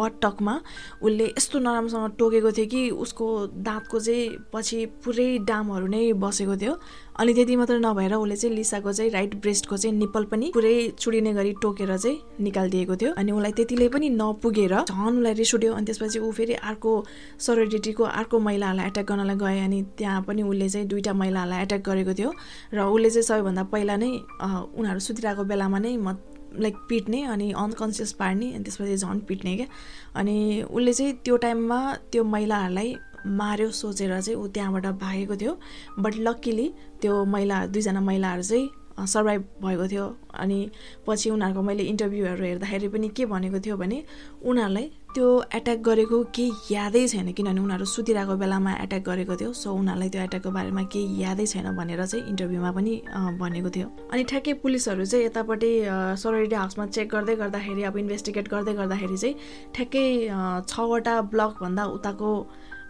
बटकमा 0.00 0.54
उसले 1.02 1.26
यस्तो 1.36 1.58
नराम्रोसँग 1.58 2.16
टोकेको 2.18 2.52
थियो 2.52 2.66
कि 2.66 2.90
उसको 2.90 3.26
दाँतको 3.60 4.00
चाहिँ 4.00 4.28
पछि 4.52 4.78
पुरै 5.04 5.28
डामहरू 5.44 5.86
नै 5.86 6.12
बसेको 6.16 6.56
थियो। 6.56 6.74
अनि 7.14 7.32
त्यति 7.34 7.56
मात्र 7.56 7.78
नभएर 7.78 8.14
उसले 8.14 8.36
चाहिँ 8.36 8.56
लिसाको 8.56 8.92
चाहिँ 8.92 9.10
राइट 9.10 9.34
ब्रेस्टको 9.40 9.76
चाहिँ 9.76 9.96
निप्पल 9.96 10.24
पनि 10.32 10.50
पुरै 10.54 10.74
चुडिने 10.98 11.32
गरी 11.34 11.52
टोकेर 11.62 11.96
चाहिँ 11.96 12.18
निकालिदिएको 12.40 12.96
थियो। 12.96 13.12
अनि 13.14 13.32
उसलाई 13.32 13.52
त्यतिले 13.52 13.88
पनि 13.88 14.08
नपुगेर 14.10 14.74
झन् 14.82 15.18
उसलाई 15.18 15.34
रिस 15.34 15.54
उठ्यो। 15.54 15.72
अनि 15.74 15.84
त्यसपछि 15.86 16.18
ऊ 16.18 16.30
फेरि 16.32 16.54
अर्को 16.64 16.92
सरोडिटीको 17.38 18.04
अर्को 18.04 18.38
महिलाहरूलाई 18.38 18.86
एट्याक 18.88 19.06
गर्नलाई 19.06 19.36
गए। 19.36 19.60
अनि 19.60 19.82
त्यहाँ 19.98 20.22
पनि 20.26 20.42
उसले 20.42 20.68
चाहिँ 20.68 20.86
दुईवटा 20.88 21.12
महिलाहरूलाई 21.12 21.62
एट्याक 21.62 21.82
गरेको 21.86 22.14
थियो। 22.18 22.30
र 22.74 22.78
उसले 22.82 23.10
चाहिँ 23.10 23.26
सबैभन्दा 23.30 23.62
पहिला 23.70 23.96
नै 23.96 24.10
उनीहरू 24.74 25.00
सुतिरहेको 25.06 25.44
बेलामा 25.44 25.73
नै 25.78 25.96
म 25.96 26.16
लाइक 26.58 26.76
पिट्ने 26.88 27.22
अनि 27.22 27.52
अनकन्सियस 27.52 28.12
पार्ने 28.12 28.52
अनि 28.52 28.64
त्यसपछि 28.64 28.96
झन् 28.96 29.20
पिट्ने 29.20 29.56
क्या 29.56 29.66
अनि 30.14 30.62
उसले 30.62 30.92
चाहिँ 30.92 31.12
त्यो 31.24 31.36
टाइममा 31.36 31.94
त्यो 32.12 32.24
महिलाहरूलाई 32.24 32.96
मार्यो 33.26 33.70
सोचेर 33.70 34.20
चाहिँ 34.20 34.38
ऊ 34.40 34.46
त्यहाँबाट 34.48 34.86
भागेको 34.86 35.36
थियो। 35.36 35.58
बट 35.98 36.14
लक्किली 36.16 36.74
त्यो 37.02 37.24
महिला 37.24 37.66
दुईजना 37.66 38.00
महिलाहरू 38.00 38.42
चाहिँ 38.42 38.68
सर्भाइभ 38.98 39.42
भएको 39.62 39.86
थियो। 39.88 40.06
अनि 40.34 40.58
पछि 41.06 41.30
उनीहरूको 41.30 41.62
मैले 41.62 41.82
इन्टरभ्यूहरू 41.92 42.44
हेर्दाखेरि 42.44 42.88
पनि 42.88 43.08
के 43.16 43.26
भनेको 43.26 43.58
थियो 43.60 43.76
भने 43.76 44.02
उनीहरूलाई 44.44 44.86
त्यो 45.14 45.26
एट्याक 45.54 45.78
गरेको 45.86 46.22
केही 46.34 46.74
यादै 46.74 47.06
छैन। 47.08 47.32
किनभने 47.32 47.60
उनीहरू 47.60 47.84
सुतिरहेको 47.86 48.34
बेलामा 48.34 48.72
एट्याक 48.82 49.02
गरेको 49.06 49.34
थियो। 49.40 49.52
सो 49.52 49.72
उनीहरूलाई 49.72 50.08
त्यो 50.10 50.22
एट्याकको 50.22 50.50
बारेमा 50.50 50.82
केही 50.90 51.22
यादै 51.22 51.46
छैन 51.46 51.70
भनेर 51.76 52.04
चाहिँ 52.06 52.26
इन्टरभ्यूमा 52.30 52.70
पनि 52.74 52.94
भनेको 53.38 53.70
थियो। 53.70 53.86
अनि 54.10 54.22
ठ्याक्कै 54.30 54.52
पुलिसहरू 54.62 55.04
चाहिँ 55.06 55.26
यतापट्टि 55.26 55.70
सोरोरिटी 56.22 56.56
हाउसमा 56.56 56.86
चेक 56.86 57.08
गर्दै 57.14 57.34
गर्दाखेरि 57.42 57.82
अब 57.90 57.96
इन्भेस्टिगेट 57.98 58.48
गर्दै 58.50 58.74
गर्दाखेरि 58.74 59.16
चाहिँ 59.16 59.34
ठ्याक्कै 59.74 60.06
छवटा 60.66 61.14
ब्लकभन्दा 61.34 61.84
उताको 61.94 62.30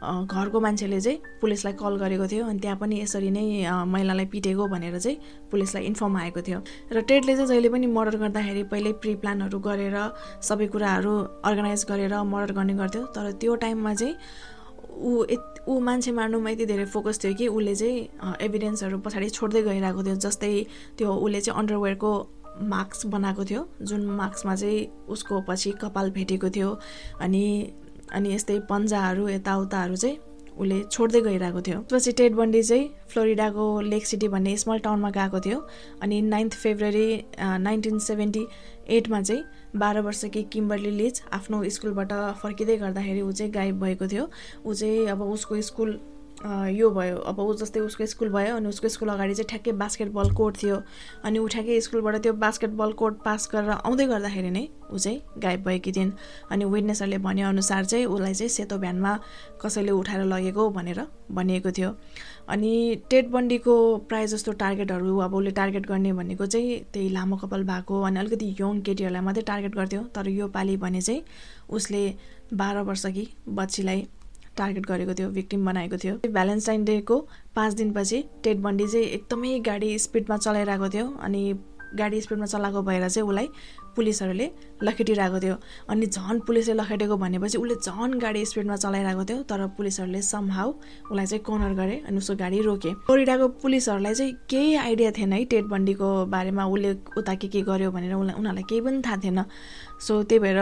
घरको 0.04 0.60
मान्छेले 0.60 1.00
चाहिँ 1.00 1.18
पुलिसलाई 1.40 1.72
कल 1.80 1.96
गरेको 1.96 2.26
थियो 2.28 2.44
अनि 2.46 2.58
त्यहाँ 2.58 2.76
पनि 2.78 3.00
यसरी 3.00 3.30
नै 3.30 3.44
महिलालाई 3.86 4.26
पिटेको 4.32 4.66
भनेर 4.68 4.98
चाहिँ 4.98 5.18
पुलिसलाई 5.50 5.84
इन्फर्म 5.84 6.16
आएको 6.16 6.40
थियो। 6.42 6.58
र 6.92 7.00
टेडले 7.00 7.36
चाहिँ 7.36 7.48
जहिले 7.48 7.68
पनि 7.68 7.86
मर्डर 7.86 8.16
गर्दाखेरि 8.22 8.62
पहिल्यै 8.72 8.92
प्रि 9.02 9.14
प्लानहरू 9.22 9.58
गरेर 9.58 9.96
सबै 10.42 10.66
कुराहरू 10.74 11.12
अर्गनाइज 11.44 11.84
गरेर 11.88 12.14
मर्डर 12.22 12.52
गर्ने 12.54 12.74
गर्थ्यो। 12.74 13.02
तर 13.14 13.32
त्यो 13.40 13.54
टाइममा 13.64 13.94
चाहिँ 13.94 14.16
ऊ 14.94 15.24
ऊ 15.68 15.78
मान्छे 15.80 16.12
मार्नुमा 16.12 16.50
यति 16.50 16.64
धेरै 16.66 16.84
फोकस 16.92 17.18
थियो 17.24 17.34
कि 17.34 17.46
उसले 17.48 17.74
चाहिँ 17.74 18.36
एभिडेन्सहरू 18.44 18.98
पछाडि 19.00 19.28
छोड्दै 19.30 19.62
गइरहेको 19.62 20.02
थियो। 20.04 20.16
जस्तै 20.20 20.52
त्यो 20.98 21.08
उसले 21.08 21.40
चाहिँ 21.40 21.58
अन्डरवेयरको 21.60 22.10
मार्क्स 22.62 23.06
बनाएको 23.10 23.44
थियो। 23.44 23.62
जुन 23.82 24.04
मार्क्समा 24.20 24.54
चाहिँ 24.54 25.08
उसको 25.08 25.40
पछि 25.48 25.70
कपाल 25.80 26.10
भेटेको 26.10 26.50
थियो 26.50 26.70
अनि 27.20 27.44
अनि 28.14 28.34
यस्तै 28.34 28.58
पन्जाहरू 28.70 29.28
यताउताहरू 29.28 29.96
चाहिँ 29.96 30.18
उसले 30.54 30.78
छोड्दै 30.84 31.20
गइरहेको 31.20 31.60
थियो। 31.66 31.78
त्यसपछि 31.80 32.12
टेड 32.18 32.34
बन्डी 32.34 32.62
चाहिँ 32.62 32.88
फ्लोरिडाको 33.10 33.64
लेक 33.90 34.06
सिटी 34.06 34.28
भन्ने 34.28 34.56
स्मल 34.56 34.78
टाउनमा 34.86 35.10
गएको 35.10 35.40
थियो 35.46 35.58
अनि 36.02 36.20
नाइन्थ 36.22 36.54
फेब्रुअरी 36.54 37.08
नाइन्टिन 37.40 37.98
सेभेन्टी 38.06 38.46
एटमा 38.96 39.20
चाहिँ 39.22 39.42
बाह्र 39.76 40.00
वर्षकी 40.06 40.42
किम्बरली 40.52 40.90
लिज 40.90 41.22
आफ्नो 41.32 41.62
स्कुलबाट 41.76 42.12
फर्किँदै 42.42 42.76
गर्दाखेरि 42.78 43.20
ऊ 43.20 43.32
चाहिँ 43.32 43.52
गायब 43.52 43.80
भएको 43.80 44.06
थियो। 44.08 44.28
ऊ 44.66 44.74
चाहिँ 44.74 45.06
अब 45.10 45.22
उसको 45.22 45.60
स्कुल 45.68 45.98
यो 46.42 46.90
भयो। 46.90 47.16
अब 47.16 47.38
ऊ 47.40 47.54
जस्तै 47.56 47.80
उसको 47.80 48.06
स्कुल 48.06 48.28
भयो 48.28 48.56
अनि 48.56 48.68
उसको 48.68 48.88
स्कुल 48.88 49.08
अगाडि 49.08 49.34
चाहिँ 49.34 49.48
ठ्याक्कै 49.48 49.72
बास्केटबल 49.72 50.30
कोर्ट 50.34 50.56
थियो। 50.62 50.76
अनि 51.24 51.38
ऊ 51.38 51.46
ठ्याक्कै 51.48 51.80
स्कुलबाट 51.80 52.16
त्यो 52.22 52.32
बास्केटबल 52.42 52.92
कोर्ट 52.92 53.14
पास 53.24 53.48
गरेर 53.52 53.70
आउँदै 53.70 54.06
गर्दाखेरि 54.06 54.50
नै 54.50 54.68
ऊ 54.90 54.98
चाहिँ 54.98 55.20
गायब 55.38 55.62
भएकी 55.64 55.92
थिइन्। 55.92 56.10
अनि 56.50 56.64
विटनेसहरूले 56.64 57.18
भनेअनुसार 57.18 57.84
चाहिँ 57.84 58.06
उसलाई 58.06 58.34
चाहिँ 58.34 58.48
सेतो 58.48 58.78
भ्यानमा 58.78 59.12
कसैले 59.62 59.92
उठाएर 59.92 60.24
लगेको 60.24 60.68
भनेर 60.70 61.00
भनिएको 61.30 61.70
थियो। 61.70 61.90
अनि 62.48 62.72
टेट 63.10 63.28
बन्डीको 63.30 63.74
प्रायः 64.08 64.26
जस्तो 64.34 64.52
टार्गेटहरू 64.60 65.16
अब 65.18 65.34
उसले 65.34 65.50
टार्गेट 65.60 65.86
गर्ने 65.86 66.12
भनेको 66.12 66.46
चाहिँ 66.46 66.78
त्यही 66.92 67.08
लामो 67.08 67.36
कपाल 67.36 67.62
भएको 67.64 68.02
अनि 68.02 68.18
अलिकति 68.20 68.56
यङ 68.60 68.80
केटीहरूलाई 68.82 69.22
मात्रै 69.22 69.42
टार्गेट 69.42 69.74
गर्थ्यो। 69.76 70.02
तर 70.12 70.28
यो 70.28 70.48
पालि 70.48 70.76
भने 70.76 71.00
चाहिँ 71.00 71.22
उसले 71.70 72.02
बाह्र 72.52 72.82
वर्षकी 72.90 73.26
बच्चीलाई 73.48 74.06
टार्गेट 74.56 74.86
गरेको 74.86 75.14
थियो 75.14 75.28
भिक्टिम 75.30 75.66
बनाएको 75.66 75.96
थियो। 76.04 76.14
भ्यालेन्टाइन 76.26 76.84
डेको 76.84 77.20
पाँच 77.56 77.74
दिनपछि 77.74 78.24
टेट 78.44 78.58
बन्डी 78.64 78.86
चाहिँ 78.86 79.06
एकदमै 79.06 79.58
गाडी 79.66 79.98
स्पिडमा 79.98 80.36
चलाइरहेको 80.36 80.88
थियो 80.88 81.06
अनि 81.20 81.42
गाडी 81.94 82.20
स्पिडमा 82.20 82.46
चलाएको 82.46 82.82
भएर 82.82 83.08
चाहिँ 83.08 83.28
उसलाई 83.28 83.48
पुलिसहरूले 83.96 84.50
लखेटिरहेको 84.82 85.38
थियो। 85.40 85.56
अनि 85.90 86.06
झन् 86.06 86.40
पुलिसले 86.46 86.74
लखेटेको 86.74 87.16
भनेपछि 87.16 87.58
उसले 87.58 87.74
झन् 87.74 88.18
गाडी 88.20 88.44
स्पिडमा 88.44 88.76
चलाइरहेको 88.76 89.24
थियो 89.24 89.42
तर 89.46 89.66
पुलिसहरूले 89.76 90.22
समहाउ 90.22 90.70
उसलाई 91.10 91.26
चाहिँ 91.26 91.42
कर्नर 91.46 91.74
गरे 91.78 92.02
अनि 92.06 92.16
उसको 92.18 92.34
गाडी 92.34 92.60
रोके। 92.62 92.94
फ्लोरिडाको 93.06 93.48
पुलिसहरूलाई 93.62 94.14
चाहिँ 94.14 94.32
केही 94.50 94.74
आइडिया 94.76 95.10
थिएन 95.18 95.32
है 95.32 95.44
टेट 95.44 95.64
बन्डीको 95.70 96.10
बारेमा 96.34 96.66
उसले 96.66 96.92
उता 97.18 97.34
के 97.34 97.48
के 97.48 97.62
गर्यो 97.62 97.90
भनेर 97.90 98.14
उसलाई 98.14 98.34
उनीहरूलाई 98.34 98.62
केही 98.66 98.80
पनि 98.80 99.02
थाहा 99.06 99.16
थिएन। 99.24 99.44
सो 100.02 100.22
त्यही 100.22 100.38
भएर 100.42 100.58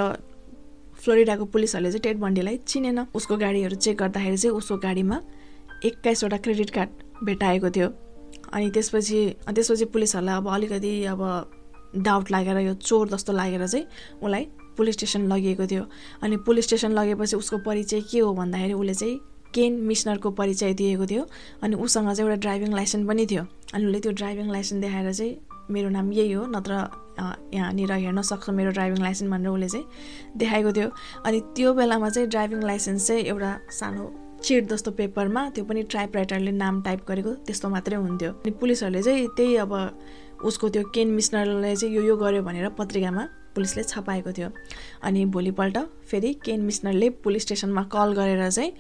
फ्लोरिडाको 1.03 1.45
पुलिसहरूले 1.45 1.91
चाहिँ 1.91 2.03
टेड 2.03 2.19
बन्डीलाई 2.21 2.57
चिनेन। 2.67 2.99
उसको 3.15 3.37
गाडीहरू 3.37 3.77
चेक 3.77 3.97
गर्दाखेरि 3.99 4.37
चाहिँ 4.37 4.57
उसको 4.57 4.77
गाडीमा 4.79 5.21
एक्काइसवटा 5.85 6.37
क्रेडिट 6.45 6.71
कार्ड 6.71 6.91
भेटाएको 7.25 7.71
थियो। 7.71 7.89
अनि 8.53 8.71
त्यसपछि 8.71 9.21
त्यसपछि 9.49 9.85
पुलिसहरूलाई 9.95 10.37
अब 10.37 10.49
अलिकति 10.49 10.93
अब 11.05 11.23
डाउट 11.97 12.31
लागेर 12.31 12.59
यो 12.59 12.75
चोर 12.75 13.09
जस्तो 13.09 13.33
लागेर 13.33 13.67
चाहिँ 13.67 13.87
उसलाई 14.23 14.47
पुलिस 14.77 14.95
स्टेसन 14.95 15.27
लगिएको 15.33 15.67
थियो। 15.67 15.85
अनि 16.23 16.37
पुलिस 16.47 16.65
स्टेसन 16.65 16.93
लगेपछि 16.93 17.37
उसको 17.37 17.59
परिचय 17.67 18.01
के 18.11 18.19
हो 18.19 18.33
भन्दाखेरि 18.35 18.73
उसले 18.73 18.95
चाहिँ 18.95 19.19
केन 19.55 19.73
मिसनरको 19.85 20.31
परिचय 20.31 20.73
दिएको 20.75 21.07
थियो। 21.07 21.27
अनि 21.63 21.75
उसँग 21.77 22.13
चाहिँ 22.13 22.31
एउटा 22.31 22.41
ड्राइभिङ 22.41 22.75
लाइसेन्स 22.75 23.09
पनि 23.09 23.27
थियो। 23.27 23.43
अनि 23.75 23.85
उसले 23.85 24.01
त्यो 24.01 24.13
ड्राइभिङ 24.13 24.51
लाइसेन्स 24.53 24.81
देखाएर 24.83 25.13
चाहिँ 25.13 25.37
मेरो 25.71 25.89
नाम 25.89 26.13
यही 26.13 26.33
हो 26.33 26.47
नत्र 26.47 26.73
यहाँनिर 27.19 27.93
हेर्न 27.93 28.23
सक्छ 28.23 28.51
मेरो 28.51 28.71
ड्राइभिङ 28.71 29.03
लाइसेन्स 29.03 29.31
भनेर 29.33 29.49
उसले 29.49 29.69
चाहिँ 29.69 29.87
देखाएको 30.37 30.73
थियो। 30.73 30.89
अनि 31.27 31.41
त्यो 31.57 31.75
बेलामा 31.75 32.09
चाहिँ 32.09 32.29
ड्राइभिङ 32.29 32.63
लाइसेन्स 32.63 33.07
चाहिँ 33.07 33.23
एउटा 33.25 33.59
सानो 33.79 34.11
चिट 34.45 34.69
जस्तो 34.69 34.91
पेपरमा 34.91 35.49
त्यो 35.51 35.65
पनि 35.65 35.83
टाइप 35.93 36.17
राइटरले 36.17 36.53
नाम 36.53 36.83
टाइप 36.83 37.05
गरेको 37.09 37.35
त्यस्तो 37.47 37.69
मात्रै 37.69 37.97
हुन्थ्यो। 37.97 38.31
अनि 38.33 38.51
पुलिसहरूले 38.61 39.03
चाहिँ 39.03 39.29
त्यही 39.37 39.57
अब 39.57 39.73
उसको 40.45 40.69
त्यो 40.69 40.83
केन 40.95 41.09
मिसनरले 41.15 41.75
चाहिँ 41.77 41.95
यो 41.95 42.03
यो 42.03 42.17
गर्यो 42.17 42.43
भनेर 42.43 42.69
पत्रिकामा 42.79 43.29
पुलिसले 43.55 43.83
छपाएको 43.83 44.33
थियो। 44.33 44.49
अनि 45.05 45.25
भोलिपल्ट 45.31 45.79
फेरि 46.11 46.33
केन 46.45 46.61
मिसनरले 46.65 47.11
पुलिस 47.23 47.43
स्टेसनमा 47.43 47.83
कल 47.93 48.13
गरेर 48.19 48.51
चाहिँ 48.51 48.73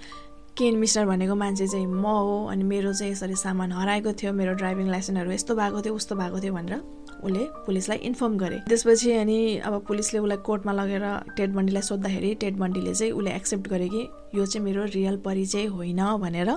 केन 0.59 0.77
मिसनर 0.77 1.07
भनेको 1.07 1.35
मान्छे 1.35 1.67
चाहिँ 1.67 1.87
म 1.87 2.05
हो 2.05 2.47
अनि 2.51 2.65
मेरो 2.65 2.93
चाहिँ 2.93 3.13
यसरी 3.13 3.35
सामान 3.37 3.73
हराएको 3.73 4.13
थियो 4.13 4.33
मेरो 4.33 4.55
ड्राइभिङ 4.55 4.91
लाइसेन्सहरू 4.91 5.31
यस्तो 5.33 5.55
भएको 5.55 5.83
थियो 5.83 5.95
उस्तो 5.95 6.17
भएको 6.17 6.41
थियो 6.41 6.53
भनेर 6.55 6.81
उसले 7.23 7.45
पुलिसलाई 7.67 7.99
इन्फर्म 8.09 8.37
गरे। 8.39 8.59
त्यसपछि 8.69 9.13
अनि 9.13 9.39
अब 9.59 9.75
पुलिसले 9.89 10.19
उसलाई 10.21 10.39
कोर्टमा 10.47 10.73
लगेर 10.73 11.05
टेड 11.37 11.51
बन्डीलाई 11.55 11.83
सोद्धाखेरि 11.83 12.35
टेड 12.43 12.57
बन्डीले 12.59 12.95
चाहिँ 12.95 13.13
उसले 13.13 13.31
एक्सेप्ट 13.31 13.69
गरे 13.69 13.89
कि 13.89 14.03
यो 14.35 14.47
चाहिँ 14.47 14.65
मेरो 14.65 14.85
रियल 14.95 15.17
परिचय 15.25 15.67
होइन 15.77 16.03
भनेर। 16.19 16.51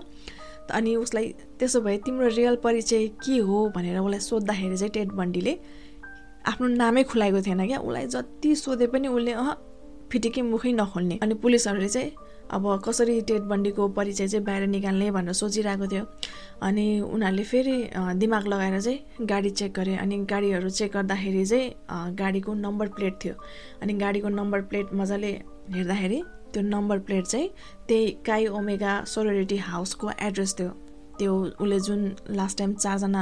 अनि 0.74 0.96
उसलाई 0.96 1.28
त्यसो 1.60 1.82
भए 1.82 1.98
तिम्रो 2.06 2.28
रियल 2.28 2.56
परिचय 2.64 3.08
के 3.22 3.38
हो 3.38 3.68
भनेर 3.76 4.00
उसलाई 4.00 4.20
सोद्धाखेरि 4.20 4.78
चाहिँ 4.78 4.92
टेड 4.92 5.12
बन्डीले 5.14 5.58
आफ्नो 6.48 6.68
नामै 6.68 7.04
खुलाएको 7.04 7.42
थिएन 7.42 7.66
क्या। 7.68 7.80
उसलाई 7.80 8.06
जति 8.08 8.56
सोधे 8.56 8.88
पनि 8.88 9.08
उसले 9.08 9.32
अह 9.34 9.54
फिटिकै 10.12 10.42
मुखै 10.42 10.72
नखोल्ने। 10.74 11.20
अनि 11.22 11.34
पुलिसहरूले 11.44 11.90
चाहिँ 11.90 12.12
अब 12.56 12.66
कसरी 12.86 13.22
टेट 13.28 13.42
बन्डीको 13.52 13.88
परिचय 13.96 14.28
चाहिँ 14.28 14.46
बाहिर 14.46 14.68
निकाल्ने 14.68 15.10
भनेर 15.12 15.34
सोचिरहेको 15.34 15.88
थियो। 15.92 16.04
अनि 16.64 16.86
उनीहरूले 17.02 17.44
फेरि 17.44 17.78
दिमाग 18.22 18.48
लगाएर 18.48 18.80
चाहिँ 18.82 19.26
गाडी 19.28 19.50
चेक 19.50 19.74
गरे। 19.76 19.96
अनि 20.04 20.18
गाडीहरू 20.32 20.70
चेक 20.70 20.92
गर्दाखेरि 20.94 21.46
चाहिँ 21.46 22.16
गाडीको 22.16 22.54
नम्बर 22.54 22.88
प्लेट 22.96 23.14
थियो। 23.24 23.34
अनि 23.82 23.94
गाडीको 24.04 24.30
नम्बर 24.40 24.62
प्लेट 24.72 24.94
मजाले 24.94 25.32
हेर्दाखेरि 25.76 26.22
त्यो 26.54 26.62
नम्बर 26.64 27.00
प्लेट 27.08 27.26
चाहिँ 27.26 27.50
त्यही 27.88 28.10
काई 28.26 28.48
ओमेगा 28.48 28.94
सोरोरिटी 29.14 29.58
हाउसको 29.68 30.12
एड्रेस 30.22 30.56
थियो। 30.60 30.70
त्यो 31.20 31.34
उसले 31.60 31.80
जुन 31.80 32.02
लास्ट 32.40 32.58
टाइम 32.58 32.74
चारजना 32.74 33.22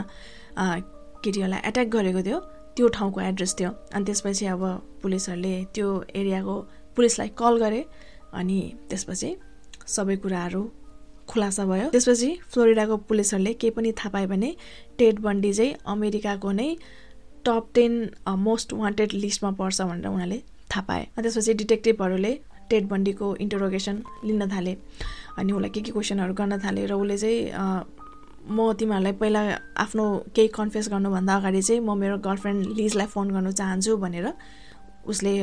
केटीहरूलाई 1.23 1.61
एट्याक 1.67 1.87
गरेको 1.95 2.21
थियो 2.21 2.39
त्यो 2.75 2.87
ठाउँको 2.95 3.21
एड्रेस 3.21 3.55
थियो। 3.59 3.69
अनि 3.93 4.05
त्यसपछि 4.05 4.45
अब 4.53 4.63
पुलिसहरूले 5.01 5.55
त्यो 5.73 5.89
एरियाको 6.15 6.55
पुलिसलाई 6.95 7.29
कल 7.41 7.57
गरे। 7.59 7.81
अनि 8.33 8.59
त्यसपछि 8.89 9.29
सबै 9.95 10.15
कुराहरू 10.23 10.63
खुलासा 11.29 11.63
भयो। 11.65 11.89
त्यसपछि 11.95 12.29
फ्लोरिडाको 12.51 12.95
पुलिसहरूले 13.09 13.53
केही 13.61 13.71
पनि 13.77 13.91
थाहा 13.99 14.09
पायो 14.13 14.27
भने 14.27 14.49
टेड 14.99 15.19
बन्डी 15.25 15.51
चाहिँ 15.53 15.73
अमेरिकाको 15.93 16.51
नै 16.59 16.69
टप 17.45 17.63
टेन 17.75 17.93
मोस्ट 18.47 18.73
वान्टेड 18.73 19.13
लिस्टमा 19.23 19.51
पर्छ 19.59 19.81
भनेर 19.81 20.07
उनीहरूले 20.07 20.39
थाहा 20.71 20.81
पाए। 20.87 21.03
त्यसपछि 21.15 21.53
डिटेक्टिभहरूले 21.61 22.33
टेड 22.69 22.87
बन्डीको 22.89 23.35
इन्टरोगेसन 23.45 23.95
लिन 24.25 24.49
थाले। 24.51 24.73
अनि 25.37 25.51
उसलाई 25.53 25.69
के 25.75 25.81
के 25.81 25.91
क्वेसनहरू 25.91 26.33
गर्न 26.33 26.59
थाले 26.65 26.85
र 26.85 26.93
उसले 26.93 27.17
चाहिँ 27.17 27.41
म 28.43 28.73
तिमीहरूलाई 28.79 29.13
पहिला 29.19 29.41
आफ्नो 29.79 30.03
केही 30.35 30.47
कन्फेस 30.51 30.89
गर्नुभन्दा 30.91 31.35
अगाडि 31.35 31.61
चाहिँ 31.61 31.81
म 31.81 31.95
मेरो 31.95 32.17
गर्लफ्रेन्ड 32.27 32.75
लिजलाई 32.79 33.07
फोन 33.15 33.31
गर्नु 33.31 33.51
चाहन्छु 33.59 33.97
भनेर 34.03 34.27
उसले 35.07 35.33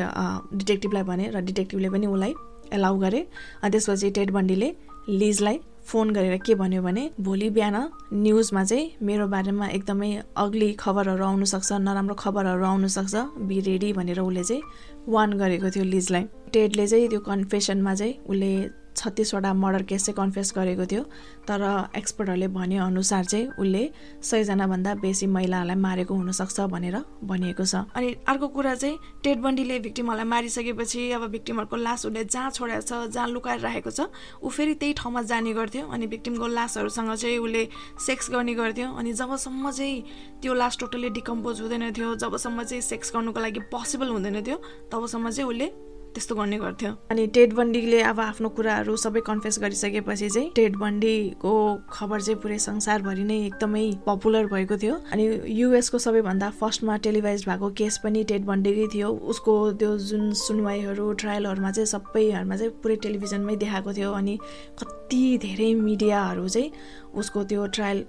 डिटेक्टिभलाई 0.60 1.02
भने 1.08 1.24
र 1.34 1.40
डिटेक्टिभले 1.48 1.88
पनि 1.90 2.06
उसलाई 2.06 2.32
एलाउ 2.72 2.98
गरे। 2.98 3.26
अनि 3.62 3.70
त्यसपछि 3.70 4.10
टेड 4.10 4.30
बन्डीले 4.30 4.74
लिजलाई 5.08 5.58
फोन 5.86 6.10
गरेर 6.14 6.36
के 6.46 6.54
भन्यो 6.54 6.82
भने 6.82 7.10
भोलि 7.20 7.48
बिहान 7.50 7.76
न्युजमा 8.12 8.62
चाहिँ 8.64 8.90
मेरो 9.02 9.26
बारेमा 9.28 9.66
एकदमै 9.68 10.10
अग्ली 10.36 10.72
खबरहरू 10.82 11.24
आउनुसक्छ 11.24 11.72
नराम्रो 11.86 12.14
खबरहरू 12.14 12.64
आउनुसक्छ 12.64 13.14
बी 13.48 13.60
रेडी 13.68 13.92
भनेर 13.92 14.20
उसले 14.20 14.44
चाहिँ 14.44 14.62
वान 15.08 15.32
गरेको 15.38 15.70
थियो 15.70 15.84
लिजलाई। 15.84 16.24
टेडले 16.52 16.86
चाहिँ 16.86 17.08
त्यो 17.08 17.20
कन्फेसनमा 17.20 17.94
चाहिँ 17.94 18.14
उसले 18.28 18.52
छत्तिसवटा 19.00 19.52
मर्डर 19.54 19.82
केस 19.88 20.04
चाहिँ 20.06 20.16
कन्फेस 20.16 20.52
गरेको 20.56 20.86
थियो 20.86 21.02
तर 21.48 21.62
एक्सपर्टहरूले 21.96 22.48
भने 22.52 22.76
अनुसार 22.78 23.24
चाहिँ 23.24 23.46
उसले 23.58 23.82
सयजनाभन्दा 24.22 24.94
बेसी 25.00 25.26
महिलाहरूलाई 25.26 25.76
मारेको 25.76 26.14
हुनसक्छ 26.14 26.60
भनेर 26.70 26.96
भनिएको 27.24 27.64
छ। 27.64 27.74
अनि 27.96 28.14
अर्को 28.28 28.48
कुरा 28.48 28.74
चाहिँ 28.74 28.98
टेड 29.24 29.40
बन्डीले 29.40 29.78
भिक्टिमहरूलाई 29.80 30.28
मारिसकेपछि 30.28 31.10
अब 31.12 31.26
भिक्टिमहरूको 31.30 31.76
लास 31.76 32.06
उसले 32.06 32.24
जहाँ 32.24 32.50
छोडेको 32.50 32.80
छ 32.80 33.10
जहाँ 33.10 33.28
लुकाएर 33.28 33.60
राखेको 33.60 33.90
छ 33.90 34.00
ऊ 34.42 34.48
फेरि 34.50 34.74
त्यही 34.74 34.92
ठाउँमा 35.00 35.22
जाने 35.32 35.52
गर्थ्यो। 35.54 35.86
अनि 35.88 36.06
भिक्टिमको 36.06 36.46
लासहरूसँग 36.46 37.14
चाहिँ 37.14 37.38
उसले 37.38 37.68
सेक्स 38.06 38.30
गर्ने 38.30 38.54
गर्थ्यो। 38.54 38.88
अनि 38.92 39.12
जबसम्म 39.12 39.70
चाहिँ 39.70 40.04
त्यो 40.42 40.54
लास 40.54 40.78
टोटल्ली 40.80 41.10
डिकम्पोज 41.16 41.60
हुँदैन 41.60 41.92
थियो 41.92 42.14
जबसम्म 42.20 42.62
चाहिँ 42.62 42.82
सेक्स 42.82 43.12
गर्नुको 43.14 43.40
लागि 43.40 43.60
पोसिबल 43.72 44.08
हुँदैन 44.08 44.42
थियो 44.42 44.56
तबसम्म 44.92 45.30
चाहिँ 45.30 45.48
उसले 45.50 45.68
त्यस्तो 46.14 46.34
गर्ने 46.34 46.58
गर्थ्यो। 46.58 46.90
अनि 47.10 47.26
टेड 47.34 47.52
बन्डीले 47.54 48.00
अब 48.02 48.20
आफ्नो 48.20 48.48
कुराहरू 48.56 48.96
सबै 48.96 49.20
कन्फेस 49.26 49.58
गरिसकेपछि 49.62 50.28
चाहिँ 50.30 50.50
टेड 50.56 50.76
बन्डीको 50.76 51.52
खबर 51.90 52.20
चाहिँ 52.20 52.40
पुरै 52.40 52.58
संसारभरि 52.58 53.24
नै 53.24 53.38
एकदमै 53.46 53.84
पपुलर 54.06 54.46
भएको 54.46 54.76
थियो। 54.76 54.94
अनि 55.12 55.24
युएसको 55.60 55.98
सबैभन्दा 55.98 56.50
फर्स्टमा 56.60 56.96
टेलिभाइज 57.06 57.44
भएको 57.48 57.70
केस 57.78 57.98
पनि 58.04 58.24
टेड 58.24 58.44
बन्डीकै 58.46 58.86
थियो। 58.94 59.08
उसको 59.32 59.54
त्यो 59.72 59.96
जुन 60.10 60.32
सुनवाईहरू 60.36 61.12
ट्रायलहरूमा 61.22 61.70
चाहिँ 61.70 61.86
सबैहरूमा 61.86 62.56
चाहिँ 62.56 62.72
पुरै 62.82 62.96
टेलिभिजनमै 63.06 63.56
देखाएको 63.56 63.92
थियो। 63.92 64.12
अनि 64.12 64.38
कति 64.78 65.22
धेरै 65.42 65.74
मिडियाहरू 65.74 66.48
चाहिँ 66.48 66.72
उसको 67.14 67.44
त्यो 67.44 67.66
ट्रायल 67.74 68.04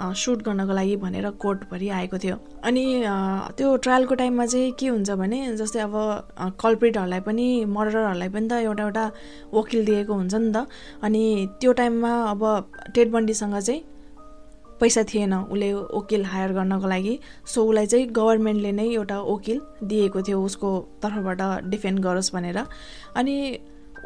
सुट 0.00 0.42
गर्नको 0.42 0.72
लागि 0.72 0.96
भनेर 0.96 1.30
कोर्टभरि 1.36 1.88
आएको 1.88 2.18
थियो। 2.18 2.36
अनि 2.64 2.84
त्यो 3.56 3.76
ट्रायलको 3.76 4.14
टाइममा 4.14 4.46
चाहिँ 4.46 4.72
के 4.78 4.86
हुन्छ 4.88 5.10
भने 5.10 5.38
जस्तै 5.56 5.80
अब 5.80 5.94
कल्प्रिटहरूलाई 6.60 7.20
पनि 7.20 7.46
मर्डरहरूलाई 7.68 8.28
पनि 8.28 8.48
त 8.48 8.52
एउटा 8.66 8.82
एउटा 8.82 9.04
वकिल 9.54 9.84
दिएको 9.84 10.12
हुन्छ 10.14 10.34
नि 10.34 10.52
त। 10.52 10.66
अनि 11.02 11.48
त्यो 11.60 11.72
टाइममा 11.72 12.12
अब 12.30 12.42
टेड 12.94 13.10
बन्डीसँग 13.12 13.58
चाहिँ 13.58 13.82
पैसा 14.80 15.02
थिएन 15.04 15.34
उसले 15.34 15.72
वकिल 15.74 16.24
हायर 16.26 16.52
गर्नको 16.52 16.86
लागि। 16.88 17.18
सो 17.46 17.64
उसलाई 17.64 17.86
चाहिँ 17.86 18.06
गभर्मेन्टले 18.10 18.72
नै 18.72 18.88
एउटा 18.94 19.20
वकिल 19.22 19.60
दिएको 19.84 20.22
थियो 20.22 20.42
उसको 20.42 20.70
तर्फबाट 21.02 21.70
डिफेन्ड 21.70 21.98
गरोस् 22.00 22.32
भनेर। 22.34 22.58
अनि 23.16 23.36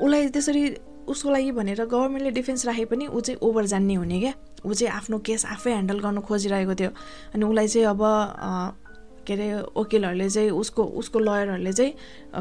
उसलाई 0.02 0.28
त्यसरी 0.28 0.64
उसको 1.08 1.30
लागि 1.30 1.50
भनेर 1.52 1.84
गभर्मेन्टले 1.86 2.30
डिफेन्स 2.30 2.66
राखे 2.66 2.84
पनि 2.90 3.06
ऊ 3.06 3.20
चाहिँ 3.20 3.38
ओभर 3.40 3.64
जान्ने 3.72 3.94
हुने 3.94 4.18
क्या। 4.20 4.32
ऊ 4.66 4.74
चाहिँ 4.74 4.92
आफ्नो 4.92 5.18
केस 5.22 5.46
आफै 5.46 5.70
ह्यान्डल 5.70 5.98
गर्नु 6.02 6.20
खोजिरहेको 6.26 6.74
थियो। 6.74 6.90
अनि 7.34 7.44
उसलाई 7.46 7.68
चाहिँ 7.68 7.86
अब 7.86 8.02
के 9.26 9.32
अरे 9.34 9.46
वकिलहरूले 9.76 10.28
चाहिँ 10.30 10.50
उसको 10.50 10.82
उसको 11.02 11.18
लयरहरूले 11.18 11.72
चाहिँ 11.72 11.92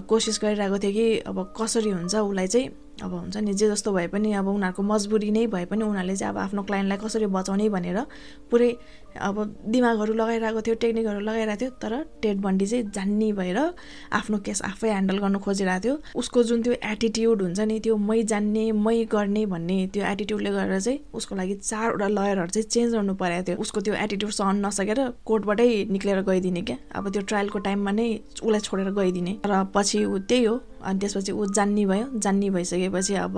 कोसिस 0.05 0.39
गरिरहेको 0.41 0.77
थियो 0.79 0.91
कि 0.91 1.05
अब 1.29 1.37
कसरी 1.57 1.89
हुन्छ 1.89 2.15
उसलाई 2.15 2.47
चाहिँ 2.47 2.67
अब 3.03 3.13
हुन्छ 3.13 3.37
नि 3.37 3.53
जे 3.53 3.69
जस्तो 3.69 3.91
भए 3.91 4.07
पनि 4.13 4.33
अब 4.33 4.47
उनीहरूको 4.47 4.83
मजबुरी 4.83 5.31
नै 5.31 5.45
भए 5.49 5.65
पनि 5.65 5.83
उनीहरूले 5.83 6.15
चाहिँ 6.15 6.33
अब 6.33 6.37
आफ्नो 6.39 6.63
क्लाइन्टलाई 6.63 6.97
कसरी 6.97 7.25
बचाउने 7.27 7.69
भनेर 7.69 7.99
पुरै 8.51 8.69
अब 9.17 9.35
दिमागहरू 9.67 10.13
लगाइरहेको 10.13 10.61
थियो 10.61 10.75
टेक्निकहरू 10.75 11.19
लगाइरहेको 11.19 11.61
थियो 11.61 11.69
तर 11.81 11.93
टेड 12.21 12.37
बन्डी 12.41 12.65
चाहिँ 12.65 12.83
जान्ने 12.95 13.31
भएर 13.33 13.59
आफ्नो 14.13 14.37
केस 14.45 14.61
आफै 14.61 14.89
ह्यान्डल 14.89 15.17
गर्नु 15.17 15.39
खोजिरहेको 15.39 15.83
थियो। 15.85 15.95
उसको 16.15 16.43
जुन 16.43 16.61
त्यो 16.63 16.73
एटिट्युड 16.91 17.41
हुन्छ 17.41 17.59
नि 17.59 17.79
त्यो 17.79 17.97
मै 17.97 18.21
जान्ने 18.23 18.71
मै 18.71 18.97
गर्ने 19.11 19.45
भन्ने 19.45 19.77
त्यो 19.93 20.05
एटिट्युडले 20.05 20.51
गरेर 20.51 20.79
चाहिँ 20.79 20.99
उसको 21.13 21.35
लागि 21.35 21.55
चारवटा 21.63 22.07
लयरहरू 22.07 22.51
चाहिँ 22.51 22.67
चेन्ज 22.69 22.93
गर्नु 22.95 23.13
परेको 23.15 23.43
थियो। 23.47 23.57
उसको 23.61 23.81
त्यो 23.81 23.93
एटिट्युड 24.03 24.31
सहन 24.31 24.65
नसकेर 24.65 24.99
कोर्टबाटै 25.25 25.69
निक्लेर 25.95 26.21
गइदिने 26.29 26.61
क्या। 26.61 26.77
अब 26.95 27.09
त्यो 27.09 27.21
ट्रायलको 27.29 27.59
टाइममा 27.67 27.91
नै 27.91 28.07
उसलाई 28.43 28.59
छोडेर 28.59 28.89
गइदिने। 28.91 29.33
र 29.45 29.63
पछि 29.75 30.05
ऊ 30.05 30.17
त्यही 30.29 30.43
हो। 30.45 30.55
अनि 30.85 30.99
त्यसपछि 30.99 31.31
ऊ 31.31 31.45
जान्ने 31.57 31.85
भयो। 31.85 32.05
जान्ने 32.19 32.49
भइसकेपछि 32.49 33.13
अब 33.17 33.37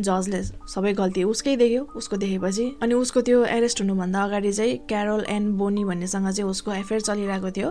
जजले 0.00 0.42
सबै 0.72 0.92
गल्ती 1.00 1.24
उसकै 1.24 1.56
देख्यो। 1.56 1.82
उसको 1.96 2.16
देखेपछि 2.16 2.64
अनि 2.82 2.94
उसको 2.94 3.20
त्यो 3.28 3.44
एरेस्ट 3.44 3.80
हुनुभन्दा 3.80 4.22
अगाडि 4.24 4.52
चाहिँ 4.52 4.78
क्यारोल 5.08 5.24
एन्ड 5.24 5.56
बोनी 5.56 5.84
भन्नेसँग 5.84 6.28
चाहिँ 6.28 6.50
उसको 6.50 6.72
एफेयर 6.72 7.00
चलिरहेको 7.00 7.50
थियो। 7.56 7.68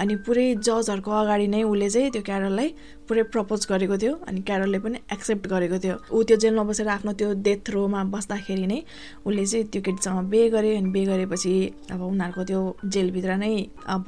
अनि 0.00 0.14
पुरै 0.24 0.46
जजहरूको 0.56 1.10
अगाडि 1.12 1.46
नै 1.52 1.62
उसले 1.68 1.88
चाहिँ 1.90 2.10
त्यो 2.10 2.22
क्यारोललाई 2.24 2.68
पुरै 3.08 3.22
प्रपोज 3.34 3.66
गरेको 3.70 3.96
थियो 3.98 4.14
अनि 4.28 4.40
क्यारलले 4.48 4.78
पनि 4.84 4.98
एक्सेप्ट 5.12 5.46
गरेको 5.48 5.78
थियो। 5.84 5.96
ऊ 6.12 6.22
त्यो 6.28 6.36
जेलमा 6.42 6.62
बसेर 6.68 6.88
आफ्नो 6.88 7.12
त्यो 7.18 7.28
डेथ 7.46 7.70
रोमा 7.70 8.04
बस्दाखेरि 8.14 8.66
नै 8.66 8.78
उसले 9.26 9.44
चाहिँ 9.46 9.64
त्यो 9.72 9.82
केटीसँग 9.82 10.28
बे 10.32 10.40
गर्यो 10.54 10.76
अनि 10.78 10.90
बे 10.92 11.04
गरेपछि 11.10 11.52
अब 11.92 12.00
उनीहरूको 12.02 12.44
त्यो 12.50 12.60
जेलभित्र 12.94 13.36
नै 13.42 13.52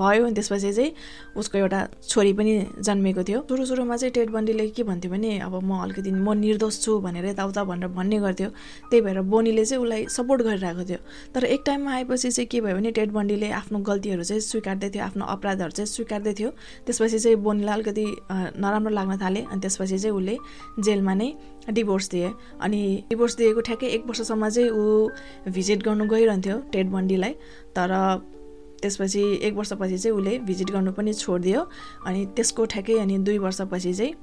भयो 0.01 0.25
अनि 0.25 0.35
त्यसपछि 0.35 0.73
चाहिँ 0.73 0.93
उसको 1.37 1.59
एउटा 1.59 1.81
छोरी 2.09 2.33
पनि 2.39 2.53
जन्मेको 2.87 3.23
थियो। 3.25 3.39
सुरु 3.49 3.65
सुरुमा 3.67 3.97
चाहिँ 3.97 4.13
टेट 4.15 4.31
बन्डीले 4.31 4.69
के 4.77 4.83
भन्थ्यो 4.85 5.11
भने 5.11 5.39
अब 5.47 5.55
म 5.65 5.81
अलिकति 5.83 6.11
म 6.11 6.33
निर्दोष 6.39 6.81
छु 6.85 6.99
भनेर 7.01 7.27
यताउता 7.27 7.65
भनेर 7.65 7.89
भन्ने 7.97 8.19
गर्थ्यो। 8.21 8.49
त्यही 8.91 9.01
भएर 9.01 9.21
बोनीले 9.33 9.65
चाहिँ 9.65 9.83
उसलाई 9.83 10.07
सपोर्ट 10.11 10.43
गरिरहेको 10.43 10.85
थियो। 10.89 10.99
तर 11.35 11.45
एक 11.45 11.63
टाइममा 11.67 11.91
आएपछि 11.95 12.31
चाहिँ 12.31 12.47
के 12.47 12.61
भयो 12.61 12.77
भने 12.77 12.91
टेट 12.93 13.11
बन्डीले 13.11 13.51
आफ्नो 13.51 13.79
गल्तीहरू 13.79 14.23
चाहिँ 14.25 14.41
स्वीकार्दै 14.41 14.91
थियो 14.91 15.05
आफ्नो 15.05 15.25
अपराधहरू 15.25 15.73
चाहिँ 15.73 15.87
स्वीकार्दै 15.87 16.33
थियो। 16.39 16.51
त्यसपछि 16.87 17.19
चाहिँ 17.19 17.37
बोनीलाई 17.47 17.75
अलिकति 17.75 18.07
नराम्रो 18.61 18.90
लाग्न 18.91 19.17
थाले 19.23 19.41
अनि 19.51 19.61
त्यसपछि 19.61 19.99
चाहिँ 19.99 20.17
उसले 20.17 20.37
जेलमा 20.85 21.15
नै 21.15 21.29
डिभोर्स 21.71 22.09
दिए। 22.11 22.31
अनि 22.61 22.81
डिभोर्स 23.11 23.37
दिएको 23.37 23.61
ठ्याक्कै 23.69 23.87
एक 23.87 24.03
वर्षसम्म 24.07 24.49
चाहिँ 24.49 24.71
ऊ 24.71 25.09
भिजिट 25.55 25.83
गर्नु 25.83 26.05
गइरहन्थ्यो 26.11 26.57
टेट 26.73 26.87
बन्डीलाई 26.97 27.33
तर 27.77 27.91
त्यसपछि 28.83 29.23
एक 29.47 29.55
वर्षपछि 29.55 29.99
चाहिँ 29.99 30.17
उसले 30.17 30.39
भिजिट 30.49 30.71
गर्नु 30.71 30.93
पनि 30.93 31.13
छोडिदियो। 31.15 31.61
अनि 32.07 32.27
त्यसको 32.37 32.65
ठ्याक्कै 32.73 32.99
अनि 32.99 33.19
दुई 33.27 33.39
वर्षपछि 33.39 33.93
चाहिँ 33.95 34.15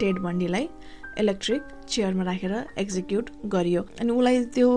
टेट 0.00 0.18
बन्डीलाई 0.26 0.68
इलेक्ट्रिक 1.20 1.62
चेयरमा 1.88 2.24
राखेर 2.24 2.52
एक्जिक्युट 2.78 3.30
गरियो। 3.54 3.82
अनि 4.00 4.10
उसलाई 4.12 4.44
त्यो 4.56 4.68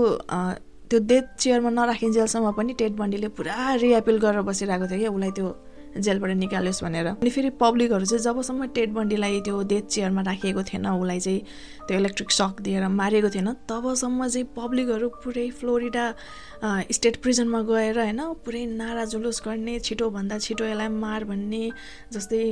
त्यो 0.89 0.99
डेथ 1.05 1.25
चेयरमा 1.39 1.69
नराखिन्जेलसम्म 1.69 2.51
पनि 2.57 2.73
टेट 2.79 2.91
बन्डीले 2.99 3.27
पुरा 3.37 3.73
रिएपिल 3.81 4.17
गरेर 4.19 4.41
बसिरहेको 4.41 4.85
थियो 4.89 4.99
क्या 4.99 5.11
उसलाई 5.11 5.31
त्यो 5.37 5.47
जेलबाट 5.97 6.31
निकालोस् 6.37 6.83
भनेर। 6.83 7.07
अनि 7.09 7.29
फेरि 7.29 7.49
पब्लिकहरू 7.57 8.05
चाहिँ 8.05 8.23
जबसम्म 8.23 8.65
टेट 8.75 8.89
बन्डीलाई 8.93 9.39
त्यो 9.41 9.61
डेथ 9.71 9.85
चेयरमा 9.89 10.21
राखिएको 10.21 10.63
थिएन 10.69 10.85
उसलाई 10.87 11.19
चाहिँ 11.19 11.41
त्यो 11.87 11.97
इलेक्ट्रिक 11.97 12.31
सक 12.31 12.61
दिएर 12.61 12.87
मारेको 12.87 13.29
थिएन 13.29 13.49
तबसम्म 13.65 14.27
चाहिँ 14.27 14.47
पब्लिकहरू 14.55 15.07
पुरै 15.23 15.49
फ्लोरिडा 15.59 16.05
स्टेट 16.91 17.15
प्रिजनमा 17.23 17.61
गएर 17.69 17.99
होइन 17.99 18.21
पुरै 18.45 18.65
नारा 18.77 19.05
जुलुस 19.11 19.41
गर्ने 19.45 19.79
छिटोभन्दा 19.81 20.37
छिटो 20.39 20.65
यसलाई 20.65 20.87
मार 21.03 21.23
भन्ने 21.25 21.63
जस्तै 22.13 22.43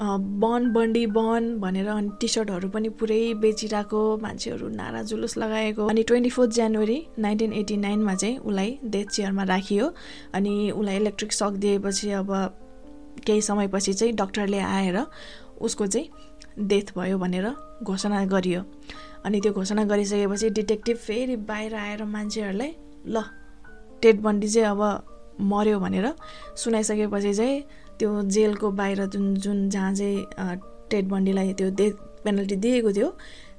बन 0.00 0.70
बन्डी 0.72 1.06
बन 1.06 1.58
भनेर 1.60 1.88
अनि 1.88 2.10
टी 2.20 2.28
सर्टहरू 2.28 2.68
पनि 2.68 2.88
पुरै 2.88 3.34
बेचिरहेको 3.36 4.00
मान्छेहरू 4.22 4.68
नारा 4.68 5.02
जुलुस 5.02 5.36
लगाएको। 5.36 5.86
अनि 5.86 6.02
twenty 6.02 6.30
fourth 6.30 6.50
January 6.50 6.98
nineteen 7.18 7.52
eighty 7.52 7.76
नाइनमा 7.76 8.14
चाहिँ 8.14 8.38
उसलाई 8.38 8.78
डेथ 8.84 9.06
चेयरमा 9.06 9.42
राखियो। 9.44 9.92
अनि 10.34 10.70
उसलाई 10.70 10.96
इलेक्ट्रिक 10.96 11.32
सक 11.32 11.52
दिएपछि 11.60 12.10
अब 12.10 12.32
केही 13.26 13.40
समयपछि 13.42 13.92
चाहिँ 13.92 14.14
डक्टरले 14.14 14.58
आएर 14.58 14.98
उसको 15.60 15.86
चाहिँ 15.86 16.08
डेथ 16.58 16.96
भयो 16.96 17.18
भनेर 17.18 17.50
घोषणा 17.82 18.24
गरियो। 18.24 18.62
अनि 19.24 19.40
त्यो 19.40 19.52
घोषणा 19.52 19.84
गरिसकेपछि 19.84 20.50
डिटेक्टिभ 20.50 20.96
फेरि 20.96 21.36
बाहिर 21.44 21.74
आएर 21.74 22.04
मान्छेहरूलाई 22.04 22.74
ल 23.06 23.22
टेट 24.02 24.20
बन्डी 24.20 24.48
चाहिँ 24.48 24.68
अब 24.68 24.82
मऱ्यो 25.40 25.78
भनेर 25.80 26.12
सुनाइसकेपछि 26.56 27.34
चाहिँ 27.34 27.62
त्यो 28.00 28.10
जेलको 28.34 28.70
बाहिर 28.80 29.04
जुन 29.12 29.34
जुन 29.44 29.68
जहाँ 29.70 29.94
चाहिँ 29.94 30.56
टेट 30.90 31.04
बन्डीलाई 31.12 31.52
त्यो 31.60 31.70
डेथ 31.80 31.94
पेनल्टी 32.24 32.56
दिएको 32.64 32.92
थियो 32.92 33.08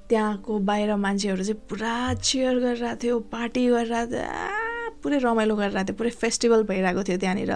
त्यहाँको 0.09 0.59
बाहिर 0.69 0.95
मान्छेहरू 1.05 1.43
चाहिँ 1.43 1.61
पुरा 1.69 1.93
चेयर 2.13 2.55
गरिरहेको 2.59 3.01
थियो 3.03 3.19
पार्टी 3.31 3.67
गरिरहेको 3.67 4.11
थियो 4.11 4.97
पुरै 5.03 5.17
रमाइलो 5.23 5.55
गरिरहेको 5.55 5.87
थियो 5.87 5.97
पुरै 5.97 6.09
फेस्टिभल 6.21 6.63
भइरहेको 6.69 7.03
थियो 7.07 7.17
त्यहाँनिर। 7.17 7.53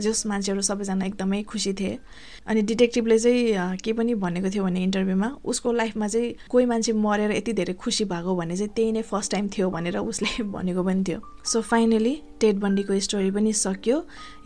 जस 0.00 0.26
मान्छेहरू 0.26 0.62
सबैजना 0.62 1.04
एकदमै 1.06 1.42
खुसी 1.42 1.72
थिए। 1.72 1.98
अनि 2.46 2.62
डिटेक्टिभले 2.62 3.18
चाहिँ 3.18 3.76
के 3.84 3.92
पनि 3.92 4.14
भनेको 4.14 4.50
थियो 4.50 4.64
भने 4.64 4.82
इन्टरभ्यूमा 4.82 5.28
उसको 5.44 5.72
लाइफमा 5.72 6.08
चाहिँ 6.08 6.34
कोही 6.50 6.66
मान्छे 6.66 6.92
मरेर 6.92 7.30
यति 7.32 7.52
धेरै 7.52 7.74
खुसी 7.74 8.04
भएको 8.04 8.36
भने 8.36 8.56
चाहिँ 8.56 8.72
त्यही 8.76 8.92
नै 8.92 9.02
फर्स्ट 9.02 9.32
टाइम 9.32 9.48
थियो 9.48 9.70
भनेर 9.70 9.98
उसले 9.98 10.42
भनेको 10.56 10.82
पनि 10.84 11.04
थियो। 11.08 11.20
सो 11.44 11.60
फाइनली 11.60 12.14
टेट 12.40 12.56
बन्डीको 12.56 12.98
स्टोरी 13.00 13.30
पनि 13.30 13.52
सकियो। 13.52 13.96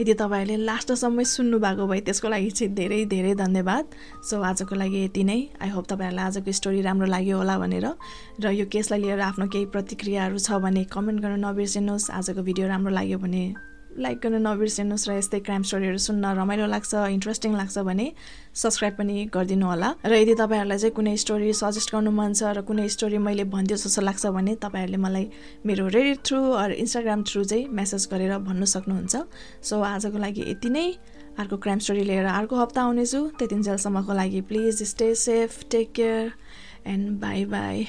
यदि 0.01 0.15
तपाईँहरूले 0.15 0.65
लास्टसम्मै 0.65 1.25
सुन्नु 1.25 1.59
भएको 1.59 1.87
भए 1.87 2.01
त्यसको 2.01 2.29
लागि 2.29 2.51
चाहिँ 2.51 2.75
धेरै 2.75 3.05
धेरै 3.05 3.35
धन्यवाद। 3.35 3.85
सो 4.31 4.43
आजको 4.43 4.75
लागि 4.75 5.05
यति 5.05 5.25
नै। 5.25 5.39
आई 5.63 5.69
होप 5.69 5.87
तपाईँहरूलाई 5.87 6.25
आजको 6.27 6.53
स्टोरी 6.53 6.81
राम्रो 6.83 7.07
लाग्यो 7.07 7.37
होला 7.39 7.59
भनेर। 7.59 7.87
र 8.41 8.51
यो 8.51 8.67
केसलाई 8.67 9.01
लिएर 9.01 9.21
आफ्नो 9.21 9.47
केही 9.47 9.67
प्रतिक्रियाहरू 9.75 10.39
छ 10.39 10.59
भने 10.63 10.85
कमेन्ट 10.91 11.21
गर्न 11.23 11.45
नबिर्सिनुहोस्। 11.47 12.11
आजको 12.11 12.43
भिडियो 12.43 12.67
राम्रो 12.69 12.91
लाग्यो 12.95 13.19
भने 13.19 13.43
लाइक 13.99 14.19
गर्न 14.23 14.37
नबिर्सिनुहोस् 14.47 15.09
र 15.09 15.13
यस्तै 15.19 15.41
क्राइम 15.47 15.63
स्टोरीहरू 15.69 15.99
सुन्न 15.99 16.25
रमाइलो 16.39 16.67
लाग्छ 16.67 16.95
इन्ट्रेस्टिङ 16.95 17.53
लाग्छ 17.57 17.79
भने 17.89 18.07
सब्सक्राइब 18.55 18.95
पनि 18.99 19.15
गरिदिनु 19.35 19.67
होला। 19.67 19.89
र 20.07 20.13
यदि 20.15 20.35
तपाईँहरूलाई 20.35 20.79
चाहिँ 20.79 20.95
कुनै 20.95 21.17
स्टोरी 21.17 21.53
सजेस्ट 21.53 21.89
गर्नु 21.93 22.11
मन 22.11 22.33
छ 22.33 22.43
र 22.55 22.63
कुनै 22.63 22.89
स्टोरी 22.89 23.19
मैले 23.19 23.45
भनिदियो 23.51 23.77
जस्तो 23.77 24.03
लाग्छ 24.03 24.27
भने 24.39 24.55
तपाईँहरूले 24.63 24.99
मलाई 25.03 25.25
मेरो 25.67 25.87
रेडिट 25.91 26.19
थ्रु 26.25 26.39
अरू 26.63 26.75
इन्स्टाग्राम 26.79 27.23
थ्रु 27.29 27.45
चाहिँ 27.45 27.67
मेसेज 27.69 28.09
गरेर 28.13 28.39
भन्नु 28.39 28.67
सक्नुहुन्छ। 28.67 29.15
सो 29.63 29.75
आजको 29.83 30.19
लागि 30.19 30.43
यति 30.51 30.71
नै। 30.71 30.87
अर्को 31.39 31.57
क्राइम 31.63 31.79
स्टोरी 31.79 32.03
लिएर 32.03 32.27
अर्को 32.27 32.55
हप्ता 32.57 32.83
आउनेछु। 32.83 33.21
त्यतिन्जेलसम्मको 33.39 34.13
लागि 34.13 34.41
please 34.51 34.83
stay 34.83 35.15
safe 35.15 35.51
take 35.71 35.93
care 35.95 36.33
and 36.87 37.19
bye 37.21 37.45
bye 37.47 37.87